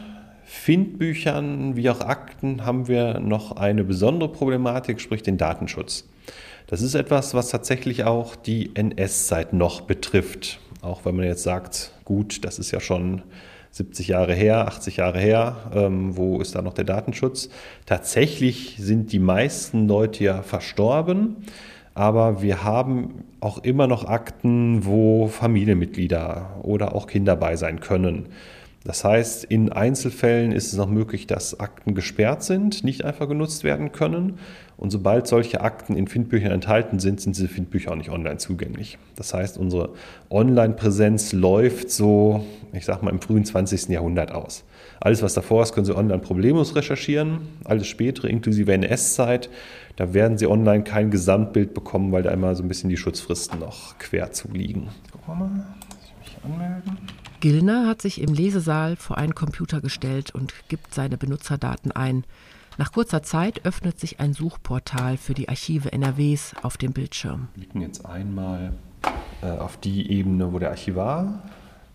Findbüchern 0.44 1.76
wie 1.76 1.88
auch 1.88 2.00
Akten 2.00 2.66
haben 2.66 2.88
wir 2.88 3.20
noch 3.20 3.52
eine 3.52 3.84
besondere 3.84 4.30
Problematik, 4.30 5.00
sprich 5.00 5.22
den 5.22 5.38
Datenschutz. 5.38 6.08
Das 6.66 6.82
ist 6.82 6.94
etwas, 6.94 7.34
was 7.34 7.50
tatsächlich 7.50 8.04
auch 8.04 8.34
die 8.34 8.74
NS-Zeit 8.74 9.52
noch 9.52 9.82
betrifft. 9.82 10.58
Auch 10.82 11.04
wenn 11.04 11.16
man 11.16 11.26
jetzt 11.26 11.42
sagt, 11.42 11.92
gut, 12.04 12.44
das 12.44 12.58
ist 12.58 12.70
ja 12.70 12.80
schon 12.80 13.22
70 13.74 14.06
Jahre 14.06 14.34
her, 14.34 14.68
80 14.68 14.98
Jahre 14.98 15.18
her, 15.18 15.56
ähm, 15.74 16.16
wo 16.16 16.40
ist 16.40 16.54
da 16.54 16.62
noch 16.62 16.74
der 16.74 16.84
Datenschutz? 16.84 17.48
Tatsächlich 17.86 18.76
sind 18.78 19.10
die 19.10 19.18
meisten 19.18 19.88
Leute 19.88 20.22
ja 20.22 20.42
verstorben, 20.42 21.38
aber 21.92 22.40
wir 22.40 22.62
haben 22.62 23.24
auch 23.40 23.58
immer 23.58 23.88
noch 23.88 24.04
Akten, 24.04 24.86
wo 24.86 25.26
Familienmitglieder 25.26 26.60
oder 26.62 26.94
auch 26.94 27.08
Kinder 27.08 27.34
bei 27.34 27.56
sein 27.56 27.80
können. 27.80 28.26
Das 28.84 29.02
heißt, 29.02 29.44
in 29.44 29.72
Einzelfällen 29.72 30.52
ist 30.52 30.66
es 30.66 30.78
noch 30.78 30.90
möglich, 30.90 31.26
dass 31.26 31.58
Akten 31.58 31.94
gesperrt 31.94 32.42
sind, 32.42 32.84
nicht 32.84 33.02
einfach 33.02 33.26
genutzt 33.26 33.64
werden 33.64 33.92
können. 33.92 34.38
Und 34.76 34.90
sobald 34.90 35.26
solche 35.26 35.62
Akten 35.62 35.96
in 35.96 36.06
Findbüchern 36.06 36.52
enthalten 36.52 36.98
sind, 36.98 37.18
sind 37.18 37.34
diese 37.34 37.48
Findbücher 37.48 37.92
auch 37.92 37.96
nicht 37.96 38.10
online 38.10 38.36
zugänglich. 38.36 38.98
Das 39.16 39.32
heißt, 39.32 39.56
unsere 39.56 39.94
Online-Präsenz 40.30 41.32
läuft 41.32 41.90
so, 41.90 42.44
ich 42.74 42.84
sag 42.84 43.02
mal, 43.02 43.10
im 43.10 43.22
frühen 43.22 43.46
20. 43.46 43.88
Jahrhundert 43.88 44.32
aus. 44.32 44.64
Alles, 45.00 45.22
was 45.22 45.32
davor 45.32 45.62
ist, 45.62 45.72
können 45.72 45.86
Sie 45.86 45.96
online 45.96 46.18
problemlos 46.18 46.76
recherchieren. 46.76 47.38
Alles 47.64 47.86
spätere, 47.86 48.28
inklusive 48.28 48.72
NS-Zeit, 48.74 49.48
da 49.96 50.12
werden 50.12 50.36
Sie 50.36 50.46
online 50.46 50.84
kein 50.84 51.10
Gesamtbild 51.10 51.72
bekommen, 51.72 52.12
weil 52.12 52.22
da 52.22 52.30
immer 52.32 52.54
so 52.54 52.62
ein 52.62 52.68
bisschen 52.68 52.90
die 52.90 52.96
Schutzfristen 52.98 53.60
noch 53.60 53.98
quer 53.98 54.32
zuliegen. 54.32 54.88
Gucken 55.10 55.26
wir 55.26 55.34
mal, 55.34 55.66
ich 56.04 56.34
mich 56.34 56.44
anmelden. 56.44 57.23
Gilner 57.44 57.86
hat 57.86 58.00
sich 58.00 58.22
im 58.22 58.32
Lesesaal 58.32 58.96
vor 58.96 59.18
einen 59.18 59.34
Computer 59.34 59.82
gestellt 59.82 60.34
und 60.34 60.54
gibt 60.68 60.94
seine 60.94 61.18
Benutzerdaten 61.18 61.92
ein. 61.92 62.24
Nach 62.78 62.90
kurzer 62.90 63.22
Zeit 63.22 63.66
öffnet 63.66 64.00
sich 64.00 64.18
ein 64.18 64.32
Suchportal 64.32 65.18
für 65.18 65.34
die 65.34 65.50
Archive 65.50 65.92
NRWs 65.92 66.54
auf 66.62 66.78
dem 66.78 66.94
Bildschirm. 66.94 67.48
Wir 67.54 67.64
blicken 67.64 67.82
jetzt 67.82 68.06
einmal 68.06 68.72
äh, 69.42 69.50
auf 69.50 69.76
die 69.76 70.10
Ebene, 70.10 70.54
wo 70.54 70.58
der 70.58 70.70
Archivar 70.70 71.42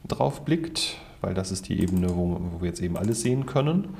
drauf 0.07 0.45
blickt, 0.45 0.97
weil 1.21 1.33
das 1.33 1.51
ist 1.51 1.67
die 1.67 1.81
Ebene, 1.81 2.15
wo, 2.15 2.39
wo 2.39 2.61
wir 2.61 2.67
jetzt 2.67 2.81
eben 2.83 2.95
alles 2.95 3.21
sehen 3.21 3.47
können. 3.47 3.97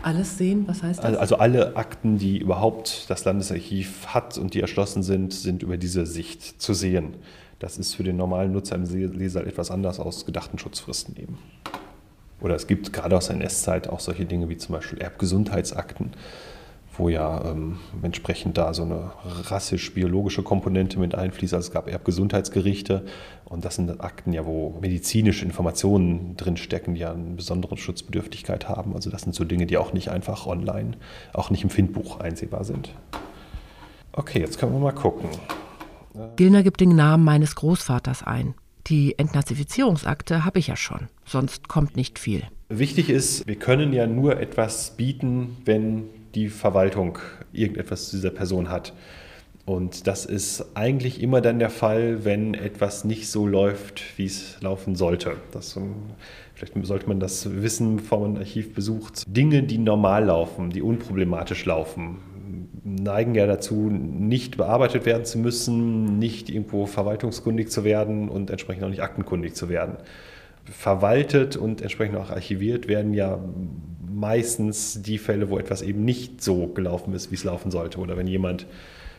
Alles 0.00 0.38
sehen, 0.38 0.66
was 0.66 0.82
heißt 0.82 1.00
das? 1.00 1.04
Also, 1.04 1.18
also 1.18 1.36
alle 1.36 1.76
Akten, 1.76 2.16
die 2.16 2.38
überhaupt 2.38 3.10
das 3.10 3.22
Landesarchiv 3.26 4.06
hat 4.06 4.38
und 4.38 4.54
die 4.54 4.62
erschlossen 4.62 5.02
sind, 5.02 5.34
sind 5.34 5.62
über 5.62 5.76
diese 5.76 6.06
Sicht 6.06 6.62
zu 6.62 6.72
sehen. 6.72 7.16
Das 7.58 7.78
ist 7.78 7.94
für 7.94 8.04
den 8.04 8.16
normalen 8.16 8.52
Nutzer 8.52 8.76
im 8.76 8.84
Leser 8.84 9.46
etwas 9.46 9.70
anders 9.70 9.98
aus 9.98 10.26
gedachten 10.26 10.58
Schutzfristen 10.58 11.16
eben. 11.16 11.38
Oder 12.40 12.54
es 12.54 12.66
gibt 12.66 12.92
gerade 12.92 13.16
aus 13.16 13.28
der 13.28 13.36
NS-Zeit 13.36 13.88
auch 13.88 14.00
solche 14.00 14.26
Dinge 14.26 14.48
wie 14.48 14.58
zum 14.58 14.74
Beispiel 14.74 14.98
Erbgesundheitsakten, 14.98 16.12
wo 16.98 17.08
ja 17.08 17.44
ähm, 17.46 17.78
entsprechend 18.02 18.58
da 18.58 18.74
so 18.74 18.82
eine 18.82 19.12
rassisch-biologische 19.24 20.42
Komponente 20.42 20.98
mit 20.98 21.14
einfließt. 21.14 21.54
Also 21.54 21.68
es 21.68 21.72
gab 21.72 21.88
Erbgesundheitsgerichte 21.88 23.06
und 23.46 23.64
das 23.64 23.76
sind 23.76 24.00
Akten 24.02 24.34
ja, 24.34 24.44
wo 24.44 24.76
medizinische 24.82 25.46
Informationen 25.46 26.36
drinstecken, 26.36 26.94
die 26.94 27.00
ja 27.00 27.12
eine 27.12 27.36
besondere 27.36 27.78
Schutzbedürftigkeit 27.78 28.68
haben. 28.68 28.94
Also 28.94 29.08
das 29.10 29.22
sind 29.22 29.34
so 29.34 29.44
Dinge, 29.44 29.64
die 29.64 29.78
auch 29.78 29.94
nicht 29.94 30.10
einfach 30.10 30.46
online, 30.46 30.92
auch 31.32 31.48
nicht 31.48 31.64
im 31.64 31.70
Findbuch 31.70 32.20
einsehbar 32.20 32.64
sind. 32.64 32.90
Okay, 34.12 34.40
jetzt 34.40 34.58
können 34.58 34.72
wir 34.72 34.78
mal 34.78 34.92
gucken. 34.92 35.28
Gilner 36.36 36.62
gibt 36.62 36.80
den 36.80 36.94
Namen 36.96 37.24
meines 37.24 37.54
Großvaters 37.54 38.22
ein. 38.22 38.54
Die 38.86 39.18
Entnazifizierungsakte 39.18 40.44
habe 40.44 40.58
ich 40.58 40.68
ja 40.68 40.76
schon, 40.76 41.08
sonst 41.24 41.68
kommt 41.68 41.96
nicht 41.96 42.18
viel. 42.18 42.42
Wichtig 42.68 43.10
ist, 43.10 43.46
wir 43.46 43.56
können 43.56 43.92
ja 43.92 44.06
nur 44.06 44.38
etwas 44.40 44.96
bieten, 44.96 45.56
wenn 45.64 46.04
die 46.34 46.48
Verwaltung 46.48 47.18
irgendetwas 47.52 48.10
zu 48.10 48.16
dieser 48.16 48.30
Person 48.30 48.70
hat. 48.70 48.92
Und 49.64 50.06
das 50.06 50.24
ist 50.24 50.64
eigentlich 50.74 51.20
immer 51.20 51.40
dann 51.40 51.58
der 51.58 51.70
Fall, 51.70 52.24
wenn 52.24 52.54
etwas 52.54 53.04
nicht 53.04 53.28
so 53.28 53.48
läuft, 53.48 54.16
wie 54.16 54.26
es 54.26 54.60
laufen 54.60 54.94
sollte. 54.94 55.38
Das, 55.50 55.76
ähm, 55.76 55.94
vielleicht 56.54 56.74
sollte 56.86 57.08
man 57.08 57.18
das 57.18 57.50
wissen, 57.62 57.96
bevor 57.96 58.20
man 58.20 58.34
ein 58.34 58.38
Archiv 58.38 58.74
besucht. 58.74 59.24
Dinge, 59.26 59.64
die 59.64 59.78
normal 59.78 60.26
laufen, 60.26 60.70
die 60.70 60.82
unproblematisch 60.82 61.64
laufen, 61.64 62.18
neigen 62.84 63.34
ja 63.34 63.46
dazu, 63.46 63.90
nicht 63.90 64.56
bearbeitet 64.56 65.06
werden 65.06 65.24
zu 65.24 65.38
müssen, 65.38 66.18
nicht 66.18 66.48
irgendwo 66.48 66.86
verwaltungskundig 66.86 67.70
zu 67.70 67.84
werden 67.84 68.28
und 68.28 68.50
entsprechend 68.50 68.84
auch 68.84 68.88
nicht 68.88 69.02
aktenkundig 69.02 69.54
zu 69.54 69.68
werden. 69.68 69.96
Verwaltet 70.64 71.56
und 71.56 71.82
entsprechend 71.82 72.16
auch 72.16 72.30
archiviert 72.30 72.88
werden 72.88 73.14
ja 73.14 73.38
meistens 74.10 75.02
die 75.02 75.18
Fälle, 75.18 75.50
wo 75.50 75.58
etwas 75.58 75.82
eben 75.82 76.04
nicht 76.04 76.42
so 76.42 76.66
gelaufen 76.68 77.14
ist, 77.14 77.30
wie 77.30 77.36
es 77.36 77.44
laufen 77.44 77.70
sollte. 77.70 77.98
Oder 77.98 78.16
wenn 78.16 78.26
jemand 78.26 78.66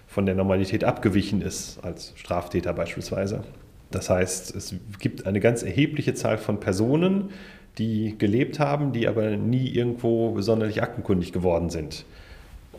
von 0.07 0.25
der 0.25 0.35
Normalität 0.35 0.83
abgewichen 0.83 1.41
ist, 1.41 1.79
als 1.83 2.13
Straftäter 2.15 2.73
beispielsweise. 2.73 3.43
Das 3.91 4.09
heißt, 4.09 4.55
es 4.55 4.75
gibt 4.99 5.25
eine 5.25 5.39
ganz 5.39 5.63
erhebliche 5.63 6.13
Zahl 6.13 6.37
von 6.37 6.59
Personen, 6.59 7.29
die 7.77 8.17
gelebt 8.17 8.59
haben, 8.59 8.91
die 8.91 9.07
aber 9.07 9.37
nie 9.37 9.69
irgendwo 9.69 10.41
sonderlich 10.41 10.81
aktenkundig 10.81 11.31
geworden 11.31 11.69
sind 11.69 12.05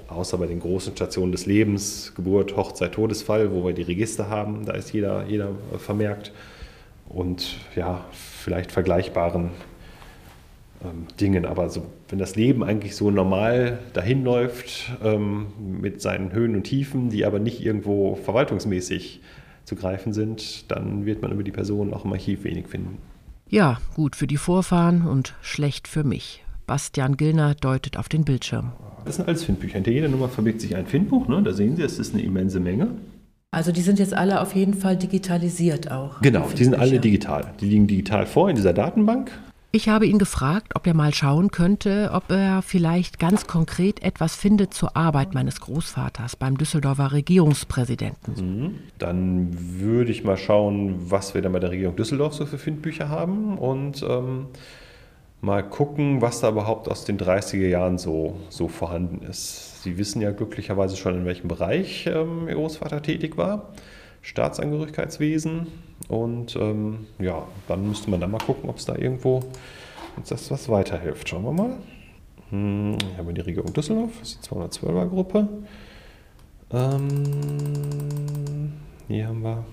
außer 0.08 0.38
bei 0.38 0.46
den 0.46 0.60
großen 0.60 0.94
Stationen 0.96 1.32
des 1.32 1.46
Lebens, 1.46 2.12
Geburt, 2.14 2.56
Hochzeit, 2.56 2.92
Todesfall, 2.92 3.52
wo 3.52 3.64
wir 3.64 3.74
die 3.74 3.82
Register 3.82 4.28
haben, 4.28 4.64
da 4.64 4.72
ist 4.72 4.92
jeder, 4.92 5.26
jeder 5.26 5.50
vermerkt. 5.78 6.32
Und 7.08 7.56
ja, 7.74 8.04
vielleicht 8.12 8.72
vergleichbaren 8.72 9.50
ähm, 10.84 11.06
Dingen. 11.20 11.44
Aber 11.44 11.70
so, 11.70 11.86
wenn 12.08 12.18
das 12.18 12.36
Leben 12.36 12.62
eigentlich 12.62 12.96
so 12.96 13.10
normal 13.10 13.78
dahin 13.92 14.24
läuft, 14.24 14.92
ähm, 15.02 15.46
mit 15.58 16.00
seinen 16.00 16.32
Höhen 16.32 16.54
und 16.54 16.64
Tiefen, 16.64 17.10
die 17.10 17.24
aber 17.24 17.38
nicht 17.38 17.60
irgendwo 17.60 18.16
verwaltungsmäßig 18.16 19.20
zu 19.64 19.76
greifen 19.76 20.12
sind, 20.12 20.70
dann 20.70 21.04
wird 21.04 21.22
man 21.22 21.32
über 21.32 21.42
die 21.42 21.50
Person 21.50 21.92
auch 21.92 22.04
im 22.04 22.12
Archiv 22.12 22.44
wenig 22.44 22.68
finden. 22.68 22.98
Ja, 23.48 23.78
gut 23.94 24.16
für 24.16 24.26
die 24.26 24.36
Vorfahren 24.36 25.06
und 25.06 25.34
schlecht 25.40 25.88
für 25.88 26.04
mich. 26.04 26.44
Bastian 26.66 27.16
Gillner 27.16 27.54
deutet 27.54 27.96
auf 27.96 28.08
den 28.08 28.24
Bildschirm. 28.24 28.72
Das 29.08 29.16
sind 29.16 29.26
alles 29.26 29.42
Findbücher. 29.44 29.76
Hinter 29.76 29.90
jeder 29.90 30.08
Nummer 30.08 30.28
verbirgt 30.28 30.60
sich 30.60 30.76
ein 30.76 30.84
Findbuch. 30.84 31.28
Ne? 31.28 31.42
Da 31.42 31.54
sehen 31.54 31.76
Sie, 31.76 31.82
es 31.82 31.98
ist 31.98 32.12
eine 32.12 32.22
immense 32.22 32.60
Menge. 32.60 32.88
Also 33.50 33.72
die 33.72 33.80
sind 33.80 33.98
jetzt 33.98 34.12
alle 34.12 34.42
auf 34.42 34.54
jeden 34.54 34.74
Fall 34.74 34.98
digitalisiert 34.98 35.90
auch. 35.90 36.20
Genau, 36.20 36.46
die, 36.50 36.56
die 36.56 36.64
sind 36.64 36.74
alle 36.74 37.00
digital. 37.00 37.54
Die 37.58 37.64
liegen 37.64 37.86
digital 37.86 38.26
vor 38.26 38.50
in 38.50 38.56
dieser 38.56 38.74
Datenbank. 38.74 39.30
Ich 39.72 39.88
habe 39.88 40.06
ihn 40.06 40.18
gefragt, 40.18 40.74
ob 40.76 40.86
er 40.86 40.92
mal 40.92 41.14
schauen 41.14 41.50
könnte, 41.50 42.10
ob 42.12 42.30
er 42.30 42.60
vielleicht 42.60 43.18
ganz 43.18 43.46
konkret 43.46 44.02
etwas 44.02 44.36
findet 44.36 44.74
zur 44.74 44.94
Arbeit 44.94 45.32
meines 45.32 45.58
Großvaters 45.62 46.36
beim 46.36 46.58
Düsseldorfer 46.58 47.12
Regierungspräsidenten. 47.12 48.34
Mhm. 48.34 48.74
Dann 48.98 49.56
würde 49.80 50.10
ich 50.10 50.22
mal 50.22 50.36
schauen, 50.36 50.96
was 51.10 51.32
wir 51.32 51.40
dann 51.40 51.52
bei 51.52 51.60
der 51.60 51.70
Regierung 51.70 51.96
Düsseldorf 51.96 52.34
so 52.34 52.44
für 52.44 52.58
Findbücher 52.58 53.08
haben 53.08 53.56
und 53.56 54.02
ähm, 54.06 54.48
mal 55.40 55.62
gucken, 55.62 56.20
was 56.20 56.40
da 56.40 56.48
überhaupt 56.48 56.88
aus 56.88 57.04
den 57.04 57.18
30er 57.18 57.68
Jahren 57.68 57.98
so, 57.98 58.36
so 58.48 58.68
vorhanden 58.68 59.24
ist. 59.26 59.82
Sie 59.82 59.98
wissen 59.98 60.20
ja 60.20 60.32
glücklicherweise 60.32 60.96
schon, 60.96 61.14
in 61.14 61.24
welchem 61.24 61.48
Bereich 61.48 62.06
ähm, 62.06 62.48
Ihr 62.48 62.54
Großvater 62.54 63.02
tätig 63.02 63.36
war. 63.36 63.70
Staatsangehörigkeitswesen. 64.22 65.68
Und 66.08 66.56
ähm, 66.56 67.06
ja, 67.18 67.46
dann 67.68 67.88
müsste 67.88 68.10
man 68.10 68.20
dann 68.20 68.30
mal 68.30 68.38
gucken, 68.38 68.68
ob 68.68 68.78
es 68.78 68.84
da 68.84 68.96
irgendwo 68.96 69.42
uns 70.16 70.28
das 70.28 70.50
was 70.50 70.68
weiterhilft. 70.68 71.28
Schauen 71.28 71.44
wir 71.44 71.52
mal. 71.52 71.76
Hm, 72.50 72.96
hier 73.00 73.18
haben 73.18 73.26
wir 73.26 73.34
die 73.34 73.42
Regierung 73.42 73.72
Düsseldorf, 73.72 74.10
das 74.20 74.30
ist 74.30 74.44
die 74.44 74.54
212er 74.54 75.06
Gruppe. 75.06 75.48
Ähm, 76.72 78.72
hier 79.06 79.28
haben 79.28 79.42
wir 79.42 79.64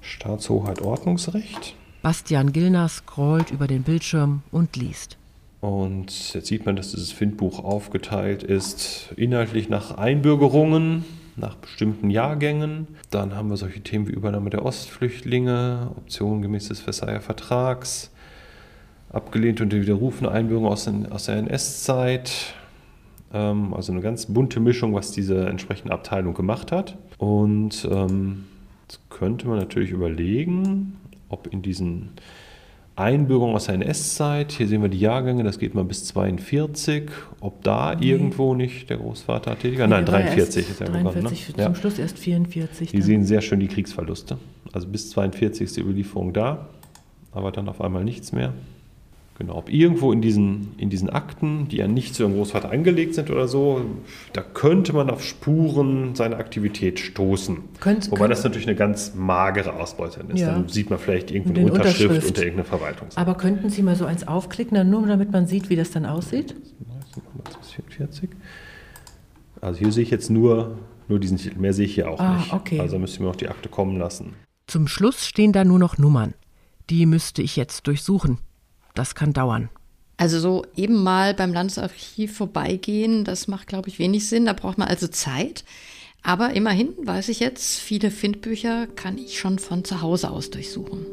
Staatshoheit 0.00 0.82
Ordnungsrecht. 0.82 1.76
Bastian 2.04 2.52
Gillner 2.52 2.86
scrollt 2.90 3.50
über 3.50 3.66
den 3.66 3.82
Bildschirm 3.82 4.42
und 4.52 4.76
liest. 4.76 5.16
Und 5.62 6.34
jetzt 6.34 6.48
sieht 6.48 6.66
man, 6.66 6.76
dass 6.76 6.90
dieses 6.90 7.12
Findbuch 7.12 7.64
aufgeteilt 7.64 8.42
ist, 8.42 9.14
inhaltlich 9.16 9.70
nach 9.70 9.96
Einbürgerungen, 9.96 11.06
nach 11.36 11.54
bestimmten 11.54 12.10
Jahrgängen. 12.10 12.88
Dann 13.10 13.34
haben 13.34 13.48
wir 13.48 13.56
solche 13.56 13.80
Themen 13.80 14.06
wie 14.06 14.12
Übernahme 14.12 14.50
der 14.50 14.66
Ostflüchtlinge, 14.66 15.92
Optionen 15.96 16.42
gemäß 16.42 16.68
des 16.68 16.80
Versailler 16.80 17.22
Vertrags, 17.22 18.10
abgelehnte 19.08 19.62
und 19.62 19.72
widerrufene 19.72 20.30
Einbürgerung 20.30 20.70
aus, 20.70 20.86
aus 21.08 21.24
der 21.24 21.36
NS-Zeit. 21.36 22.52
Ähm, 23.32 23.72
also 23.72 23.92
eine 23.92 24.02
ganz 24.02 24.26
bunte 24.26 24.60
Mischung, 24.60 24.92
was 24.92 25.10
diese 25.10 25.46
entsprechende 25.46 25.94
Abteilung 25.94 26.34
gemacht 26.34 26.70
hat. 26.70 26.98
Und 27.16 27.88
ähm, 27.90 28.44
jetzt 28.82 29.00
könnte 29.08 29.48
man 29.48 29.56
natürlich 29.56 29.90
überlegen, 29.90 30.98
ob 31.28 31.46
in 31.46 31.62
diesen 31.62 32.10
Einbürgerungen 32.96 33.56
aus 33.56 33.64
der 33.64 33.74
NS-Zeit, 33.74 34.52
hier 34.52 34.68
sehen 34.68 34.82
wir 34.82 34.88
die 34.88 35.00
Jahrgänge, 35.00 35.42
das 35.42 35.58
geht 35.58 35.74
mal 35.74 35.84
bis 35.84 36.04
42, 36.06 37.10
ob 37.40 37.62
da 37.64 37.96
nee. 37.96 38.08
irgendwo 38.08 38.54
nicht 38.54 38.88
der 38.88 38.98
Großvater 38.98 39.58
tätig 39.58 39.80
war. 39.80 39.88
Nein, 39.88 40.04
43 40.04 40.70
ist 40.70 40.80
er 40.80 40.88
43 40.88 41.12
begonnen. 41.12 41.24
Ne? 41.24 41.64
Zum 41.64 41.74
ja. 41.74 41.74
Schluss 41.74 41.98
erst 41.98 42.18
44. 42.18 42.90
Die 42.90 42.96
dann. 42.96 43.02
sehen 43.02 43.24
sehr 43.24 43.40
schön 43.40 43.58
die 43.58 43.66
Kriegsverluste. 43.66 44.38
Also 44.72 44.86
bis 44.86 45.10
42 45.10 45.62
ist 45.62 45.76
die 45.76 45.80
Überlieferung 45.80 46.32
da, 46.32 46.68
aber 47.32 47.50
dann 47.50 47.68
auf 47.68 47.80
einmal 47.80 48.04
nichts 48.04 48.30
mehr. 48.30 48.52
Genau, 49.36 49.56
ob 49.56 49.68
irgendwo 49.68 50.12
in 50.12 50.22
diesen, 50.22 50.74
in 50.78 50.90
diesen 50.90 51.10
Akten, 51.10 51.66
die 51.68 51.78
ja 51.78 51.88
nicht 51.88 52.14
zu 52.14 52.22
ihrem 52.22 52.34
Großvater 52.34 52.70
angelegt 52.70 53.16
sind 53.16 53.30
oder 53.30 53.48
so, 53.48 53.80
da 54.32 54.42
könnte 54.42 54.92
man 54.92 55.10
auf 55.10 55.24
Spuren 55.24 56.14
seiner 56.14 56.38
Aktivität 56.38 57.00
stoßen. 57.00 57.58
Könnt, 57.80 58.12
Wobei 58.12 58.18
könnt, 58.18 58.30
das 58.30 58.44
natürlich 58.44 58.68
eine 58.68 58.76
ganz 58.76 59.14
magere 59.16 59.74
Ausbeute 59.74 60.20
ist. 60.32 60.38
Ja. 60.38 60.52
Dann 60.52 60.68
sieht 60.68 60.88
man 60.88 61.00
vielleicht 61.00 61.32
irgendwo 61.32 61.58
eine 61.58 61.72
Unterschrift, 61.72 62.02
Unterschrift, 62.02 62.28
unter 62.28 62.42
irgendeiner 62.42 62.68
Verwaltung. 62.68 63.08
Aber 63.16 63.34
könnten 63.34 63.70
Sie 63.70 63.82
mal 63.82 63.96
so 63.96 64.04
eins 64.04 64.28
aufklicken, 64.28 64.76
dann 64.76 64.90
nur 64.90 65.04
damit 65.04 65.32
man 65.32 65.48
sieht, 65.48 65.68
wie 65.68 65.76
das 65.76 65.90
dann 65.90 66.06
aussieht? 66.06 66.54
44. 67.86 68.30
Also 69.60 69.80
hier 69.80 69.90
sehe 69.90 70.04
ich 70.04 70.10
jetzt 70.10 70.30
nur, 70.30 70.78
nur 71.08 71.18
diesen 71.18 71.38
Titel, 71.38 71.58
mehr 71.58 71.72
sehe 71.72 71.86
ich 71.86 71.94
hier 71.94 72.08
auch 72.08 72.20
ah, 72.20 72.36
nicht. 72.36 72.52
Okay. 72.52 72.78
Also 72.78 72.98
müsste 72.98 73.16
ich 73.16 73.20
mir 73.20 73.30
auch 73.30 73.36
die 73.36 73.48
Akte 73.48 73.68
kommen 73.68 73.98
lassen. 73.98 74.34
Zum 74.66 74.86
Schluss 74.86 75.26
stehen 75.26 75.52
da 75.52 75.64
nur 75.64 75.78
noch 75.78 75.98
Nummern. 75.98 76.34
Die 76.90 77.06
müsste 77.06 77.42
ich 77.42 77.56
jetzt 77.56 77.86
durchsuchen. 77.86 78.38
Das 78.94 79.14
kann 79.14 79.32
dauern. 79.32 79.68
Also 80.16 80.38
so 80.38 80.64
eben 80.76 81.02
mal 81.02 81.34
beim 81.34 81.52
Landesarchiv 81.52 82.36
vorbeigehen, 82.36 83.24
das 83.24 83.48
macht, 83.48 83.66
glaube 83.66 83.88
ich, 83.88 83.98
wenig 83.98 84.28
Sinn. 84.28 84.46
Da 84.46 84.52
braucht 84.52 84.78
man 84.78 84.88
also 84.88 85.08
Zeit. 85.08 85.64
Aber 86.22 86.54
immerhin 86.54 86.94
weiß 87.02 87.28
ich 87.28 87.40
jetzt, 87.40 87.80
viele 87.80 88.10
Findbücher 88.10 88.86
kann 88.86 89.18
ich 89.18 89.38
schon 89.38 89.58
von 89.58 89.84
zu 89.84 90.00
Hause 90.00 90.30
aus 90.30 90.50
durchsuchen. 90.50 91.04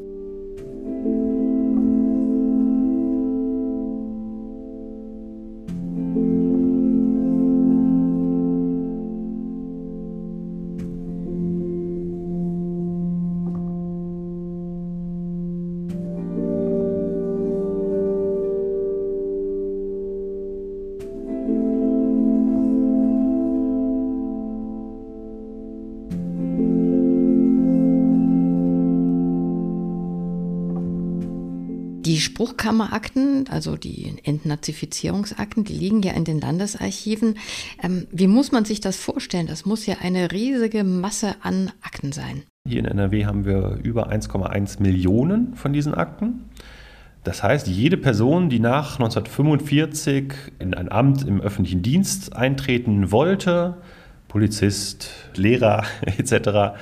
Die 32.61 32.67
Spruchkammerakten, 32.67 33.45
also 33.49 33.75
die 33.75 34.13
Entnazifizierungsakten, 34.23 35.63
die 35.63 35.73
liegen 35.73 36.03
ja 36.03 36.13
in 36.13 36.25
den 36.25 36.39
Landesarchiven. 36.39 37.37
Ähm, 37.81 38.05
wie 38.11 38.27
muss 38.27 38.51
man 38.51 38.65
sich 38.65 38.79
das 38.79 38.97
vorstellen? 38.97 39.47
Das 39.47 39.65
muss 39.65 39.87
ja 39.87 39.95
eine 40.01 40.31
riesige 40.31 40.83
Masse 40.83 41.35
an 41.41 41.71
Akten 41.81 42.11
sein. 42.11 42.43
Hier 42.67 42.79
in 42.79 42.85
NRW 42.85 43.25
haben 43.25 43.45
wir 43.45 43.79
über 43.81 44.11
1,1 44.11 44.79
Millionen 44.79 45.55
von 45.55 45.73
diesen 45.73 45.95
Akten. 45.95 46.43
Das 47.23 47.41
heißt, 47.41 47.65
jede 47.65 47.97
Person, 47.97 48.49
die 48.49 48.59
nach 48.59 48.99
1945 48.99 50.33
in 50.59 50.75
ein 50.75 50.91
Amt 50.91 51.27
im 51.27 51.41
öffentlichen 51.41 51.81
Dienst 51.81 52.35
eintreten 52.35 53.11
wollte, 53.11 53.77
Polizist, 54.27 55.09
Lehrer 55.35 55.83
etc., 56.05 56.77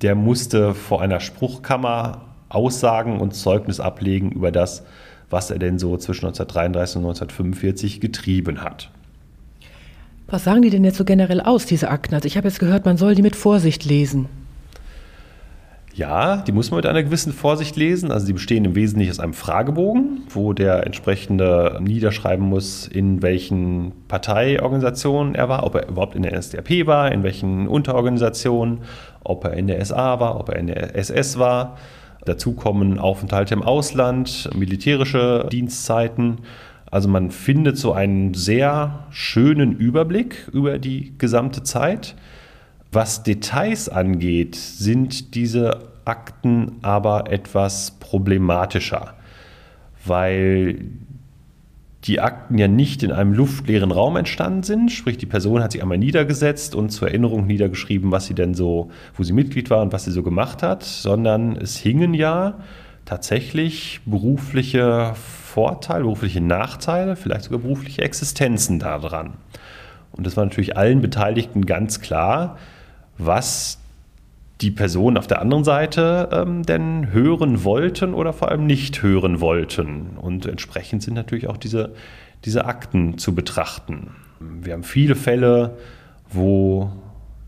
der 0.00 0.14
musste 0.14 0.74
vor 0.74 1.02
einer 1.02 1.20
Spruchkammer 1.20 2.22
Aussagen 2.48 3.20
und 3.20 3.34
Zeugnis 3.34 3.80
ablegen 3.80 4.30
über 4.30 4.52
das, 4.52 4.84
was 5.32 5.50
er 5.50 5.58
denn 5.58 5.78
so 5.78 5.96
zwischen 5.96 6.26
1933 6.26 6.96
und 6.96 7.02
1945 7.04 8.00
getrieben 8.00 8.62
hat. 8.62 8.90
Was 10.28 10.44
sagen 10.44 10.62
die 10.62 10.70
denn 10.70 10.84
jetzt 10.84 10.96
so 10.96 11.04
generell 11.04 11.40
aus, 11.40 11.66
diese 11.66 11.90
Akten? 11.90 12.14
Also 12.14 12.26
ich 12.26 12.36
habe 12.36 12.48
jetzt 12.48 12.60
gehört, 12.60 12.84
man 12.84 12.96
soll 12.96 13.14
die 13.14 13.22
mit 13.22 13.36
Vorsicht 13.36 13.84
lesen. 13.84 14.28
Ja, 15.94 16.38
die 16.38 16.52
muss 16.52 16.70
man 16.70 16.78
mit 16.78 16.86
einer 16.86 17.02
gewissen 17.02 17.34
Vorsicht 17.34 17.76
lesen. 17.76 18.10
Also 18.10 18.24
sie 18.24 18.32
bestehen 18.32 18.64
im 18.64 18.74
Wesentlichen 18.74 19.10
aus 19.10 19.20
einem 19.20 19.34
Fragebogen, 19.34 20.22
wo 20.30 20.54
der 20.54 20.86
entsprechende 20.86 21.78
niederschreiben 21.82 22.46
muss, 22.46 22.86
in 22.86 23.20
welchen 23.20 23.92
Parteiorganisationen 24.08 25.34
er 25.34 25.50
war, 25.50 25.64
ob 25.64 25.74
er 25.74 25.88
überhaupt 25.88 26.14
in 26.14 26.22
der 26.22 26.38
NSDAP 26.38 26.86
war, 26.86 27.12
in 27.12 27.22
welchen 27.22 27.68
Unterorganisationen, 27.68 28.78
ob 29.22 29.44
er 29.44 29.52
in 29.52 29.66
der 29.66 29.84
SA 29.84 30.18
war, 30.18 30.40
ob 30.40 30.48
er 30.48 30.56
in 30.56 30.68
der 30.68 30.96
SS 30.96 31.38
war. 31.38 31.76
Dazu 32.24 32.52
kommen 32.52 32.98
Aufenthalte 32.98 33.54
im 33.54 33.62
Ausland, 33.62 34.48
militärische 34.54 35.48
Dienstzeiten. 35.50 36.38
Also 36.90 37.08
man 37.08 37.30
findet 37.30 37.78
so 37.78 37.92
einen 37.92 38.34
sehr 38.34 39.06
schönen 39.10 39.76
Überblick 39.76 40.48
über 40.52 40.78
die 40.78 41.14
gesamte 41.18 41.62
Zeit. 41.62 42.14
Was 42.92 43.22
Details 43.22 43.88
angeht, 43.88 44.54
sind 44.54 45.34
diese 45.34 45.88
Akten 46.04 46.76
aber 46.82 47.30
etwas 47.30 47.92
problematischer, 47.92 49.14
weil 50.04 50.84
die 52.04 52.20
Akten 52.20 52.58
ja 52.58 52.66
nicht 52.66 53.02
in 53.02 53.12
einem 53.12 53.32
luftleeren 53.32 53.92
Raum 53.92 54.16
entstanden 54.16 54.64
sind. 54.64 54.90
Sprich, 54.90 55.18
die 55.18 55.26
Person 55.26 55.62
hat 55.62 55.72
sich 55.72 55.82
einmal 55.82 55.98
niedergesetzt 55.98 56.74
und 56.74 56.90
zur 56.90 57.08
Erinnerung 57.08 57.46
niedergeschrieben, 57.46 58.10
was 58.10 58.26
sie 58.26 58.34
denn 58.34 58.54
so, 58.54 58.90
wo 59.16 59.22
sie 59.22 59.32
Mitglied 59.32 59.70
war 59.70 59.82
und 59.82 59.92
was 59.92 60.04
sie 60.04 60.10
so 60.10 60.22
gemacht 60.22 60.62
hat, 60.62 60.82
sondern 60.82 61.56
es 61.56 61.76
hingen 61.76 62.12
ja 62.14 62.54
tatsächlich 63.04 64.00
berufliche 64.04 65.12
Vorteile, 65.14 66.04
berufliche 66.04 66.40
Nachteile, 66.40 67.14
vielleicht 67.14 67.44
sogar 67.44 67.60
berufliche 67.60 68.02
Existenzen 68.02 68.78
daran. 68.78 69.34
Und 70.10 70.26
das 70.26 70.36
war 70.36 70.44
natürlich 70.44 70.76
allen 70.76 71.00
Beteiligten 71.00 71.66
ganz 71.66 72.00
klar, 72.00 72.58
was 73.18 73.78
die 74.62 74.70
Personen 74.70 75.16
auf 75.16 75.26
der 75.26 75.40
anderen 75.40 75.64
Seite 75.64 76.28
ähm, 76.32 76.62
denn 76.62 77.12
hören 77.12 77.64
wollten 77.64 78.14
oder 78.14 78.32
vor 78.32 78.50
allem 78.50 78.66
nicht 78.66 79.02
hören 79.02 79.40
wollten. 79.40 80.16
Und 80.16 80.46
entsprechend 80.46 81.02
sind 81.02 81.14
natürlich 81.14 81.48
auch 81.48 81.56
diese, 81.56 81.92
diese 82.44 82.64
Akten 82.64 83.18
zu 83.18 83.34
betrachten. 83.34 84.12
Wir 84.40 84.74
haben 84.74 84.84
viele 84.84 85.16
Fälle, 85.16 85.76
wo 86.30 86.90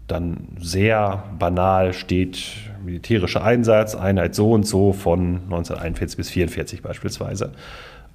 dann 0.07 0.49
sehr 0.59 1.25
banal 1.39 1.93
steht, 1.93 2.43
militärischer 2.85 3.43
Einsatz, 3.43 3.95
Einheit 3.95 4.35
so 4.35 4.53
und 4.53 4.67
so 4.67 4.93
von 4.93 5.37
1941 5.45 6.17
bis 6.17 6.29
1944 6.29 6.83
beispielsweise. 6.83 7.53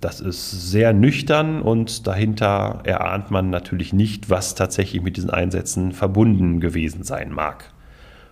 Das 0.02 0.22
ist 0.22 0.72
sehr 0.72 0.93
nüchtern 0.93 1.62
und 1.62 2.08
dahinter 2.08 2.82
erahnt 2.84 3.32
man 3.32 3.50
natürlich 3.50 3.91
nicht, 3.91 4.30
was 4.30 4.56
tatsächlich 4.56 5.02
mit 5.02 5.18
diesen 5.18 5.30
Einsätzen 5.30 5.91
verbunden 5.91 6.60
gewesen 6.62 7.04
sein 7.04 7.32
mag. 7.32 7.72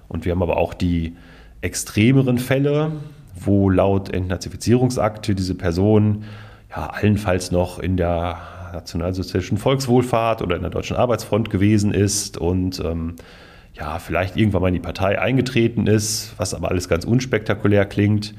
Und 0.08 0.26
wir 0.26 0.32
haben 0.32 0.42
aber 0.42 0.58
auch 0.58 0.74
die 0.74 1.16
extremeren 1.62 2.38
Fälle, 2.38 2.92
wo 3.36 3.70
laut 3.70 4.10
Entnazifizierungsakte 4.10 5.36
diese 5.36 5.56
Person 5.56 6.24
ja 6.70 6.88
allenfalls 6.88 7.52
noch 7.52 7.80
in 7.80 7.98
der 7.98 8.38
nationalsozialistischen 8.74 9.58
Volkswohlfahrt 9.58 10.42
oder 10.42 10.56
in 10.56 10.62
der 10.62 10.72
Deutschen 10.72 10.98
Arbeitsfront 10.98 11.50
gewesen 11.50 11.94
ist 11.94 12.38
und 12.38 12.80
ähm, 12.80 13.16
ja, 13.74 14.00
vielleicht 14.00 14.36
irgendwann 14.36 14.62
mal 14.64 14.68
in 14.70 14.74
die 14.74 14.80
Partei 14.80 15.20
eingetreten 15.20 15.88
ist, 15.88 16.34
was 16.38 16.54
aber 16.54 16.70
alles 16.70 16.90
ganz 16.90 17.06
unspektakulär 17.06 17.86
klingt, 17.86 18.34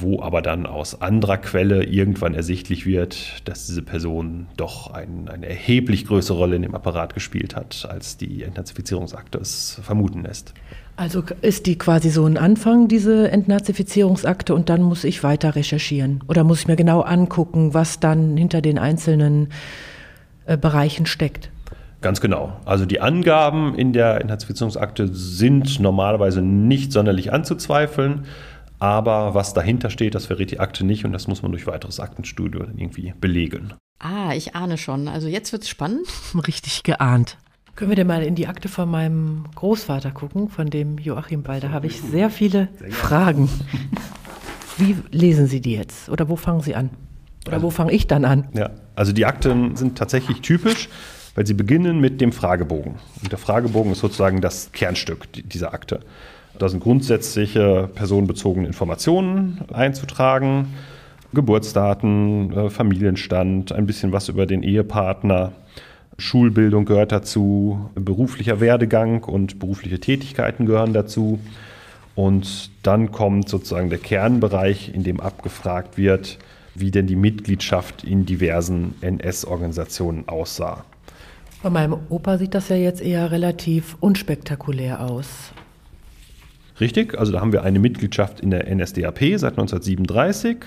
wo 0.00 0.22
aber 0.22 0.42
dann 0.42 0.66
aus 0.66 1.00
anderer 1.00 1.38
Quelle 1.38 1.84
irgendwann 1.84 2.34
ersichtlich 2.34 2.86
wird, 2.86 3.42
dass 3.44 3.66
diese 3.66 3.82
Person 3.82 4.46
doch 4.56 4.90
ein, 4.92 5.28
eine 5.28 5.46
erheblich 5.46 6.06
größere 6.06 6.36
Rolle 6.36 6.56
in 6.56 6.62
dem 6.62 6.74
Apparat 6.74 7.14
gespielt 7.14 7.56
hat, 7.56 7.86
als 7.90 8.16
die 8.16 8.42
Entnazifizierungsakte 8.42 9.38
es 9.38 9.80
vermuten 9.82 10.22
lässt. 10.22 10.54
Also 10.96 11.22
ist 11.42 11.66
die 11.66 11.78
quasi 11.78 12.10
so 12.10 12.26
ein 12.26 12.36
Anfang, 12.36 12.88
diese 12.88 13.30
Entnazifizierungsakte, 13.30 14.54
und 14.54 14.68
dann 14.68 14.82
muss 14.82 15.04
ich 15.04 15.22
weiter 15.22 15.54
recherchieren? 15.54 16.24
Oder 16.26 16.42
muss 16.42 16.60
ich 16.60 16.68
mir 16.68 16.76
genau 16.76 17.02
angucken, 17.02 17.72
was 17.72 18.00
dann 18.00 18.36
hinter 18.36 18.60
den 18.60 18.78
einzelnen 18.78 19.50
äh, 20.46 20.56
Bereichen 20.56 21.06
steckt? 21.06 21.50
Ganz 22.00 22.20
genau. 22.20 22.52
Also 22.64 22.86
die 22.86 23.00
Angaben 23.00 23.74
in 23.74 23.92
der 23.92 24.20
Entnazifizierungsakte 24.20 25.08
sind 25.08 25.80
normalerweise 25.80 26.42
nicht 26.42 26.92
sonderlich 26.92 27.32
anzuzweifeln. 27.32 28.24
Aber 28.78 29.34
was 29.34 29.54
dahinter 29.54 29.90
steht, 29.90 30.14
das 30.14 30.26
verrät 30.26 30.50
die 30.50 30.60
Akte 30.60 30.84
nicht 30.84 31.04
und 31.04 31.12
das 31.12 31.26
muss 31.26 31.42
man 31.42 31.52
durch 31.52 31.66
weiteres 31.66 32.00
Aktenstudium 32.00 32.76
irgendwie 32.76 33.14
belegen. 33.20 33.74
Ah, 33.98 34.32
ich 34.34 34.54
ahne 34.54 34.78
schon. 34.78 35.08
Also 35.08 35.26
jetzt 35.26 35.52
wird 35.52 35.62
es 35.62 35.68
spannend. 35.68 36.06
Richtig 36.46 36.82
geahnt. 36.84 37.36
Können 37.74 37.90
wir 37.90 37.96
denn 37.96 38.06
mal 38.08 38.22
in 38.24 38.34
die 38.34 38.48
Akte 38.48 38.68
von 38.68 38.90
meinem 38.90 39.44
Großvater 39.54 40.10
gucken, 40.10 40.48
von 40.48 40.68
dem 40.68 40.98
Joachim 40.98 41.42
Ball? 41.42 41.60
Da 41.60 41.70
habe 41.70 41.86
ich 41.86 42.00
sehr 42.00 42.28
viele 42.28 42.68
Fragen. 42.90 43.48
Wie 44.78 44.96
lesen 45.10 45.46
Sie 45.46 45.60
die 45.60 45.74
jetzt? 45.74 46.08
Oder 46.08 46.28
wo 46.28 46.36
fangen 46.36 46.60
Sie 46.60 46.74
an? 46.74 46.90
Oder 47.46 47.62
wo 47.62 47.70
fange 47.70 47.92
ich 47.92 48.06
dann 48.06 48.24
an? 48.24 48.48
Ja, 48.52 48.70
also 48.94 49.12
die 49.12 49.26
Akten 49.26 49.76
sind 49.76 49.96
tatsächlich 49.96 50.40
typisch, 50.40 50.88
weil 51.34 51.46
sie 51.46 51.54
beginnen 51.54 52.00
mit 52.00 52.20
dem 52.20 52.32
Fragebogen. 52.32 52.96
Und 53.22 53.32
der 53.32 53.38
Fragebogen 53.38 53.92
ist 53.92 54.00
sozusagen 54.00 54.40
das 54.40 54.72
Kernstück 54.72 55.28
dieser 55.32 55.72
Akte. 55.72 56.00
Da 56.58 56.68
sind 56.68 56.80
grundsätzliche 56.80 57.88
personenbezogene 57.94 58.66
Informationen 58.66 59.60
einzutragen, 59.72 60.74
Geburtsdaten, 61.32 62.52
äh, 62.52 62.70
Familienstand, 62.70 63.72
ein 63.72 63.86
bisschen 63.86 64.12
was 64.12 64.28
über 64.28 64.46
den 64.46 64.62
Ehepartner, 64.62 65.52
Schulbildung 66.20 66.84
gehört 66.84 67.12
dazu, 67.12 67.90
beruflicher 67.94 68.60
Werdegang 68.60 69.22
und 69.22 69.60
berufliche 69.60 70.00
Tätigkeiten 70.00 70.66
gehören 70.66 70.92
dazu. 70.92 71.38
Und 72.16 72.70
dann 72.82 73.12
kommt 73.12 73.48
sozusagen 73.48 73.88
der 73.88 74.00
Kernbereich, 74.00 74.92
in 74.92 75.04
dem 75.04 75.20
abgefragt 75.20 75.96
wird, 75.96 76.38
wie 76.74 76.90
denn 76.90 77.06
die 77.06 77.14
Mitgliedschaft 77.14 78.02
in 78.02 78.26
diversen 78.26 78.94
NS-Organisationen 79.00 80.28
aussah. 80.28 80.84
Bei 81.62 81.70
meinem 81.70 81.96
Opa 82.08 82.38
sieht 82.38 82.54
das 82.54 82.68
ja 82.68 82.76
jetzt 82.76 83.00
eher 83.00 83.30
relativ 83.30 83.96
unspektakulär 84.00 85.00
aus. 85.00 85.52
Richtig, 86.80 87.18
also 87.18 87.32
da 87.32 87.40
haben 87.40 87.52
wir 87.52 87.62
eine 87.62 87.78
Mitgliedschaft 87.78 88.40
in 88.40 88.50
der 88.50 88.72
NSDAP 88.72 89.18
seit 89.36 89.52
1937. 89.52 90.58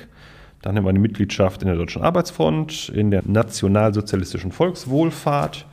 Dann 0.61 0.75
haben 0.75 0.85
wir 0.85 0.89
eine 0.89 0.99
Mitgliedschaft 0.99 1.61
in 1.61 1.67
der 1.67 1.77
Deutschen 1.77 2.01
Arbeitsfront, 2.01 2.89
in 2.89 3.11
der 3.11 3.23
Nationalsozialistischen 3.25 4.51
Volkswohlfahrt 4.51 5.65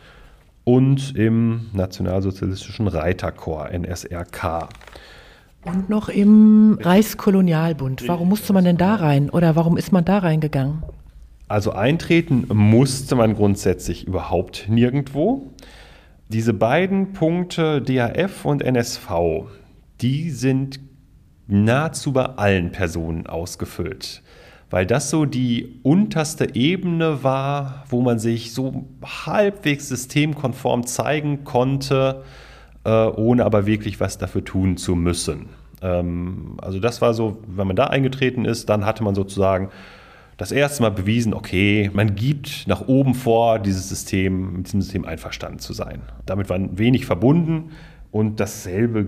und 0.64 1.16
im 1.16 1.66
Nationalsozialistischen 1.72 2.88
Reiterkorps 2.88 3.72
NSRK. 3.72 4.68
Und 5.64 5.90
noch 5.90 6.08
im 6.08 6.78
Reichskolonialbund. 6.80 8.06
Warum 8.06 8.28
musste 8.28 8.52
man 8.52 8.64
denn 8.64 8.76
da 8.76 8.94
rein 8.94 9.28
oder 9.28 9.56
warum 9.56 9.76
ist 9.76 9.92
man 9.92 10.04
da 10.04 10.18
reingegangen? 10.18 10.82
Also 11.48 11.72
eintreten 11.72 12.46
musste 12.52 13.16
man 13.16 13.34
grundsätzlich 13.34 14.06
überhaupt 14.06 14.66
nirgendwo. 14.68 15.50
Diese 16.28 16.52
beiden 16.52 17.12
Punkte 17.12 17.80
DAF 17.82 18.44
und 18.44 18.62
NSV, 18.62 19.08
die 20.00 20.30
sind 20.30 20.80
nahezu 21.46 22.12
bei 22.12 22.24
allen 22.24 22.72
Personen 22.72 23.26
ausgefüllt, 23.26 24.22
weil 24.70 24.86
das 24.86 25.10
so 25.10 25.24
die 25.24 25.80
unterste 25.82 26.54
Ebene 26.54 27.24
war, 27.24 27.84
wo 27.88 28.02
man 28.02 28.18
sich 28.18 28.52
so 28.52 28.86
halbwegs 29.02 29.88
systemkonform 29.88 30.86
zeigen 30.86 31.44
konnte, 31.44 32.22
äh, 32.84 32.90
ohne 32.90 33.44
aber 33.44 33.66
wirklich 33.66 33.98
was 33.98 34.18
dafür 34.18 34.44
tun 34.44 34.76
zu 34.76 34.94
müssen. 34.94 35.48
Ähm, 35.80 36.58
also 36.60 36.80
das 36.80 37.00
war 37.00 37.14
so, 37.14 37.42
wenn 37.46 37.66
man 37.66 37.76
da 37.76 37.86
eingetreten 37.86 38.44
ist, 38.44 38.68
dann 38.68 38.84
hatte 38.84 39.02
man 39.02 39.14
sozusagen 39.14 39.70
das 40.36 40.52
erste 40.52 40.82
Mal 40.82 40.90
bewiesen, 40.90 41.34
okay, 41.34 41.90
man 41.92 42.14
gibt 42.14 42.68
nach 42.68 42.86
oben 42.86 43.14
vor, 43.14 43.58
dieses 43.58 43.88
System, 43.88 44.52
mit 44.58 44.66
diesem 44.66 44.82
System 44.82 45.04
einverstanden 45.04 45.58
zu 45.58 45.72
sein. 45.72 46.02
Damit 46.26 46.48
war 46.48 46.58
wenig 46.78 47.06
verbunden 47.06 47.72
und 48.12 48.38
dasselbe 48.38 49.06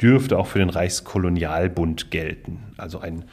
dürfte 0.00 0.38
auch 0.38 0.46
für 0.46 0.58
den 0.58 0.70
Reichskolonialbund 0.70 2.10
gelten. 2.10 2.58
Also 2.76 3.00
ein, 3.00 3.24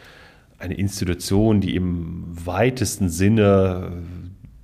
eine 0.57 0.76
Institution, 0.76 1.61
die 1.61 1.76
im 1.76 2.24
weitesten 2.28 3.09
Sinne 3.09 4.03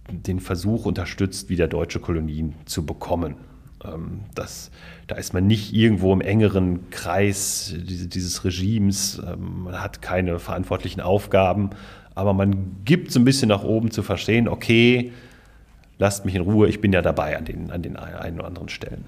den 0.10 0.40
Versuch 0.40 0.86
unterstützt, 0.86 1.50
wieder 1.50 1.68
deutsche 1.68 2.00
Kolonien 2.00 2.56
zu 2.66 2.86
bekommen. 2.86 3.36
Ähm, 3.84 4.22
das, 4.36 4.72
da 5.08 5.16
ist 5.16 5.34
man 5.34 5.48
nicht 5.48 5.74
irgendwo 5.74 6.14
im 6.14 6.22
engeren 6.22 6.90
Kreis 6.90 7.74
dieses 7.78 8.44
Regimes, 8.44 9.22
ähm, 9.26 9.64
man 9.64 9.82
hat 9.82 10.02
keine 10.02 10.40
verantwortlichen 10.40 11.02
Aufgaben, 11.02 11.70
aber 12.14 12.34
man 12.34 12.84
gibt 12.84 13.12
so 13.12 13.20
ein 13.20 13.26
bisschen 13.26 13.50
nach 13.50 13.64
oben 13.64 13.92
zu 13.92 14.04
verstehen, 14.04 14.48
okay, 14.48 15.14
lasst 15.98 16.26
mich 16.26 16.36
in 16.36 16.42
Ruhe, 16.42 16.68
ich 16.68 16.82
bin 16.82 16.92
ja 16.92 17.02
dabei 17.02 17.38
an 17.38 17.46
den, 17.46 17.72
an 17.72 17.82
den 17.82 17.96
einen 17.96 18.40
oder 18.40 18.48
anderen 18.48 18.70
Stellen. 18.70 19.06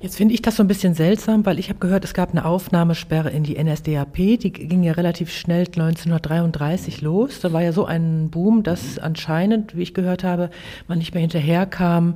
Jetzt 0.00 0.16
finde 0.16 0.34
ich 0.34 0.42
das 0.42 0.54
so 0.54 0.62
ein 0.62 0.68
bisschen 0.68 0.94
seltsam, 0.94 1.44
weil 1.44 1.58
ich 1.58 1.70
habe 1.70 1.80
gehört, 1.80 2.04
es 2.04 2.14
gab 2.14 2.30
eine 2.30 2.44
Aufnahmesperre 2.44 3.30
in 3.30 3.42
die 3.42 3.62
NSDAP, 3.62 4.14
die 4.14 4.52
ging 4.52 4.84
ja 4.84 4.92
relativ 4.92 5.32
schnell 5.32 5.66
1933 5.66 7.02
los. 7.02 7.40
Da 7.40 7.52
war 7.52 7.62
ja 7.62 7.72
so 7.72 7.84
ein 7.84 8.30
Boom, 8.30 8.62
dass 8.62 9.00
anscheinend, 9.00 9.76
wie 9.76 9.82
ich 9.82 9.94
gehört 9.94 10.22
habe, 10.22 10.50
man 10.86 10.98
nicht 10.98 11.14
mehr 11.14 11.20
hinterherkam 11.20 12.14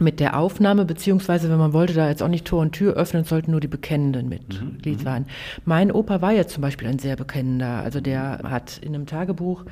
mit 0.00 0.20
der 0.20 0.38
Aufnahme, 0.38 0.86
beziehungsweise 0.86 1.50
wenn 1.50 1.58
man 1.58 1.74
wollte 1.74 1.92
da 1.92 2.08
jetzt 2.08 2.22
auch 2.22 2.28
nicht 2.28 2.46
Tor 2.46 2.62
und 2.62 2.72
Tür 2.72 2.94
öffnen, 2.94 3.24
sollten 3.24 3.50
nur 3.50 3.60
die 3.60 3.68
Bekennenden 3.68 4.28
Mitglied 4.28 5.00
mhm. 5.00 5.04
sein. 5.04 5.26
Mein 5.66 5.92
Opa 5.92 6.22
war 6.22 6.32
jetzt 6.32 6.54
zum 6.54 6.62
Beispiel 6.62 6.88
ein 6.88 6.98
sehr 6.98 7.16
Bekennender. 7.16 7.82
Also 7.82 8.00
der 8.00 8.40
hat 8.44 8.78
in 8.78 8.94
einem 8.94 9.06
Tagebuch 9.06 9.64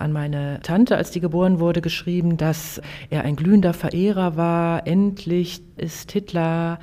an 0.00 0.12
meine 0.12 0.60
Tante, 0.62 0.96
als 0.96 1.10
die 1.10 1.20
geboren 1.20 1.60
wurde, 1.60 1.80
geschrieben, 1.80 2.36
dass 2.36 2.80
er 3.10 3.24
ein 3.24 3.36
glühender 3.36 3.74
Verehrer 3.74 4.36
war. 4.36 4.86
Endlich 4.86 5.62
ist 5.76 6.12
Hitler 6.12 6.78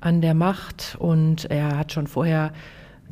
an 0.00 0.20
der 0.20 0.34
Macht 0.34 0.96
und 0.98 1.50
er 1.50 1.76
hat 1.76 1.92
schon 1.92 2.06
vorher 2.06 2.52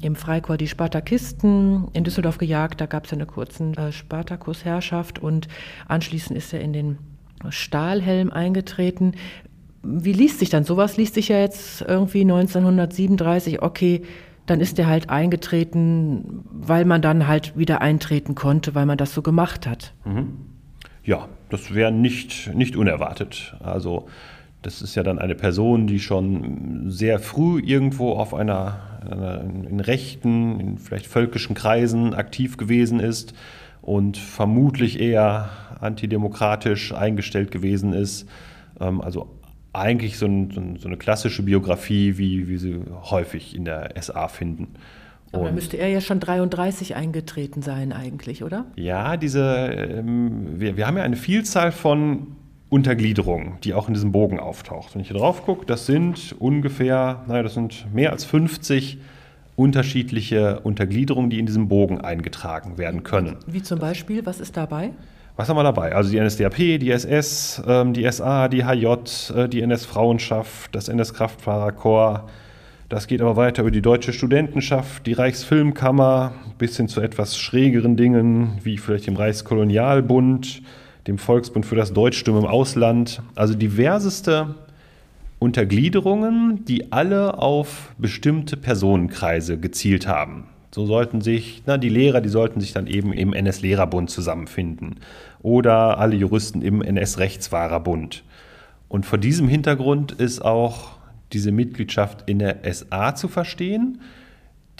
im 0.00 0.16
Freikorps 0.16 0.58
die 0.58 0.68
Spartakisten 0.68 1.88
in 1.92 2.04
Düsseldorf 2.04 2.38
gejagt. 2.38 2.80
Da 2.80 2.86
gab 2.86 3.06
es 3.06 3.12
eine 3.12 3.26
kurze 3.26 3.72
äh, 3.76 3.92
Spartakusherrschaft 3.92 5.18
und 5.18 5.48
anschließend 5.88 6.36
ist 6.36 6.52
er 6.52 6.60
in 6.60 6.72
den 6.72 6.98
Stahlhelm 7.50 8.30
eingetreten. 8.30 9.14
Wie 9.82 10.12
liest 10.12 10.38
sich 10.38 10.50
dann 10.50 10.64
sowas? 10.64 10.96
Liest 10.96 11.14
sich 11.14 11.28
ja 11.28 11.38
jetzt 11.38 11.82
irgendwie 11.82 12.22
1937, 12.22 13.62
okay, 13.62 14.02
dann 14.50 14.60
ist 14.60 14.78
er 14.78 14.86
halt 14.86 15.10
eingetreten, 15.10 16.44
weil 16.50 16.84
man 16.84 17.02
dann 17.02 17.26
halt 17.26 17.56
wieder 17.56 17.80
eintreten 17.80 18.34
konnte, 18.34 18.74
weil 18.74 18.86
man 18.86 18.98
das 18.98 19.12
so 19.12 19.22
gemacht 19.22 19.66
hat. 19.66 19.92
Mhm. 20.04 20.36
Ja, 21.04 21.28
das 21.50 21.74
wäre 21.74 21.92
nicht, 21.92 22.54
nicht 22.54 22.76
unerwartet. 22.76 23.56
Also 23.60 24.08
das 24.62 24.82
ist 24.82 24.94
ja 24.94 25.02
dann 25.02 25.18
eine 25.18 25.34
Person, 25.34 25.86
die 25.86 26.00
schon 26.00 26.90
sehr 26.90 27.18
früh 27.20 27.60
irgendwo 27.60 28.12
auf 28.12 28.34
einer, 28.34 29.00
einer 29.08 29.40
in 29.42 29.80
rechten, 29.80 30.58
in 30.58 30.78
vielleicht 30.78 31.06
völkischen 31.06 31.54
Kreisen 31.54 32.14
aktiv 32.14 32.56
gewesen 32.56 33.00
ist 33.00 33.34
und 33.82 34.16
vermutlich 34.16 34.98
eher 34.98 35.50
antidemokratisch 35.80 36.92
eingestellt 36.92 37.50
gewesen 37.50 37.92
ist. 37.92 38.28
Ähm, 38.80 39.00
also 39.00 39.37
eigentlich 39.72 40.18
so, 40.18 40.26
ein, 40.26 40.76
so, 40.78 40.88
eine 40.88 40.96
klassische 40.96 41.42
Biografie, 41.42 42.18
wie, 42.18 42.48
wie 42.48 42.56
sie 42.56 42.80
häufig 43.10 43.54
in 43.54 43.64
der 43.64 43.92
SA 44.00 44.28
finden. 44.28 44.68
Aber 45.32 45.44
dann 45.44 45.54
müsste 45.54 45.76
er 45.76 45.88
ja 45.88 46.00
schon 46.00 46.20
33 46.20 46.96
eingetreten 46.96 47.60
sein 47.60 47.92
eigentlich, 47.92 48.42
oder? 48.42 48.64
Ja, 48.76 49.16
diese, 49.16 49.42
ähm, 49.44 50.58
wir, 50.58 50.76
wir 50.76 50.86
haben 50.86 50.96
ja 50.96 51.02
eine 51.02 51.16
Vielzahl 51.16 51.70
von 51.70 52.28
Untergliederungen, 52.70 53.54
die 53.64 53.74
auch 53.74 53.88
in 53.88 53.94
diesem 53.94 54.12
Bogen 54.12 54.40
auftaucht. 54.40 54.94
Wenn 54.94 55.02
ich 55.02 55.08
hier 55.08 55.18
drauf 55.18 55.44
gucke, 55.44 55.66
das 55.66 55.86
sind 55.86 56.34
ungefähr, 56.38 57.24
naja, 57.26 57.42
das 57.42 57.54
sind 57.54 57.92
mehr 57.92 58.12
als 58.12 58.24
50 58.24 58.98
unterschiedliche 59.56 60.60
Untergliederungen, 60.60 61.30
die 61.30 61.38
in 61.38 61.46
diesem 61.46 61.68
Bogen 61.68 62.00
eingetragen 62.00 62.78
werden 62.78 63.02
können. 63.02 63.36
Wie 63.46 63.62
zum 63.62 63.78
Beispiel, 63.78 64.24
was 64.24 64.40
ist 64.40 64.56
dabei? 64.56 64.92
Was 65.38 65.48
haben 65.48 65.56
wir 65.56 65.62
dabei? 65.62 65.94
Also 65.94 66.10
die 66.10 66.18
NSDAP, 66.18 66.80
die 66.80 66.90
SS, 66.90 67.62
ähm, 67.64 67.92
die 67.92 68.10
SA, 68.10 68.48
die 68.48 68.64
HJ, 68.64 68.86
äh, 69.36 69.48
die 69.48 69.62
NS-Frauenschaft, 69.62 70.74
das 70.74 70.88
NS-Kraftfahrerkorps. 70.88 72.28
Das 72.88 73.06
geht 73.06 73.20
aber 73.20 73.36
weiter 73.36 73.62
über 73.62 73.70
die 73.70 73.80
Deutsche 73.80 74.12
Studentenschaft, 74.12 75.06
die 75.06 75.12
Reichsfilmkammer, 75.12 76.32
bis 76.58 76.76
hin 76.76 76.88
zu 76.88 77.00
etwas 77.00 77.38
schrägeren 77.38 77.96
Dingen, 77.96 78.58
wie 78.64 78.78
vielleicht 78.78 79.06
dem 79.06 79.14
Reichskolonialbund, 79.14 80.60
dem 81.06 81.18
Volksbund 81.18 81.64
für 81.64 81.76
das 81.76 81.92
Deutschstum 81.92 82.38
im 82.38 82.46
Ausland. 82.46 83.22
Also 83.36 83.54
diverseste 83.54 84.56
Untergliederungen, 85.38 86.64
die 86.64 86.90
alle 86.90 87.38
auf 87.38 87.92
bestimmte 87.96 88.56
Personenkreise 88.56 89.56
gezielt 89.56 90.08
haben. 90.08 90.48
So 90.70 90.86
sollten 90.86 91.20
sich, 91.20 91.62
na, 91.66 91.78
die 91.78 91.88
Lehrer, 91.88 92.20
die 92.20 92.28
sollten 92.28 92.60
sich 92.60 92.72
dann 92.72 92.86
eben 92.86 93.12
im 93.12 93.32
NS-Lehrerbund 93.32 94.10
zusammenfinden 94.10 94.96
oder 95.40 95.98
alle 95.98 96.16
Juristen 96.16 96.62
im 96.62 96.82
NS-Rechtsfahrerbund. 96.82 98.24
Und 98.88 99.06
vor 99.06 99.18
diesem 99.18 99.48
Hintergrund 99.48 100.12
ist 100.12 100.44
auch 100.44 100.98
diese 101.32 101.52
Mitgliedschaft 101.52 102.28
in 102.28 102.38
der 102.38 102.60
SA 102.72 103.14
zu 103.14 103.28
verstehen, 103.28 104.00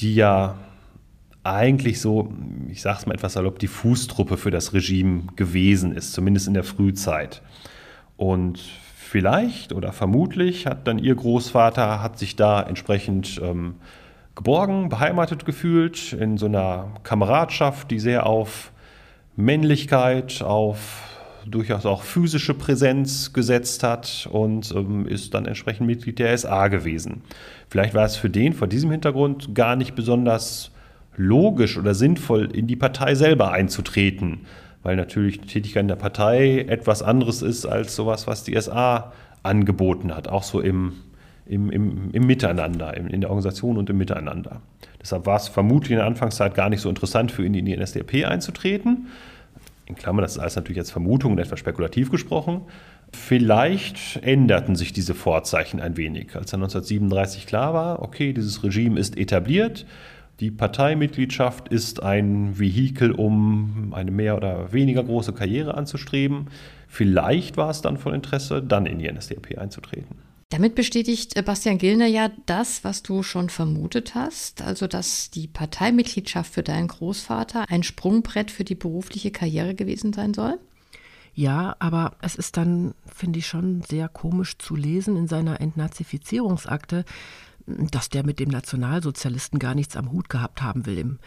die 0.01 0.14
ja 0.14 0.57
eigentlich 1.45 2.01
so, 2.01 2.32
ich 2.70 2.82
sage 2.82 2.99
es 3.01 3.07
mal 3.07 3.14
etwas 3.14 3.34
salopp, 3.34 3.59
die 3.59 3.68
Fußtruppe 3.68 4.36
für 4.36 4.51
das 4.51 4.72
Regime 4.72 5.24
gewesen 5.36 5.93
ist, 5.93 6.12
zumindest 6.12 6.47
in 6.47 6.55
der 6.55 6.64
Frühzeit. 6.64 7.43
Und 8.16 8.61
vielleicht 8.97 9.72
oder 9.72 9.93
vermutlich 9.93 10.66
hat 10.66 10.86
dann 10.86 10.99
ihr 10.99 11.14
Großvater, 11.14 12.03
hat 12.03 12.18
sich 12.18 12.36
da 12.36 12.62
entsprechend 12.62 13.41
ähm, 13.43 13.76
geborgen, 14.39 14.89
beheimatet 14.89 15.45
gefühlt, 15.45 16.12
in 16.12 16.39
so 16.39 16.47
einer 16.47 16.93
Kameradschaft, 17.03 17.91
die 17.91 17.99
sehr 17.99 18.24
auf 18.24 18.70
Männlichkeit, 19.34 20.43
auf 20.43 21.03
durchaus 21.45 21.86
auch 21.86 22.03
physische 22.03 22.55
Präsenz 22.55 23.32
gesetzt 23.32 23.82
hat 23.82 24.28
und 24.30 24.72
ähm, 24.76 25.07
ist 25.07 25.34
dann 25.34 25.47
entsprechend 25.47 25.89
Mitglied 25.89 26.20
der 26.20 26.39
SA 26.39 26.68
gewesen. 26.68 27.22
Vielleicht 27.68 27.95
war 27.95 28.05
es 28.05 28.16
für 28.16 28.30
den 28.30 28.53
vor 28.53 28.68
diesem 28.68 28.93
Hintergrund 28.93 29.57
gar 29.57 29.74
nicht 29.74 29.97
besonders 29.97 30.70
logisch 31.16 31.76
oder 31.76 31.95
sinnvoll, 31.95 32.49
in 32.55 32.68
die 32.68 32.76
Partei 32.76 33.16
selber 33.16 33.51
einzutreten, 33.51 34.43
weil 34.84 34.95
natürlich 34.95 35.41
die 35.41 35.49
Tätigkeit 35.49 35.82
in 35.82 35.89
der 35.89 35.97
Partei 35.97 36.61
etwas 36.68 37.03
anderes 37.03 37.43
ist 37.43 37.66
als 37.66 37.97
sowas, 37.97 38.28
was 38.28 38.45
die 38.45 38.61
SA 38.61 39.12
angeboten 39.43 40.14
hat, 40.14 40.28
auch 40.28 40.45
so 40.45 40.61
im 40.61 40.93
im, 41.49 41.70
im, 41.70 42.11
im 42.12 42.26
Miteinander, 42.26 42.96
in, 42.96 43.09
in, 43.09 43.20
der 43.20 43.30
Organisation 43.30 43.78
und 43.78 43.88
im 43.90 43.96
Miteinander. 43.96 44.61
Deshalb 45.01 45.26
war 45.26 45.36
es 45.36 45.49
vermutlich 45.49 45.92
in 45.92 45.96
der 45.96 46.07
Anfangszeit 46.07 46.55
gar 46.55 46.68
nicht 46.68 46.80
so 46.80 46.88
interessant 46.88 47.32
für 47.32 47.44
ihn, 47.44 47.55
in 47.55 47.64
die 47.64 47.76
NSDAP 47.76 48.26
einzutreten. 48.26 49.09
In 49.86 49.96
Klammern, 49.96 50.22
das 50.22 50.32
ist 50.32 50.38
alles 50.38 50.57
natürlich 50.57 50.76
jetzt 50.76 50.90
Vermutung 50.90 51.32
und 51.32 51.38
etwas 51.38 51.59
spekulativ 51.59 52.11
gesprochen. 52.11 52.62
Vielleicht 53.12 54.18
änderten 54.22 54.76
sich 54.76 54.92
diese 54.92 55.14
Vorzeichen 55.14 55.80
ein 55.80 55.96
wenig. 55.96 56.36
Als 56.36 56.51
dann 56.51 56.61
1937 56.61 57.46
klar 57.46 57.72
war, 57.72 58.03
okay, 58.03 58.34
dieses 58.34 58.62
Regime 58.62 59.01
ist 59.01 59.16
etabliert, 59.16 59.86
die 60.40 60.51
Parteimitgliedschaft 60.51 61.68
ist 61.68 62.03
ein 62.03 62.59
Vehikel, 62.59 63.11
um 63.12 63.92
eine 63.92 64.11
mehr 64.11 64.36
oder 64.36 64.72
weniger 64.72 65.03
große 65.03 65.32
Karriere 65.32 65.74
anzustreben. 65.74 66.49
Vielleicht 66.86 67.57
war 67.57 67.70
es 67.70 67.80
dann 67.80 67.96
von 67.96 68.14
Interesse, 68.14 68.62
dann 68.62 68.86
in 68.86 68.99
die 68.99 69.11
NSDAP 69.11 69.59
einzutreten. 69.59 70.28
Damit 70.51 70.74
bestätigt 70.74 71.36
äh, 71.36 71.42
Bastian 71.42 71.76
Gillner 71.76 72.07
ja 72.07 72.30
das, 72.46 72.82
was 72.82 73.03
du 73.03 73.22
schon 73.22 73.51
vermutet 73.51 74.14
hast, 74.14 74.62
also 74.62 74.86
dass 74.86 75.30
die 75.30 75.46
Parteimitgliedschaft 75.46 76.53
für 76.53 76.62
deinen 76.62 76.88
Großvater 76.88 77.66
ein 77.68 77.82
Sprungbrett 77.82 78.51
für 78.51 78.64
die 78.64 78.74
berufliche 78.74 79.30
Karriere 79.30 79.74
gewesen 79.74 80.12
sein 80.12 80.32
soll? 80.32 80.59
Ja, 81.34 81.76
aber 81.78 82.16
es 82.22 82.34
ist 82.34 82.57
dann, 82.57 82.94
finde 83.14 83.38
ich, 83.40 83.46
schon 83.46 83.82
sehr 83.82 84.09
komisch 84.09 84.57
zu 84.59 84.74
lesen 84.74 85.16
in 85.16 85.28
seiner 85.28 85.61
Entnazifizierungsakte, 85.61 87.05
dass 87.66 88.09
der 88.09 88.24
mit 88.24 88.40
dem 88.40 88.49
Nationalsozialisten 88.49 89.59
gar 89.59 89.74
nichts 89.74 89.96
am 89.96 90.11
Hut 90.11 90.30
gehabt 90.30 90.62
haben 90.62 90.86
will. 90.86 90.99
Im 90.99 91.18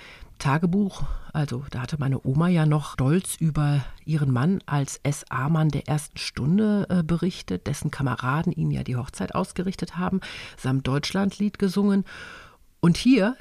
Tagebuch, 0.41 1.03
also 1.33 1.63
da 1.69 1.81
hatte 1.81 1.97
meine 1.99 2.25
Oma 2.25 2.47
ja 2.47 2.65
noch 2.65 2.93
stolz 2.93 3.35
über 3.35 3.85
ihren 4.05 4.31
Mann 4.31 4.59
als 4.65 4.99
SA-Mann 5.07 5.69
der 5.69 5.87
ersten 5.87 6.17
Stunde 6.17 6.87
äh, 6.89 7.03
berichtet, 7.03 7.67
dessen 7.67 7.91
Kameraden 7.91 8.51
ihm 8.51 8.71
ja 8.71 8.81
die 8.83 8.95
Hochzeit 8.95 9.35
ausgerichtet 9.35 9.97
haben, 9.97 10.19
samt 10.57 10.87
Deutschlandlied 10.87 11.59
gesungen. 11.59 12.05
Und 12.79 12.97
hier 12.97 13.37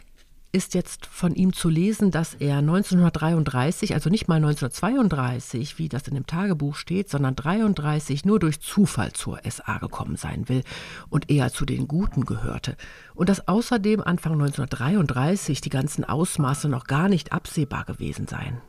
ist 0.52 0.74
jetzt 0.74 1.06
von 1.06 1.34
ihm 1.34 1.52
zu 1.52 1.68
lesen, 1.68 2.10
dass 2.10 2.34
er 2.34 2.58
1933, 2.58 3.94
also 3.94 4.10
nicht 4.10 4.26
mal 4.26 4.36
1932, 4.36 5.78
wie 5.78 5.88
das 5.88 6.08
in 6.08 6.14
dem 6.14 6.26
Tagebuch 6.26 6.74
steht, 6.74 7.08
sondern 7.08 7.36
33 7.36 8.24
nur 8.24 8.40
durch 8.40 8.60
Zufall 8.60 9.12
zur 9.12 9.40
SA 9.48 9.78
gekommen 9.78 10.16
sein 10.16 10.48
will 10.48 10.64
und 11.08 11.30
eher 11.30 11.52
zu 11.52 11.64
den 11.64 11.86
Guten 11.86 12.24
gehörte. 12.24 12.76
Und 13.14 13.28
dass 13.28 13.46
außerdem 13.46 14.00
Anfang 14.00 14.32
1933 14.32 15.60
die 15.60 15.70
ganzen 15.70 16.04
Ausmaße 16.04 16.68
noch 16.68 16.84
gar 16.84 17.08
nicht 17.08 17.32
absehbar 17.32 17.84
gewesen 17.84 18.26
seien. 18.26 18.60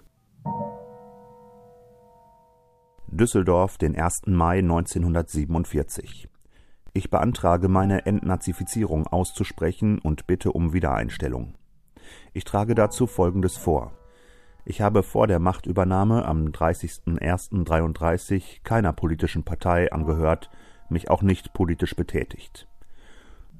Düsseldorf, 3.08 3.78
den 3.78 3.96
1. 3.96 4.28
Mai 4.28 4.60
1947. 4.60 6.30
Ich 6.94 7.10
beantrage, 7.10 7.70
meine 7.70 8.06
Entnazifizierung 8.06 9.08
auszusprechen 9.08 10.00
und 10.00 10.28
bitte 10.28 10.52
um 10.52 10.74
Wiedereinstellung. 10.74 11.56
Ich 12.34 12.44
trage 12.44 12.76
dazu 12.76 13.08
Folgendes 13.08 13.58
vor. 13.58 13.94
Ich 14.64 14.82
habe 14.82 15.04
vor 15.04 15.28
der 15.28 15.40
Machtübernahme 15.40 16.26
am 16.26 16.48
30.01.33 16.48 18.62
keiner 18.64 18.94
politischen 18.94 19.44
Partei 19.44 19.92
angehört, 19.92 20.50
mich 20.90 21.10
auch 21.10 21.24
nicht 21.24 21.54
politisch 21.54 21.96
betätigt. 21.96 22.68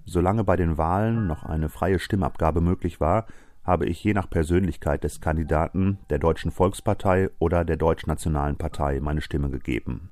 Solange 0.06 0.44
bei 0.44 0.56
den 0.56 0.78
Wahlen 0.78 1.28
noch 1.28 1.44
eine 1.44 1.70
freie 1.70 2.00
Stimmabgabe 2.00 2.62
möglich 2.62 3.00
war, 3.00 3.26
habe 3.64 3.86
ich 3.86 4.04
je 4.04 4.14
nach 4.14 4.30
Persönlichkeit 4.30 5.04
des 5.04 5.22
Kandidaten 5.22 6.00
der 6.10 6.20
Deutschen 6.20 6.52
Volkspartei 6.52 7.30
oder 7.40 7.64
der 7.64 7.78
Deutschnationalen 7.78 8.58
Partei 8.58 9.00
meine 9.00 9.22
Stimme 9.22 9.50
gegeben. 9.50 10.11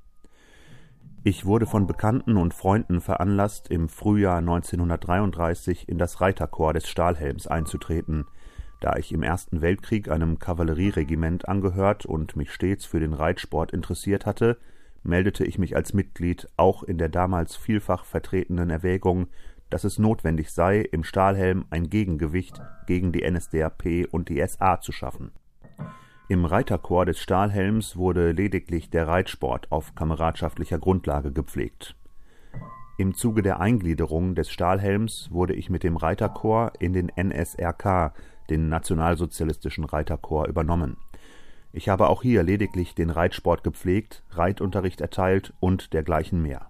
Ich 1.23 1.45
wurde 1.45 1.65
von 1.65 1.85
Bekannten 1.85 2.37
und 2.37 2.53
Freunden 2.53 3.01
veranlasst, 3.01 3.69
im 3.69 3.89
Frühjahr 3.89 4.37
1933 4.37 5.89
in 5.89 5.97
das 5.97 6.21
Reiterkorps 6.21 6.79
des 6.79 6.89
Stahlhelms 6.89 7.45
einzutreten, 7.45 8.25
da 8.79 8.95
ich 8.95 9.11
im 9.11 9.21
Ersten 9.21 9.59
Weltkrieg 9.59 10.09
einem 10.09 10.39
Kavallerieregiment 10.39 11.49
angehört 11.49 12.05
und 12.05 12.37
mich 12.37 12.53
stets 12.53 12.85
für 12.85 13.01
den 13.01 13.13
Reitsport 13.13 13.73
interessiert 13.73 14.25
hatte, 14.25 14.57
meldete 15.03 15.43
ich 15.43 15.59
mich 15.59 15.75
als 15.75 15.93
Mitglied 15.93 16.47
auch 16.55 16.83
in 16.83 16.97
der 16.97 17.09
damals 17.09 17.57
vielfach 17.57 18.05
vertretenen 18.05 18.69
Erwägung, 18.69 19.27
dass 19.69 19.83
es 19.83 19.99
notwendig 19.99 20.51
sei, 20.51 20.79
im 20.79 21.03
Stahlhelm 21.03 21.65
ein 21.69 21.89
Gegengewicht 21.89 22.61
gegen 22.87 23.11
die 23.11 23.29
NSDAP 23.29 24.07
und 24.11 24.29
die 24.29 24.41
SA 24.47 24.79
zu 24.79 24.93
schaffen. 24.93 25.31
Im 26.31 26.45
Reiterkorps 26.45 27.07
des 27.07 27.19
Stahlhelms 27.21 27.97
wurde 27.97 28.33
lediglich 28.33 28.91
der 28.91 29.07
Reitsport 29.07 29.71
auf 29.71 29.95
kameradschaftlicher 29.95 30.77
Grundlage 30.77 31.31
gepflegt. 31.31 31.95
Im 32.99 33.15
Zuge 33.15 33.41
der 33.41 33.59
Eingliederung 33.59 34.35
des 34.35 34.51
Stahlhelms 34.51 35.29
wurde 35.31 35.55
ich 35.55 35.71
mit 35.71 35.81
dem 35.81 35.97
Reiterkorps 35.97 36.77
in 36.79 36.93
den 36.93 37.11
NSRK, 37.15 38.13
den 38.47 38.69
Nationalsozialistischen 38.69 39.85
Reiterkorps, 39.85 40.49
übernommen. 40.49 40.97
Ich 41.73 41.89
habe 41.89 42.07
auch 42.09 42.21
hier 42.21 42.43
lediglich 42.43 42.93
den 42.93 43.09
Reitsport 43.09 43.63
gepflegt, 43.63 44.21
Reitunterricht 44.29 45.01
erteilt 45.01 45.55
und 45.59 45.93
dergleichen 45.93 46.43
mehr. 46.43 46.67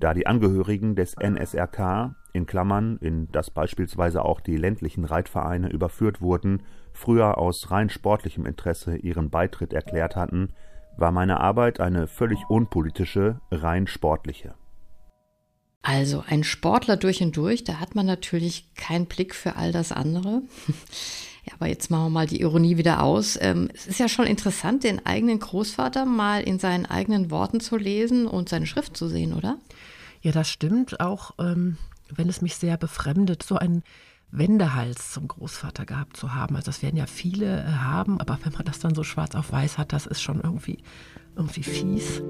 Da 0.00 0.14
die 0.14 0.26
Angehörigen 0.26 0.96
des 0.96 1.14
NSRK 1.16 2.16
in 2.32 2.46
Klammern, 2.46 2.98
in 3.00 3.30
das 3.30 3.52
beispielsweise 3.52 4.24
auch 4.24 4.40
die 4.40 4.56
ländlichen 4.56 5.04
Reitvereine 5.04 5.68
überführt 5.68 6.20
wurden, 6.20 6.64
früher 6.98 7.38
aus 7.38 7.70
rein 7.70 7.90
sportlichem 7.90 8.44
Interesse 8.44 8.96
ihren 8.96 9.30
Beitritt 9.30 9.72
erklärt 9.72 10.16
hatten, 10.16 10.52
war 10.96 11.12
meine 11.12 11.40
Arbeit 11.40 11.78
eine 11.78 12.08
völlig 12.08 12.40
unpolitische, 12.48 13.40
rein 13.52 13.86
sportliche. 13.86 14.54
Also 15.82 16.24
ein 16.26 16.42
Sportler 16.42 16.96
durch 16.96 17.22
und 17.22 17.36
durch, 17.36 17.62
da 17.62 17.78
hat 17.78 17.94
man 17.94 18.04
natürlich 18.04 18.74
keinen 18.74 19.06
Blick 19.06 19.34
für 19.34 19.56
all 19.56 19.72
das 19.72 19.92
andere. 19.92 20.42
Ja, 21.44 21.54
aber 21.54 21.68
jetzt 21.68 21.90
machen 21.90 22.04
wir 22.04 22.10
mal 22.10 22.26
die 22.26 22.42
Ironie 22.42 22.76
wieder 22.76 23.02
aus. 23.02 23.38
Ähm, 23.40 23.70
es 23.72 23.86
ist 23.86 23.98
ja 23.98 24.08
schon 24.10 24.26
interessant, 24.26 24.84
den 24.84 25.06
eigenen 25.06 25.38
Großvater 25.38 26.04
mal 26.04 26.42
in 26.42 26.58
seinen 26.58 26.84
eigenen 26.84 27.30
Worten 27.30 27.60
zu 27.60 27.78
lesen 27.78 28.26
und 28.26 28.50
seine 28.50 28.66
Schrift 28.66 28.98
zu 28.98 29.08
sehen, 29.08 29.32
oder? 29.32 29.56
Ja, 30.20 30.30
das 30.30 30.50
stimmt. 30.50 31.00
Auch 31.00 31.30
ähm, 31.38 31.78
wenn 32.10 32.28
es 32.28 32.42
mich 32.42 32.56
sehr 32.56 32.76
befremdet, 32.76 33.42
so 33.42 33.56
einen 33.56 33.82
Wendehals 34.30 35.12
zum 35.12 35.28
Großvater 35.28 35.86
gehabt 35.86 36.16
zu 36.16 36.34
haben. 36.34 36.56
Also 36.56 36.66
das 36.66 36.82
werden 36.82 36.96
ja 36.96 37.06
viele 37.06 37.60
äh, 37.60 37.66
haben, 37.66 38.20
aber 38.20 38.38
wenn 38.42 38.52
man 38.52 38.64
das 38.64 38.78
dann 38.78 38.94
so 38.94 39.02
schwarz 39.02 39.34
auf 39.34 39.52
weiß 39.52 39.78
hat, 39.78 39.92
das 39.92 40.06
ist 40.06 40.20
schon 40.20 40.40
irgendwie, 40.40 40.78
irgendwie 41.36 41.62
fies. 41.62 42.22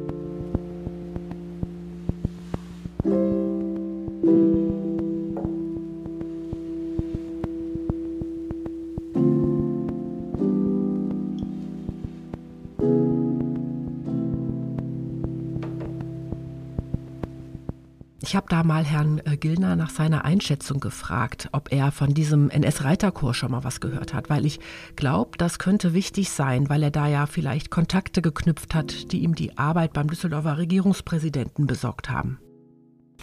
Ich 18.20 18.34
habe 18.34 18.46
da 18.48 18.64
mal 18.64 18.84
Herrn 18.84 19.20
äh, 19.24 19.36
Gillner 19.36 19.76
nach 19.76 19.90
seiner 19.90 20.24
Einschätzung 20.24 20.80
gefragt, 20.80 21.48
ob 21.52 21.70
er 21.72 21.92
von 21.92 22.14
diesem 22.14 22.50
NS-Reiterkurs 22.50 23.36
schon 23.36 23.52
mal 23.52 23.62
was 23.62 23.80
gehört 23.80 24.12
hat, 24.12 24.28
weil 24.28 24.44
ich 24.44 24.58
glaube, 24.96 25.38
das 25.38 25.60
könnte 25.60 25.94
wichtig 25.94 26.30
sein, 26.30 26.68
weil 26.68 26.82
er 26.82 26.90
da 26.90 27.06
ja 27.06 27.26
vielleicht 27.26 27.70
Kontakte 27.70 28.20
geknüpft 28.20 28.74
hat, 28.74 29.12
die 29.12 29.20
ihm 29.20 29.36
die 29.36 29.56
Arbeit 29.56 29.92
beim 29.92 30.08
Düsseldorfer 30.08 30.58
Regierungspräsidenten 30.58 31.68
besorgt 31.68 32.10
haben. 32.10 32.40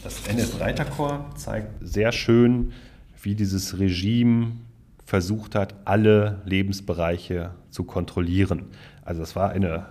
Das 0.02 0.26
NS-Reiterkorps 0.28 1.44
zeigt 1.44 1.74
sehr 1.82 2.14
schön, 2.14 2.72
wie 3.22 3.36
dieses 3.36 3.78
Regime 3.78 4.54
versucht 5.04 5.56
hat, 5.56 5.76
alle 5.84 6.42
Lebensbereiche 6.46 7.52
zu 7.70 7.84
kontrollieren. 7.84 8.68
Also 9.04 9.24
es 9.24 9.36
war 9.36 9.50
eine 9.50 9.88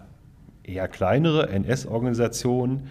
eher 0.62 0.88
kleinere 0.88 1.50
NS-Organisation, 1.50 2.88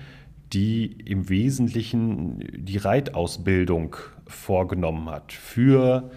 die 0.54 0.86
im 1.06 1.30
Wesentlichen 1.30 2.40
die 2.54 2.78
Reitausbildung 2.78 3.96
vorgenommen 4.28 5.10
hat 5.10 5.32
für 5.32 6.12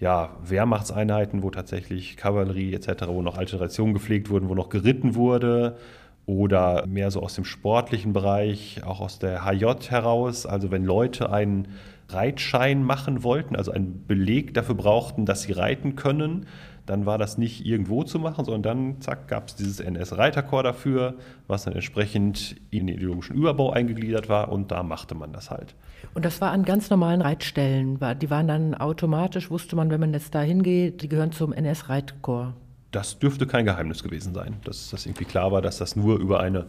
ja, 0.00 0.36
Wehrmachtseinheiten, 0.44 1.42
wo 1.42 1.50
tatsächlich 1.50 2.16
Kavallerie 2.16 2.74
etc., 2.74 3.06
wo 3.08 3.22
noch 3.22 3.38
alte 3.38 3.56
Traditionen 3.56 3.94
gepflegt 3.94 4.30
wurden, 4.30 4.48
wo 4.48 4.54
noch 4.54 4.68
geritten 4.68 5.14
wurde 5.14 5.76
oder 6.26 6.86
mehr 6.86 7.10
so 7.10 7.22
aus 7.22 7.34
dem 7.34 7.44
sportlichen 7.44 8.12
Bereich, 8.12 8.82
auch 8.84 9.00
aus 9.00 9.18
der 9.18 9.44
HJ 9.44 9.88
heraus. 9.88 10.46
Also 10.46 10.70
wenn 10.70 10.84
Leute 10.84 11.30
einen 11.30 11.68
Reitschein 12.08 12.82
machen 12.82 13.22
wollten, 13.22 13.56
also 13.56 13.72
einen 13.72 14.04
Beleg 14.06 14.54
dafür 14.54 14.74
brauchten, 14.74 15.26
dass 15.26 15.42
sie 15.42 15.52
reiten 15.52 15.96
können, 15.96 16.46
dann 16.86 17.06
war 17.06 17.18
das 17.18 17.38
nicht 17.38 17.64
irgendwo 17.64 18.04
zu 18.04 18.18
machen, 18.18 18.44
sondern 18.44 18.62
dann, 18.62 19.00
zack, 19.00 19.28
gab 19.28 19.48
es 19.48 19.56
dieses 19.56 19.80
NS-Reiterkorps 19.80 20.64
dafür, 20.64 21.14
was 21.46 21.64
dann 21.64 21.74
entsprechend 21.74 22.56
in 22.70 22.86
den 22.86 22.96
ideologischen 22.96 23.36
Überbau 23.36 23.70
eingegliedert 23.70 24.28
war 24.28 24.52
und 24.52 24.70
da 24.70 24.82
machte 24.82 25.14
man 25.14 25.32
das 25.32 25.50
halt. 25.50 25.74
Und 26.12 26.24
das 26.24 26.40
war 26.40 26.50
an 26.50 26.64
ganz 26.64 26.90
normalen 26.90 27.22
Reitstellen, 27.22 27.98
die 28.20 28.30
waren 28.30 28.48
dann 28.48 28.74
automatisch, 28.74 29.50
wusste 29.50 29.76
man, 29.76 29.90
wenn 29.90 30.00
man 30.00 30.12
jetzt 30.12 30.34
da 30.34 30.42
hingeht, 30.42 31.02
die 31.02 31.08
gehören 31.08 31.32
zum 31.32 31.52
NS-Reitkorps. 31.52 32.54
Das 32.90 33.18
dürfte 33.18 33.46
kein 33.46 33.64
Geheimnis 33.64 34.04
gewesen 34.04 34.34
sein, 34.34 34.56
dass 34.64 34.90
das 34.90 35.06
irgendwie 35.06 35.24
klar 35.24 35.50
war, 35.50 35.62
dass 35.62 35.78
das 35.78 35.96
nur 35.96 36.18
über 36.18 36.38
eine 36.38 36.66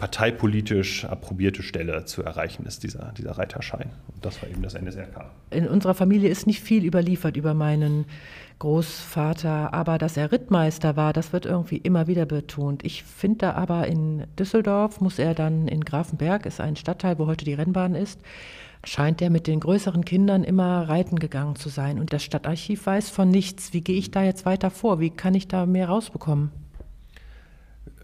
parteipolitisch 0.00 1.04
approbierte 1.04 1.62
Stelle 1.62 2.06
zu 2.06 2.22
erreichen 2.22 2.64
ist, 2.64 2.82
dieser, 2.82 3.12
dieser 3.18 3.32
Reiterschein. 3.32 3.90
Und 4.08 4.24
das 4.24 4.40
war 4.42 4.48
eben 4.48 4.62
das 4.62 4.74
NSRK. 4.74 5.30
In 5.50 5.68
unserer 5.68 5.92
Familie 5.92 6.30
ist 6.30 6.46
nicht 6.46 6.60
viel 6.60 6.84
überliefert 6.86 7.36
über 7.36 7.52
meinen 7.52 8.06
Großvater, 8.60 9.72
aber 9.72 9.96
dass 9.96 10.16
er 10.16 10.30
Rittmeister 10.30 10.94
war, 10.94 11.12
das 11.12 11.32
wird 11.32 11.46
irgendwie 11.46 11.78
immer 11.78 12.06
wieder 12.06 12.26
betont. 12.26 12.84
Ich 12.84 13.02
finde 13.02 13.54
aber 13.54 13.88
in 13.88 14.24
Düsseldorf 14.38 15.00
muss 15.00 15.18
er 15.18 15.34
dann 15.34 15.66
in 15.66 15.82
Grafenberg, 15.82 16.44
ist 16.44 16.60
ein 16.60 16.76
Stadtteil, 16.76 17.18
wo 17.18 17.26
heute 17.26 17.46
die 17.46 17.54
Rennbahn 17.54 17.94
ist, 17.94 18.20
scheint 18.84 19.22
er 19.22 19.30
mit 19.30 19.46
den 19.46 19.60
größeren 19.60 20.04
Kindern 20.04 20.44
immer 20.44 20.88
reiten 20.88 21.18
gegangen 21.18 21.56
zu 21.56 21.70
sein. 21.70 21.98
Und 21.98 22.12
das 22.12 22.22
Stadtarchiv 22.22 22.84
weiß 22.84 23.08
von 23.08 23.30
nichts. 23.30 23.72
Wie 23.72 23.80
gehe 23.80 23.98
ich 23.98 24.10
da 24.10 24.22
jetzt 24.22 24.44
weiter 24.44 24.70
vor? 24.70 25.00
Wie 25.00 25.10
kann 25.10 25.34
ich 25.34 25.48
da 25.48 25.64
mehr 25.64 25.88
rausbekommen? 25.88 26.50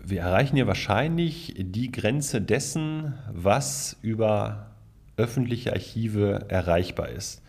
Wir 0.02 0.22
erreichen 0.22 0.56
hier 0.56 0.66
wahrscheinlich 0.66 1.54
die 1.58 1.92
Grenze 1.92 2.40
dessen, 2.40 3.14
was 3.30 3.98
über 4.00 4.70
öffentliche 5.18 5.72
Archive 5.72 6.46
erreichbar 6.48 7.10
ist. 7.10 7.42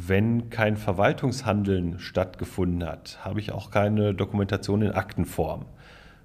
Wenn 0.00 0.48
kein 0.48 0.76
Verwaltungshandeln 0.76 1.98
stattgefunden 1.98 2.88
hat, 2.88 3.18
habe 3.24 3.40
ich 3.40 3.50
auch 3.50 3.72
keine 3.72 4.14
Dokumentation 4.14 4.82
in 4.82 4.92
Aktenform. 4.92 5.64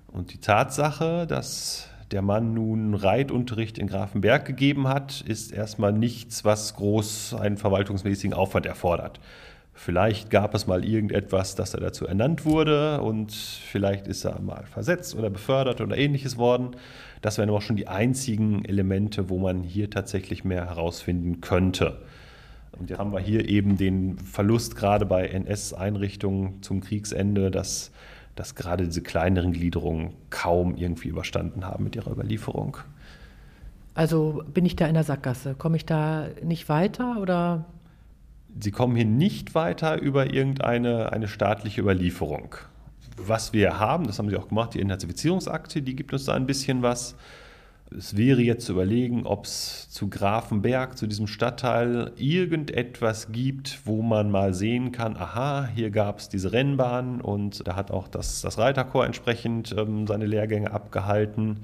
Und 0.05 0.31
die 0.31 0.37
Tatsache, 0.37 1.25
dass 1.25 1.89
der 2.11 2.21
Mann 2.21 2.53
nun 2.53 2.93
Reitunterricht 2.93 3.79
in 3.79 3.87
Grafenberg 3.87 4.45
gegeben 4.45 4.87
hat, 4.87 5.21
ist 5.21 5.51
erstmal 5.51 5.91
nichts, 5.91 6.45
was 6.45 6.75
groß 6.75 7.33
einen 7.33 7.57
verwaltungsmäßigen 7.57 8.35
Aufwand 8.35 8.67
erfordert. 8.67 9.19
Vielleicht 9.73 10.29
gab 10.29 10.53
es 10.53 10.67
mal 10.67 10.85
irgendetwas, 10.85 11.55
dass 11.55 11.73
er 11.73 11.79
dazu 11.79 12.05
ernannt 12.05 12.45
wurde 12.45 13.01
und 13.01 13.31
vielleicht 13.33 14.05
ist 14.05 14.23
er 14.23 14.39
mal 14.39 14.65
versetzt 14.67 15.15
oder 15.15 15.31
befördert 15.31 15.81
oder 15.81 15.97
ähnliches 15.97 16.37
worden. 16.37 16.75
Das 17.23 17.39
wären 17.39 17.49
aber 17.49 17.57
auch 17.57 17.63
schon 17.63 17.77
die 17.77 17.87
einzigen 17.87 18.65
Elemente, 18.65 19.31
wo 19.31 19.39
man 19.39 19.63
hier 19.63 19.89
tatsächlich 19.89 20.43
mehr 20.43 20.67
herausfinden 20.67 21.41
könnte. 21.41 21.97
Und 22.77 22.89
jetzt 22.89 22.99
haben 22.99 23.13
wir 23.13 23.19
hier 23.19 23.47
eben 23.47 23.77
den 23.77 24.17
Verlust 24.17 24.75
gerade 24.75 25.05
bei 25.05 25.27
NS-Einrichtungen 25.27 26.61
zum 26.61 26.81
Kriegsende, 26.81 27.51
dass, 27.51 27.91
dass 28.35 28.55
gerade 28.55 28.85
diese 28.85 29.01
kleineren 29.01 29.53
Gliederungen 29.53 30.13
kaum 30.29 30.75
irgendwie 30.75 31.09
überstanden 31.09 31.65
haben 31.65 31.83
mit 31.83 31.95
ihrer 31.95 32.11
Überlieferung. 32.11 32.77
Also 33.95 34.43
bin 34.51 34.65
ich 34.65 34.75
da 34.75 34.87
in 34.87 34.95
der 34.95 35.03
Sackgasse? 35.03 35.53
Komme 35.55 35.77
ich 35.77 35.85
da 35.85 36.27
nicht 36.43 36.67
weiter 36.67 37.21
oder? 37.21 37.65
Sie 38.59 38.71
kommen 38.71 38.95
hier 38.95 39.05
nicht 39.05 39.55
weiter 39.55 39.99
über 39.99 40.33
irgendeine 40.33 41.11
eine 41.11 41.27
staatliche 41.27 41.81
Überlieferung. 41.81 42.55
Was 43.17 43.53
wir 43.53 43.79
haben, 43.79 44.07
das 44.07 44.17
haben 44.17 44.29
Sie 44.29 44.37
auch 44.37 44.47
gemacht, 44.47 44.73
die 44.73 44.79
Entnazifizierungsakte, 44.79 45.81
die 45.81 45.95
gibt 45.95 46.13
uns 46.13 46.25
da 46.25 46.33
ein 46.33 46.47
bisschen 46.47 46.81
was 46.81 47.15
es 47.97 48.17
wäre 48.17 48.41
jetzt 48.41 48.65
zu 48.65 48.73
überlegen, 48.73 49.25
ob 49.25 49.45
es 49.45 49.89
zu 49.89 50.09
Grafenberg, 50.09 50.97
zu 50.97 51.07
diesem 51.07 51.27
Stadtteil, 51.27 52.11
irgendetwas 52.17 53.31
gibt, 53.31 53.79
wo 53.85 54.01
man 54.01 54.31
mal 54.31 54.53
sehen 54.53 54.91
kann, 54.91 55.15
aha, 55.17 55.69
hier 55.73 55.91
gab 55.91 56.19
es 56.19 56.29
diese 56.29 56.51
Rennbahn 56.51 57.21
und 57.21 57.67
da 57.67 57.75
hat 57.75 57.91
auch 57.91 58.07
das, 58.07 58.41
das 58.41 58.57
Reiterchor 58.57 59.05
entsprechend 59.05 59.73
ähm, 59.77 60.07
seine 60.07 60.25
Lehrgänge 60.25 60.71
abgehalten. 60.71 61.59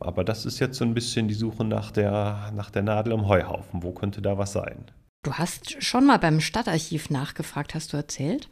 Aber 0.00 0.24
das 0.24 0.44
ist 0.44 0.58
jetzt 0.58 0.76
so 0.76 0.84
ein 0.84 0.94
bisschen 0.94 1.28
die 1.28 1.34
Suche 1.34 1.64
nach 1.64 1.90
der, 1.90 2.52
nach 2.54 2.70
der 2.70 2.82
Nadel 2.82 3.12
im 3.12 3.26
Heuhaufen. 3.26 3.82
Wo 3.82 3.92
könnte 3.92 4.20
da 4.20 4.36
was 4.36 4.52
sein? 4.52 4.84
Du 5.22 5.32
hast 5.32 5.82
schon 5.82 6.04
mal 6.04 6.18
beim 6.18 6.40
Stadtarchiv 6.40 7.08
nachgefragt, 7.08 7.74
hast 7.74 7.92
du 7.92 7.96
erzählt? 7.96 8.48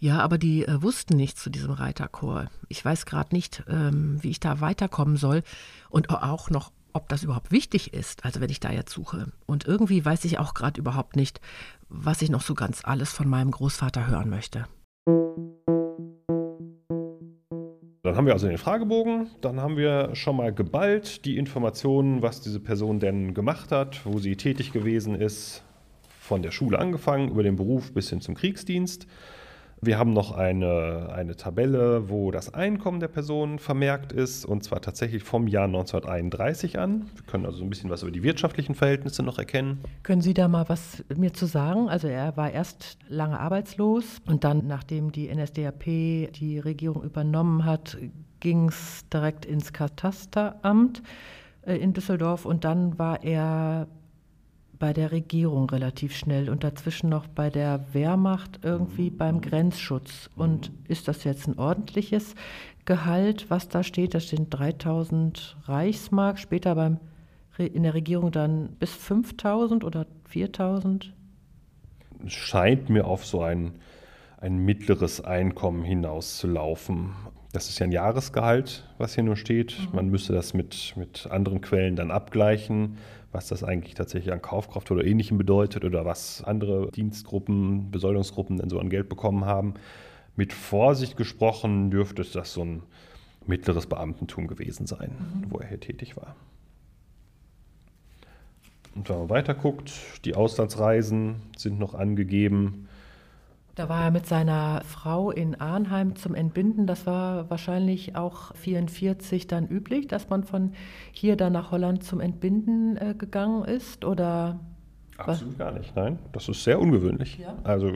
Ja, 0.00 0.20
aber 0.20 0.38
die 0.38 0.64
äh, 0.64 0.82
wussten 0.82 1.16
nichts 1.16 1.42
zu 1.42 1.50
diesem 1.50 1.72
Reiterchor. 1.72 2.46
Ich 2.68 2.84
weiß 2.84 3.04
gerade 3.04 3.34
nicht, 3.34 3.64
ähm, 3.68 4.18
wie 4.22 4.30
ich 4.30 4.38
da 4.38 4.60
weiterkommen 4.60 5.16
soll 5.16 5.42
und 5.90 6.10
auch 6.10 6.50
noch, 6.50 6.72
ob 6.92 7.08
das 7.08 7.22
überhaupt 7.22 7.50
wichtig 7.50 7.94
ist, 7.94 8.24
also 8.24 8.40
wenn 8.40 8.50
ich 8.50 8.60
da 8.60 8.70
jetzt 8.70 8.92
suche. 8.92 9.32
Und 9.46 9.66
irgendwie 9.66 10.04
weiß 10.04 10.24
ich 10.24 10.38
auch 10.38 10.54
gerade 10.54 10.80
überhaupt 10.80 11.16
nicht, 11.16 11.40
was 11.88 12.22
ich 12.22 12.30
noch 12.30 12.42
so 12.42 12.54
ganz 12.54 12.82
alles 12.84 13.12
von 13.12 13.28
meinem 13.28 13.50
Großvater 13.50 14.06
hören 14.06 14.30
möchte. 14.30 14.66
Dann 18.02 18.16
haben 18.16 18.26
wir 18.26 18.32
also 18.32 18.48
den 18.48 18.58
Fragebogen, 18.58 19.28
dann 19.42 19.60
haben 19.60 19.76
wir 19.76 20.14
schon 20.14 20.36
mal 20.36 20.52
geballt 20.52 21.26
die 21.26 21.36
Informationen, 21.36 22.22
was 22.22 22.40
diese 22.40 22.60
Person 22.60 23.00
denn 23.00 23.34
gemacht 23.34 23.70
hat, 23.70 24.06
wo 24.06 24.18
sie 24.18 24.36
tätig 24.36 24.72
gewesen 24.72 25.14
ist, 25.14 25.62
von 26.18 26.42
der 26.42 26.50
Schule 26.50 26.78
angefangen, 26.78 27.30
über 27.30 27.42
den 27.42 27.56
Beruf 27.56 27.92
bis 27.92 28.10
hin 28.10 28.20
zum 28.20 28.34
Kriegsdienst. 28.34 29.06
Wir 29.80 29.96
haben 29.96 30.12
noch 30.12 30.32
eine, 30.32 31.10
eine 31.14 31.36
Tabelle, 31.36 32.08
wo 32.08 32.32
das 32.32 32.52
Einkommen 32.52 32.98
der 32.98 33.08
Person 33.08 33.60
vermerkt 33.60 34.12
ist, 34.12 34.44
und 34.44 34.64
zwar 34.64 34.80
tatsächlich 34.80 35.22
vom 35.22 35.46
Jahr 35.46 35.66
1931 35.66 36.78
an. 36.78 37.06
Wir 37.14 37.24
können 37.26 37.46
also 37.46 37.62
ein 37.62 37.70
bisschen 37.70 37.88
was 37.88 38.02
über 38.02 38.10
die 38.10 38.24
wirtschaftlichen 38.24 38.74
Verhältnisse 38.74 39.22
noch 39.22 39.38
erkennen. 39.38 39.78
Können 40.02 40.20
Sie 40.20 40.34
da 40.34 40.48
mal 40.48 40.68
was 40.68 41.04
mir 41.14 41.32
zu 41.32 41.46
sagen? 41.46 41.88
Also 41.88 42.08
er 42.08 42.36
war 42.36 42.50
erst 42.50 42.98
lange 43.08 43.38
arbeitslos 43.38 44.18
und 44.26 44.42
dann, 44.42 44.66
nachdem 44.66 45.12
die 45.12 45.32
NSDAP 45.32 45.84
die 45.84 46.60
Regierung 46.64 47.04
übernommen 47.04 47.64
hat, 47.64 47.96
ging 48.40 48.68
es 48.68 49.04
direkt 49.12 49.44
ins 49.44 49.72
Katasteramt 49.72 51.02
äh, 51.62 51.76
in 51.76 51.92
Düsseldorf 51.92 52.46
und 52.46 52.64
dann 52.64 52.98
war 52.98 53.22
er 53.22 53.86
bei 54.78 54.92
der 54.92 55.12
Regierung 55.12 55.68
relativ 55.70 56.16
schnell 56.16 56.48
und 56.48 56.64
dazwischen 56.64 57.08
noch 57.08 57.26
bei 57.26 57.50
der 57.50 57.92
Wehrmacht 57.92 58.60
irgendwie 58.62 59.10
beim 59.10 59.40
Grenzschutz. 59.40 60.30
Und 60.36 60.70
ist 60.86 61.08
das 61.08 61.24
jetzt 61.24 61.48
ein 61.48 61.58
ordentliches 61.58 62.34
Gehalt, 62.84 63.50
was 63.50 63.68
da 63.68 63.82
steht? 63.82 64.14
Da 64.14 64.20
stehen 64.20 64.48
3000 64.50 65.56
Reichsmark, 65.64 66.38
später 66.38 66.74
beim, 66.74 66.98
in 67.58 67.82
der 67.82 67.94
Regierung 67.94 68.30
dann 68.30 68.70
bis 68.78 68.94
5000 68.94 69.84
oder 69.84 70.06
4000? 70.26 71.12
Es 72.24 72.32
scheint 72.32 72.88
mir 72.88 73.06
auf 73.06 73.26
so 73.26 73.42
ein, 73.42 73.74
ein 74.40 74.58
mittleres 74.58 75.20
Einkommen 75.20 75.82
hinauszulaufen. 75.82 77.14
Das 77.52 77.68
ist 77.68 77.78
ja 77.78 77.86
ein 77.86 77.92
Jahresgehalt, 77.92 78.84
was 78.98 79.14
hier 79.14 79.24
nur 79.24 79.36
steht. 79.36 79.76
Mhm. 79.78 79.96
Man 79.96 80.08
müsste 80.08 80.32
das 80.32 80.54
mit, 80.54 80.94
mit 80.96 81.26
anderen 81.30 81.60
Quellen 81.60 81.96
dann 81.96 82.10
abgleichen 82.10 82.98
was 83.32 83.48
das 83.48 83.62
eigentlich 83.62 83.94
tatsächlich 83.94 84.32
an 84.32 84.42
Kaufkraft 84.42 84.90
oder 84.90 85.04
Ähnlichem 85.04 85.36
bedeutet 85.38 85.84
oder 85.84 86.04
was 86.04 86.42
andere 86.44 86.90
Dienstgruppen, 86.90 87.90
Besoldungsgruppen 87.90 88.56
denn 88.56 88.70
so 88.70 88.78
an 88.80 88.88
Geld 88.88 89.08
bekommen 89.08 89.44
haben. 89.44 89.74
Mit 90.36 90.52
Vorsicht 90.52 91.16
gesprochen 91.16 91.90
dürfte 91.90 92.22
es 92.22 92.32
das 92.32 92.52
so 92.52 92.64
ein 92.64 92.82
mittleres 93.46 93.86
Beamtentum 93.86 94.46
gewesen 94.46 94.86
sein, 94.86 95.10
mhm. 95.18 95.50
wo 95.50 95.58
er 95.58 95.68
hier 95.68 95.80
tätig 95.80 96.16
war. 96.16 96.36
Und 98.94 99.08
wenn 99.08 99.18
man 99.18 99.30
weiter 99.30 99.54
guckt, 99.54 99.92
die 100.24 100.34
Auslandsreisen 100.34 101.36
sind 101.56 101.78
noch 101.78 101.94
angegeben. 101.94 102.88
Da 103.78 103.88
war 103.88 104.06
er 104.06 104.10
mit 104.10 104.26
seiner 104.26 104.82
Frau 104.84 105.30
in 105.30 105.54
Arnheim 105.60 106.16
zum 106.16 106.34
Entbinden. 106.34 106.88
Das 106.88 107.06
war 107.06 107.48
wahrscheinlich 107.48 108.16
auch 108.16 108.52
44 108.56 109.46
dann 109.46 109.68
üblich, 109.68 110.08
dass 110.08 110.28
man 110.28 110.42
von 110.42 110.72
hier 111.12 111.36
dann 111.36 111.52
nach 111.52 111.70
Holland 111.70 112.02
zum 112.02 112.18
Entbinden 112.18 112.96
äh, 112.96 113.14
gegangen 113.16 113.64
ist, 113.64 114.04
oder? 114.04 114.58
Absolut 115.16 115.52
was? 115.52 115.58
gar 115.58 115.78
nicht, 115.78 115.94
nein. 115.94 116.18
Das 116.32 116.48
ist 116.48 116.64
sehr 116.64 116.80
ungewöhnlich. 116.80 117.38
Ja? 117.38 117.56
Also 117.62 117.92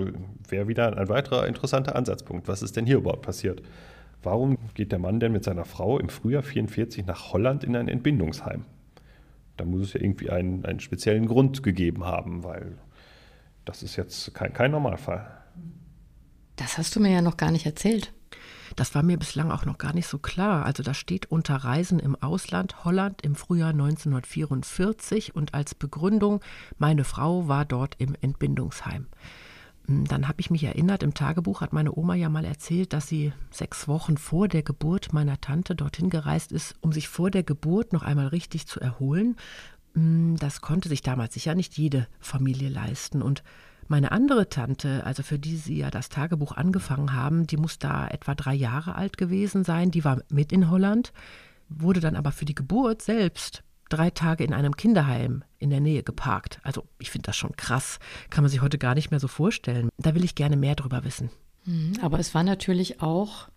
wäre 0.49 0.69
wieder 0.69 0.97
ein 0.97 1.09
weiterer 1.09 1.49
interessanter 1.49 1.97
Ansatzpunkt. 1.97 2.47
Was 2.47 2.63
ist 2.63 2.77
denn 2.77 2.87
hier 2.87 2.99
überhaupt 2.99 3.23
passiert? 3.23 3.61
Warum 4.23 4.59
geht 4.75 4.93
der 4.93 5.01
Mann 5.01 5.19
denn 5.19 5.33
mit 5.33 5.43
seiner 5.43 5.65
Frau 5.65 5.99
im 5.99 6.11
Frühjahr 6.11 6.45
44 6.45 7.07
nach 7.07 7.33
Holland 7.33 7.65
in 7.65 7.75
ein 7.75 7.89
Entbindungsheim? 7.89 8.67
Da 9.57 9.65
muss 9.65 9.81
es 9.81 9.95
ja 9.95 10.01
irgendwie 10.01 10.31
einen, 10.31 10.65
einen 10.65 10.79
speziellen 10.79 11.27
Grund 11.27 11.65
gegeben 11.65 12.05
haben, 12.05 12.45
weil 12.45 12.79
das 13.65 13.83
ist 13.83 13.97
jetzt 13.97 14.33
kein, 14.33 14.53
kein 14.53 14.71
Normalfall. 14.71 15.42
Das 16.57 16.79
hast 16.79 16.95
du 16.95 17.01
mir 17.01 17.11
ja 17.11 17.23
noch 17.23 17.37
gar 17.37 17.51
nicht 17.51 17.67
erzählt. 17.67 18.13
Das 18.77 18.95
war 18.95 19.03
mir 19.03 19.19
bislang 19.19 19.51
auch 19.51 19.65
noch 19.65 19.79
gar 19.79 19.93
nicht 19.93 20.07
so 20.07 20.19
klar. 20.19 20.65
Also 20.65 20.83
da 20.83 20.95
steht 20.95 21.31
unter 21.31 21.57
Reisen 21.57 21.99
im 21.99 22.17
Ausland 22.17 22.85
Holland 22.85 23.23
im 23.23 23.35
Frühjahr 23.35 23.71
1944 23.71 25.35
und 25.35 25.55
als 25.55 25.75
Begründung, 25.75 26.41
meine 26.79 27.05
Frau 27.05 27.49
war 27.49 27.65
dort 27.65 27.97
im 27.99 28.17
Entbindungsheim. 28.21 29.07
Hm, 29.87 30.07
dann 30.07 30.29
habe 30.29 30.41
ich 30.41 30.51
mich 30.51 30.65
erinnert, 30.65 31.03
im 31.03 31.15
Tagebuch 31.15 31.61
hat 31.61 31.73
meine 31.73 31.97
Oma 31.97 32.15
ja 32.15 32.29
mal 32.29 32.45
erzählt, 32.45 32.93
dass 32.93 33.09
sie 33.09 33.33
sechs 33.51 33.89
Wochen 33.89 34.17
vor 34.17 34.49
der 34.49 34.63
Geburt 34.63 35.13
meiner 35.13 35.41
Tante 35.41 35.75
dorthin 35.75 36.11
gereist 36.11 36.53
ist, 36.53 36.75
um 36.81 36.93
sich 36.93 37.09
vor 37.09 37.31
der 37.31 37.43
Geburt 37.43 37.93
noch 37.93 38.03
einmal 38.03 38.29
richtig 38.29 38.67
zu 38.67 38.81
erholen. 38.81 39.37
Hm, 39.95 40.37
das 40.39 40.61
konnte 40.61 40.89
sich 40.89 41.03
damals 41.03 41.35
sicher 41.35 41.55
nicht 41.55 41.77
jede 41.77 42.07
Familie 42.21 42.69
leisten. 42.69 43.23
Und 43.23 43.43
meine 43.93 44.11
andere 44.11 44.49
Tante, 44.49 45.05
also 45.05 45.23
für 45.23 45.39
die 45.39 45.59
Sie 45.59 45.77
ja 45.77 45.91
das 45.91 46.09
Tagebuch 46.09 46.53
angefangen 46.53 47.13
haben, 47.13 47.47
die 47.47 47.59
muss 47.59 47.79
da 47.79 48.09
etwa 48.09 48.35
drei 48.35 48.55
Jahre 48.55 48.95
alt 48.95 49.19
gewesen 49.19 49.65
sein, 49.65 49.91
die 49.91 50.03
war 50.03 50.23
mit 50.31 50.51
in 50.51 50.71
Holland, 50.71 51.13
wurde 51.69 52.01
dann 52.01 52.17
aber 52.17 52.33
für 52.33 52.47
die 52.47 52.55
Geburt 52.55 53.03
selbst 53.03 53.63
drei 53.91 54.09
Tage 54.09 54.45
in 54.45 54.55
einem 54.55 54.77
Kinderheim 54.77 55.45
in 55.59 55.69
der 55.69 55.81
Nähe 55.81 56.03
geparkt. 56.03 56.59
Also 56.63 56.85
ich 56.99 57.11
finde 57.11 57.27
das 57.27 57.37
schon 57.37 57.55
krass, 57.57 57.99
kann 58.31 58.43
man 58.43 58.51
sich 58.51 58.63
heute 58.63 58.79
gar 58.79 58.95
nicht 58.95 59.11
mehr 59.11 59.21
so 59.21 59.29
vorstellen. 59.29 59.91
Da 59.99 60.15
will 60.15 60.25
ich 60.25 60.35
gerne 60.35 60.57
mehr 60.57 60.75
drüber 60.75 61.05
wissen. 61.05 61.29
Mhm, 61.67 61.99
aber 62.01 62.19
es 62.19 62.35
war 62.35 62.45
natürlich 62.45 63.03
auch 63.03 63.49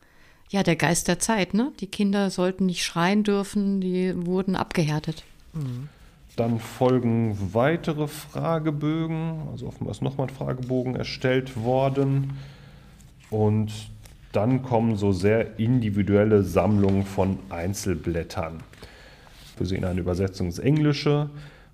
ja 0.50 0.64
der 0.64 0.76
Geist 0.76 1.08
der 1.08 1.18
Zeit, 1.18 1.54
ne? 1.54 1.72
Die 1.80 1.88
Kinder 1.88 2.30
sollten 2.30 2.66
nicht 2.66 2.84
schreien 2.84 3.24
dürfen, 3.24 3.80
die 3.80 4.14
wurden 4.26 4.58
abgehärtet. 4.58 5.24
Mhm. 5.54 5.88
Dann 6.36 6.60
folgen 6.60 7.38
weitere 7.54 8.08
Fragebögen, 8.08 9.48
also 9.52 9.68
offenbar 9.68 9.92
ist 9.92 10.02
nochmal 10.02 10.28
ein 10.28 10.34
Fragebogen 10.34 10.96
erstellt 10.96 11.56
worden. 11.64 12.34
Und 13.30 13.72
dann 14.34 14.62
kommen 14.64 14.98
so 14.98 15.14
sehr 15.14 15.60
individuelle 15.60 16.44
Sammlungen 16.44 17.06
von 17.06 17.40
Einzelblättern. 17.50 18.62
Wir 19.58 19.66
sehen 19.66 19.86
eine 19.86 20.02
Übersetzung 20.02 20.48
ins 20.48 20.60
Englische, 20.60 21.30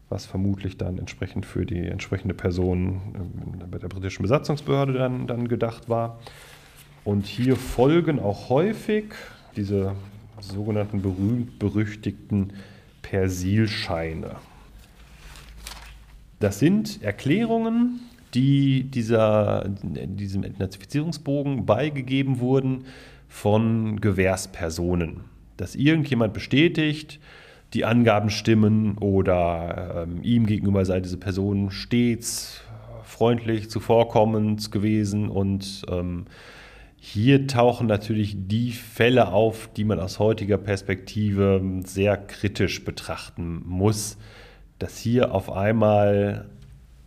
was 0.10 0.28
vermutlich 0.28 0.78
dann 0.78 1.00
entsprechend 1.00 1.48
für 1.48 1.66
die 1.66 1.88
entsprechende 1.88 2.36
Person 2.36 3.02
bei 3.72 3.80
der 3.80 3.88
britischen 3.88 4.22
Besatzungsbehörde 4.22 4.94
dann, 4.94 5.26
dann 5.26 5.48
gedacht 5.48 5.90
war. 5.90 6.20
Und 7.04 7.26
hier 7.26 7.56
folgen 7.56 8.20
auch 8.20 8.50
häufig 8.50 9.06
diese 9.56 9.96
sogenannten 10.40 11.02
berühmt-berüchtigten 11.02 12.54
Persilscheine. 13.02 14.36
Das 16.42 16.58
sind 16.58 17.04
Erklärungen, 17.04 18.00
die 18.34 18.86
dieser, 18.86 19.70
diesem 19.70 20.44
Entnazifizierungsbogen 20.44 21.68
beigegeben 21.68 22.40
wurden 22.40 22.86
von 23.28 24.02
Gewährspersonen. 24.02 25.22
Dass 25.58 25.76
irgendjemand 25.76 26.34
bestätigt, 26.34 27.20
die 27.76 27.86
Angaben 27.86 28.32
stimmen 28.32 28.98
oder 28.98 30.08
ähm, 30.08 30.24
ihm 30.24 30.48
gegenüber 30.48 30.84
sei 30.84 31.00
diese 31.00 31.18
Person 31.18 31.70
stets 31.70 32.64
freundlich, 33.04 33.70
zuvorkommend 33.70 34.72
gewesen 34.72 35.30
und 35.30 35.84
ähm, 35.90 36.26
hier 36.98 37.46
tauchen 37.46 37.86
natürlich 37.86 38.36
die 38.36 38.72
Fälle 38.72 39.32
auf, 39.32 39.70
die 39.78 39.84
man 39.84 40.00
aus 40.00 40.18
heutiger 40.18 40.58
Perspektive 40.58 41.62
sehr 41.86 42.18
kritisch 42.18 42.84
betrachten 42.84 43.62
muss, 43.66 44.18
dass 44.82 44.98
hier 44.98 45.34
auf 45.34 45.52
einmal 45.52 46.46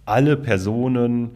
alle 0.05 0.37
Personen 0.37 1.33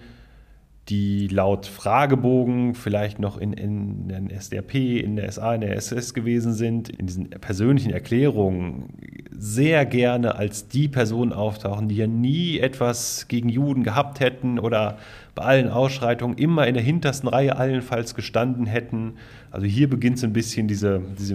die 0.89 1.29
laut 1.29 1.67
Fragebogen 1.67 2.75
vielleicht 2.75 3.19
noch 3.19 3.37
in, 3.37 3.53
in 3.53 4.09
der 4.09 4.39
SDRP, 4.39 5.03
in 5.03 5.17
der 5.17 5.31
SA, 5.31 5.55
in 5.55 5.61
der 5.61 5.77
SS 5.77 6.15
gewesen 6.15 6.55
sind, 6.55 6.89
in 6.89 7.07
diesen 7.07 7.29
persönlichen 7.29 7.91
Erklärungen 7.91 8.95
sehr 9.31 9.85
gerne 9.85 10.37
als 10.37 10.69
die 10.69 10.89
Personen 10.89 11.35
auftauchen, 11.35 11.89
die 11.89 11.97
ja 11.97 12.07
nie 12.07 12.59
etwas 12.59 13.29
gegen 13.29 13.51
Juden 13.51 13.83
gehabt 13.83 14.21
hätten 14.21 14.59
oder 14.59 14.99
bei 15.35 15.43
allen 15.43 15.69
Ausschreitungen 15.69 16.39
immer 16.39 16.67
in 16.67 16.75
der 16.75 16.83
hintersten 16.83 17.29
Reihe 17.29 17.57
allenfalls 17.57 18.15
gestanden 18.15 18.65
hätten. 18.65 19.15
Also 19.51 19.67
hier 19.67 19.91
beginnt 19.91 20.19
so 20.19 20.27
ein 20.27 20.33
bisschen 20.33 20.69
diese, 20.69 21.03
diese 21.19 21.35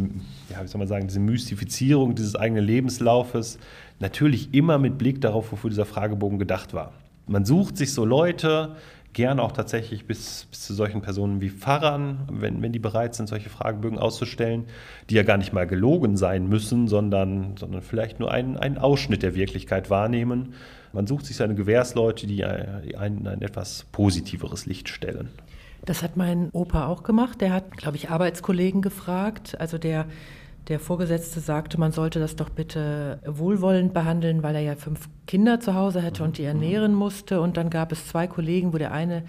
ja, 0.49 0.63
wie 0.63 0.67
soll 0.67 0.79
man 0.79 0.87
sagen, 0.87 1.07
diese 1.07 1.19
Mystifizierung 1.19 2.15
dieses 2.15 2.35
eigenen 2.35 2.65
Lebenslaufes. 2.65 3.59
Natürlich 3.99 4.53
immer 4.53 4.77
mit 4.77 4.97
Blick 4.97 5.21
darauf, 5.21 5.51
wofür 5.51 5.69
dieser 5.69 5.85
Fragebogen 5.85 6.39
gedacht 6.39 6.73
war. 6.73 6.93
Man 7.27 7.45
sucht 7.45 7.77
sich 7.77 7.93
so 7.93 8.05
Leute, 8.05 8.75
gern 9.13 9.39
auch 9.39 9.51
tatsächlich 9.51 10.05
bis, 10.05 10.45
bis 10.49 10.61
zu 10.61 10.73
solchen 10.73 11.01
Personen 11.01 11.39
wie 11.39 11.49
Pfarrern, 11.49 12.27
wenn, 12.31 12.61
wenn 12.61 12.73
die 12.73 12.79
bereit 12.79 13.15
sind, 13.15 13.27
solche 13.29 13.49
Fragebögen 13.49 13.97
auszustellen, 13.97 14.65
die 15.09 15.15
ja 15.15 15.23
gar 15.23 15.37
nicht 15.37 15.53
mal 15.53 15.67
gelogen 15.67 16.17
sein 16.17 16.49
müssen, 16.49 16.87
sondern, 16.87 17.55
sondern 17.57 17.81
vielleicht 17.81 18.19
nur 18.19 18.31
einen, 18.31 18.57
einen 18.57 18.77
Ausschnitt 18.77 19.23
der 19.23 19.35
Wirklichkeit 19.35 19.89
wahrnehmen. 19.89 20.53
Man 20.91 21.07
sucht 21.07 21.25
sich 21.25 21.37
seine 21.37 21.55
Gewährsleute, 21.55 22.27
die 22.27 22.43
einen 22.43 23.19
in 23.19 23.27
ein 23.27 23.41
etwas 23.41 23.85
positiveres 23.91 24.65
Licht 24.65 24.89
stellen. 24.89 25.29
Das 25.85 26.01
hat 26.01 26.17
mein 26.17 26.49
Opa 26.51 26.87
auch 26.87 27.03
gemacht. 27.03 27.41
Der 27.41 27.51
hat, 27.51 27.77
glaube 27.77 27.97
ich, 27.97 28.09
Arbeitskollegen 28.09 28.81
gefragt. 28.81 29.59
Also 29.59 29.77
der 29.77 30.05
der 30.68 30.80
Vorgesetzte 30.80 31.39
sagte, 31.39 31.80
man 31.80 31.91
sollte 31.91 32.20
das 32.20 32.36
doch 32.36 32.49
bitte 32.49 33.20
wohlwollend 33.26 33.93
behandeln, 33.93 34.43
weil 34.43 34.55
er 34.55 34.61
ja 34.61 34.76
fünf 34.76 35.09
Kinder 35.28 35.59
zu 35.59 35.74
Hause 35.74 36.01
hätte 36.01 36.24
und 36.24 36.38
die 36.38 36.43
ernähren 36.43 36.93
musste. 36.93 37.41
Und 37.41 37.57
dann 37.57 37.70
gab 37.70 37.91
es 37.91 38.07
zwei 38.07 38.28
Kollegen, 38.28 38.74
wo 38.74 38.78
der 38.78 38.93
eine 38.93 39.24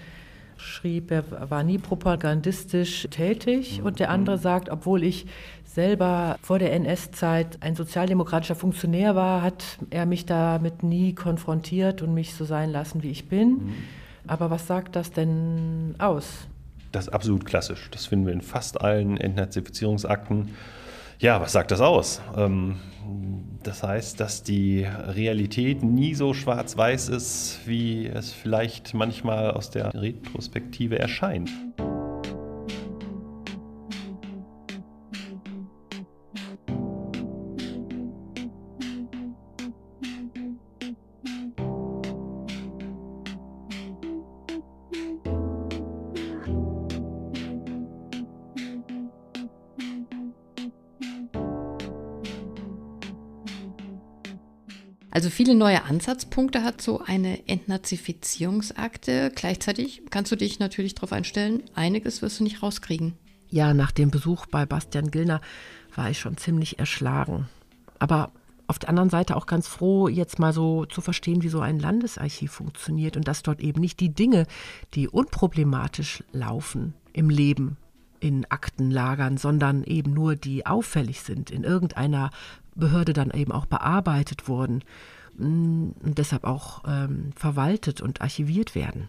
schrieb, 0.57 1.11
er 1.11 1.51
war 1.51 1.65
nie 1.65 1.79
propagandistisch 1.79 3.09
tätig 3.11 3.83
und 3.83 3.99
der 3.99 4.11
andere 4.11 4.39
sagt, 4.39 4.69
obwohl 4.69 5.03
ich 5.03 5.27
selber 5.65 6.37
vor 6.43 6.61
der 6.61 6.73
NS-Zeit 6.73 7.59
ein 7.61 7.75
sozialdemokratischer 7.75 8.55
Funktionär 8.55 9.17
war, 9.17 9.43
hat 9.43 9.65
er 9.91 10.07
mich 10.07 10.27
damit 10.27 10.85
nie 10.85 11.15
konfrontiert 11.15 12.03
und 12.03 12.15
mich 12.15 12.35
so 12.35 12.45
sein 12.45 12.71
lassen, 12.71 13.03
wie 13.03 13.11
ich 13.11 13.29
bin. 13.29 13.49
Mhm. 13.49 13.75
Aber 14.27 14.51
was 14.51 14.67
sagt 14.67 14.95
das 14.95 15.11
denn 15.11 15.97
aus? 15.99 16.47
Das 16.93 17.09
ist 17.09 17.13
absolut 17.13 17.45
klassisch. 17.45 17.91
Das 17.91 18.07
finden 18.07 18.27
wir 18.27 18.33
in 18.33 18.41
fast 18.41 18.81
allen 18.81 19.17
Entnazifizierungsakten. 19.17 20.51
Ja, 21.25 21.41
was 21.41 21.53
sagt 21.53 21.71
das 21.71 21.81
aus? 21.81 22.21
Ähm, 22.37 22.77
das 23.63 23.83
heißt, 23.83 24.21
dass 24.21 24.43
die 24.43 24.85
Realität 24.85 25.83
nie 25.83 26.15
so 26.15 26.35
schwarz-weiß 26.35 27.09
ist, 27.09 27.61
wie 27.65 28.07
es 28.07 28.31
vielleicht 28.35 28.93
manchmal 28.93 29.53
aus 29.53 29.71
der 29.71 29.95
Retrospektive 29.95 30.99
erscheint. 30.99 31.49
Viele 55.55 55.67
neue 55.67 55.85
Ansatzpunkte 55.85 56.65
hat 56.65 56.83
so 56.83 57.01
eine 57.01 57.47
Entnazifizierungsakte. 57.49 59.31
Gleichzeitig 59.33 60.03
kannst 60.11 60.33
du 60.33 60.37
dich 60.37 60.59
natürlich 60.59 60.97
darauf 60.97 61.13
einstellen, 61.13 61.63
einiges 61.77 62.23
wirst 62.23 62.41
du 62.41 62.45
nicht 62.45 62.61
rauskriegen. 62.61 63.13
Ja, 63.51 63.73
nach 63.73 63.93
dem 63.93 64.11
Besuch 64.11 64.47
bei 64.47 64.67
Bastian 64.67 65.13
Gillner 65.13 65.41
war 65.95 66.11
ich 66.11 66.19
schon 66.19 66.37
ziemlich 66.37 66.81
erschlagen. 66.81 67.47
Aber 68.01 68.33
auf 68.67 68.81
der 68.81 68.89
anderen 68.89 69.11
Seite 69.11 69.37
auch 69.37 69.47
ganz 69.47 69.69
froh, 69.69 70.09
jetzt 70.09 70.41
mal 70.41 70.53
so 70.53 70.87
zu 70.87 71.01
verstehen, 71.01 71.45
wie 71.45 71.49
so 71.49 71.61
ein 71.61 71.79
Landesarchiv 71.79 72.51
funktioniert 72.51 73.17
und 73.17 73.29
dass 73.29 73.45
dort 73.45 73.61
eben 73.61 73.81
nicht 73.81 74.01
die 74.01 74.13
Dinge, 74.13 74.49
die 74.95 75.07
unproblematisch 75.07 76.25
laufen 76.33 76.95
im 77.13 77.31
Leben, 77.31 77.77
in 78.19 78.45
Akten 78.49 78.91
lagern, 78.91 79.37
sondern 79.37 79.85
eben 79.85 80.15
nur 80.15 80.35
die 80.35 80.67
auffällig 80.67 81.21
sind, 81.21 81.53
in 81.53 81.63
irgendeiner 81.63 82.31
Behörde 82.75 83.13
dann 83.13 83.31
eben 83.31 83.53
auch 83.53 83.67
bearbeitet 83.67 84.49
wurden 84.49 84.83
und 85.39 86.15
deshalb 86.19 86.45
auch 86.45 86.85
ähm, 86.87 87.31
verwaltet 87.37 88.01
und 88.01 88.21
archiviert 88.21 88.75
werden. 88.75 89.09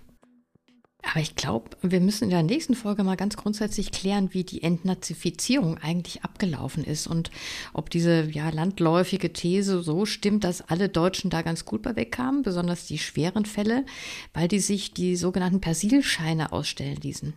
Aber 1.11 1.21
ich 1.21 1.35
glaube, 1.35 1.69
wir 1.81 2.01
müssen 2.01 2.25
in 2.25 2.29
der 2.31 2.41
nächsten 2.41 2.73
Folge 2.73 3.03
mal 3.03 3.15
ganz 3.15 3.37
grundsätzlich 3.37 3.91
klären, 3.91 4.33
wie 4.33 4.43
die 4.43 4.63
Entnazifizierung 4.63 5.77
eigentlich 5.77 6.23
abgelaufen 6.23 6.83
ist 6.83 7.05
und 7.05 7.29
ob 7.73 7.89
diese 7.89 8.29
ja, 8.31 8.49
landläufige 8.49 9.31
These 9.31 9.83
so 9.83 10.05
stimmt, 10.05 10.43
dass 10.43 10.61
alle 10.61 10.89
Deutschen 10.89 11.29
da 11.29 11.43
ganz 11.43 11.63
gut 11.63 11.83
bei 11.83 11.95
wegkamen, 11.95 12.41
besonders 12.41 12.87
die 12.87 12.97
schweren 12.97 13.45
Fälle, 13.45 13.85
weil 14.33 14.47
die 14.47 14.59
sich 14.59 14.93
die 14.93 15.15
sogenannten 15.15 15.61
Persilscheine 15.61 16.51
ausstellen 16.51 16.97
ließen. 16.97 17.33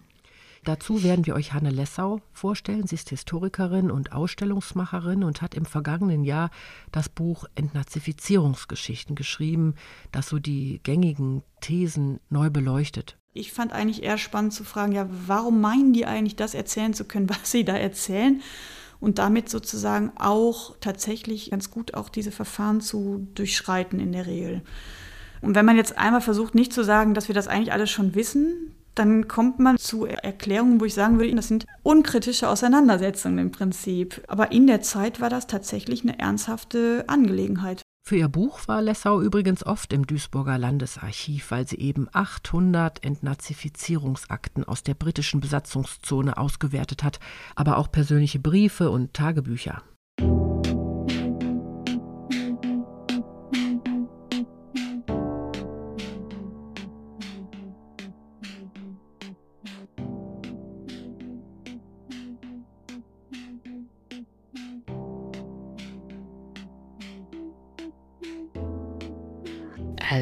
Dazu 0.69 1.03
werden 1.03 1.25
wir 1.25 1.35
euch 1.35 1.55
Hanne 1.55 1.71
Lessau 1.71 2.21
vorstellen. 2.31 2.87
Sie 2.87 2.97
ist 2.97 3.09
Historikerin 3.09 3.91
und 3.91 4.13
Ausstellungsmacherin 4.13 5.25
und 5.25 5.41
hat 5.41 5.55
im 5.55 5.65
vergangenen 5.65 6.25
Jahr 6.25 6.51
das 6.93 7.09
Buch 7.09 7.47
Entnazifizierungsgeschichten 7.55 9.17
geschrieben, 9.17 9.77
das 10.13 10.29
so 10.29 10.39
die 10.39 10.83
gängigen 10.83 11.43
Thesen 11.63 12.21
neu 12.29 12.51
beleuchtet. 12.51 13.17
Ich 13.33 13.51
fand 13.51 13.73
eigentlich 13.73 14.03
eher 14.03 14.19
spannend 14.19 14.53
zu 14.53 14.63
fragen, 14.63 14.93
ja, 14.93 15.09
warum 15.27 15.63
meinen 15.63 15.95
die 15.95 16.05
eigentlich, 16.05 16.37
das 16.37 16.53
erzählen 16.53 16.93
zu 16.93 17.07
können, 17.07 17.31
was 17.31 17.51
sie 17.51 17.65
da 17.65 17.75
erzählen? 17.75 18.43
Und 19.01 19.19
damit 19.19 19.49
sozusagen 19.49 20.13
auch 20.19 20.77
tatsächlich 20.81 21.51
ganz 21.51 21.71
gut 21.71 21.95
auch 21.95 22.11
diese 22.11 22.31
Verfahren 22.31 22.83
zu 22.83 23.27
durchschreiten 23.35 24.01
in 24.01 24.13
der 24.13 24.27
Regel. 24.27 24.61
Und 25.41 25.55
wenn 25.55 25.65
man 25.65 25.79
jetzt 25.79 25.97
einmal 25.97 26.21
versucht, 26.21 26.55
nicht 26.55 26.75
zu 26.75 26.85
sagen, 26.85 27.15
dass 27.15 27.29
wir 27.29 27.35
das 27.35 27.49
eigentlich 27.49 27.73
alles 27.73 27.91
schon 27.91 28.15
wissen, 28.15 28.75
dann 28.99 29.29
kommt 29.29 29.59
man 29.59 29.79
zu 29.79 30.07
Erklärungen, 30.07 30.81
wo 30.81 30.85
ich 30.85 30.95
sagen 30.95 31.19
würde, 31.19 31.35
das 31.35 31.49
sind 31.49 31.67
unkritische 31.83 32.49
Auseinandersetzungen 32.49 33.39
im 33.39 33.51
Prinzip. 33.51 34.23
Aber 34.29 34.53
in 34.53 34.67
der 34.67 34.83
Zeit 34.83 35.21
war 35.21 35.31
das 35.31 35.47
tatsächlich 35.47 36.03
eine 36.03 36.19
ernsthafte 36.19 37.05
Angelegenheit. 37.07 37.83
Für 38.09 38.17
ihr 38.17 38.29
Buch 38.29 38.61
war 38.67 38.81
Lessau 38.81 39.21
übrigens 39.21 39.67
oft 39.67 39.93
im 39.93 40.07
Duisburger 40.07 40.57
Landesarchiv, 40.57 41.51
weil 41.51 41.69
sie 41.69 41.77
eben 41.77 42.09
800 42.11 43.05
Entnazifizierungsakten 43.05 44.65
aus 44.65 44.83
der 44.83 44.95
britischen 44.95 45.41
Besatzungszone 45.41 46.39
ausgewertet 46.39 47.05
hat, 47.05 47.21
aber 47.55 47.77
auch 47.77 47.93
persönliche 47.93 48.39
Briefe 48.39 48.89
und 48.91 49.13
Tagebücher. 49.13 49.83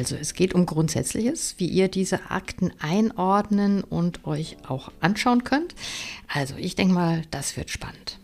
Also 0.07 0.21
es 0.21 0.35
geht 0.35 0.55
um 0.55 0.65
Grundsätzliches, 0.65 1.55
wie 1.57 1.67
ihr 1.67 1.89
diese 1.89 2.31
Akten 2.31 2.71
einordnen 2.79 3.83
und 3.83 4.25
euch 4.25 4.55
auch 4.65 4.89
anschauen 5.01 5.43
könnt. 5.43 5.75
Also 6.33 6.55
ich 6.55 6.75
denke 6.75 6.93
mal, 6.93 7.23
das 7.29 7.57
wird 7.57 7.69
spannend. 7.69 8.17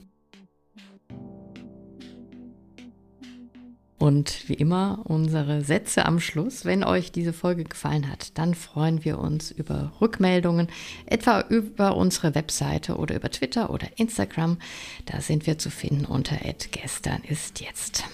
Und 3.97 4.47
wie 4.47 4.53
immer 4.53 5.01
unsere 5.03 5.61
Sätze 5.61 6.05
am 6.05 6.21
Schluss. 6.21 6.63
Wenn 6.63 6.85
euch 6.85 7.11
diese 7.11 7.33
Folge 7.33 7.65
gefallen 7.65 8.09
hat, 8.09 8.37
dann 8.37 8.53
freuen 8.53 9.03
wir 9.03 9.19
uns 9.19 9.51
über 9.51 9.91
Rückmeldungen, 9.99 10.69
etwa 11.05 11.41
über 11.41 11.97
unsere 11.97 12.33
Webseite 12.33 12.95
oder 12.95 13.13
über 13.15 13.29
Twitter 13.29 13.71
oder 13.71 13.87
Instagram. 13.97 14.57
Da 15.05 15.19
sind 15.19 15.47
wir 15.47 15.57
zu 15.57 15.69
finden 15.69 16.05
unter 16.05 16.37
gestern 16.71 17.21
ist 17.23 17.59
jetzt. 17.59 18.05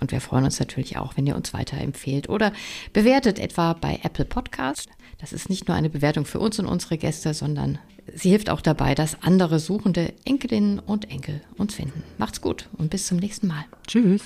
Und 0.00 0.12
wir 0.12 0.20
freuen 0.20 0.44
uns 0.44 0.60
natürlich 0.60 0.98
auch, 0.98 1.16
wenn 1.16 1.26
ihr 1.26 1.36
uns 1.36 1.52
weiterempfehlt 1.54 2.28
oder 2.28 2.52
bewertet 2.92 3.38
etwa 3.38 3.72
bei 3.72 4.00
Apple 4.02 4.24
Podcast. 4.24 4.88
Das 5.18 5.32
ist 5.32 5.48
nicht 5.48 5.68
nur 5.68 5.76
eine 5.76 5.90
Bewertung 5.90 6.24
für 6.24 6.38
uns 6.38 6.58
und 6.58 6.66
unsere 6.66 6.98
Gäste, 6.98 7.34
sondern 7.34 7.78
sie 8.14 8.30
hilft 8.30 8.50
auch 8.50 8.60
dabei, 8.60 8.94
dass 8.94 9.22
andere 9.22 9.58
suchende 9.58 10.12
Enkelinnen 10.24 10.78
und 10.78 11.10
Enkel 11.10 11.40
uns 11.56 11.74
finden. 11.74 12.02
Macht's 12.18 12.40
gut 12.40 12.68
und 12.76 12.90
bis 12.90 13.06
zum 13.06 13.18
nächsten 13.18 13.46
Mal. 13.46 13.64
Tschüss. 13.86 14.22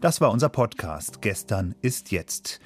Das 0.00 0.20
war 0.20 0.30
unser 0.30 0.50
Podcast 0.50 1.20
Gestern 1.20 1.74
ist 1.82 2.12
jetzt. 2.12 2.60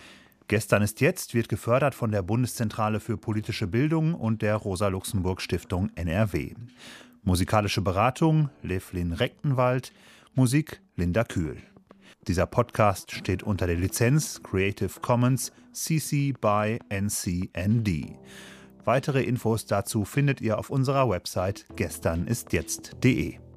Gestern 0.50 0.82
ist 0.82 1.00
jetzt 1.00 1.32
wird 1.32 1.48
gefördert 1.48 1.94
von 1.94 2.10
der 2.10 2.22
Bundeszentrale 2.22 2.98
für 2.98 3.16
politische 3.16 3.68
Bildung 3.68 4.14
und 4.14 4.42
der 4.42 4.56
Rosa-Luxemburg-Stiftung 4.56 5.92
NRW. 5.94 6.54
Musikalische 7.22 7.82
Beratung 7.82 8.50
Levlin 8.60 9.12
Rechtenwald, 9.12 9.92
Musik 10.34 10.80
Linda 10.96 11.22
Kühl. 11.22 11.58
Dieser 12.26 12.46
Podcast 12.46 13.12
steht 13.12 13.44
unter 13.44 13.68
der 13.68 13.76
Lizenz 13.76 14.42
Creative 14.42 14.98
Commons 15.00 15.52
CC 15.72 16.32
by 16.32 16.80
NCND. 16.88 18.16
Weitere 18.84 19.22
Infos 19.22 19.66
dazu 19.66 20.04
findet 20.04 20.40
ihr 20.40 20.58
auf 20.58 20.68
unserer 20.68 21.08
Website 21.08 21.64
gesternistjetzt.de. 21.76 23.49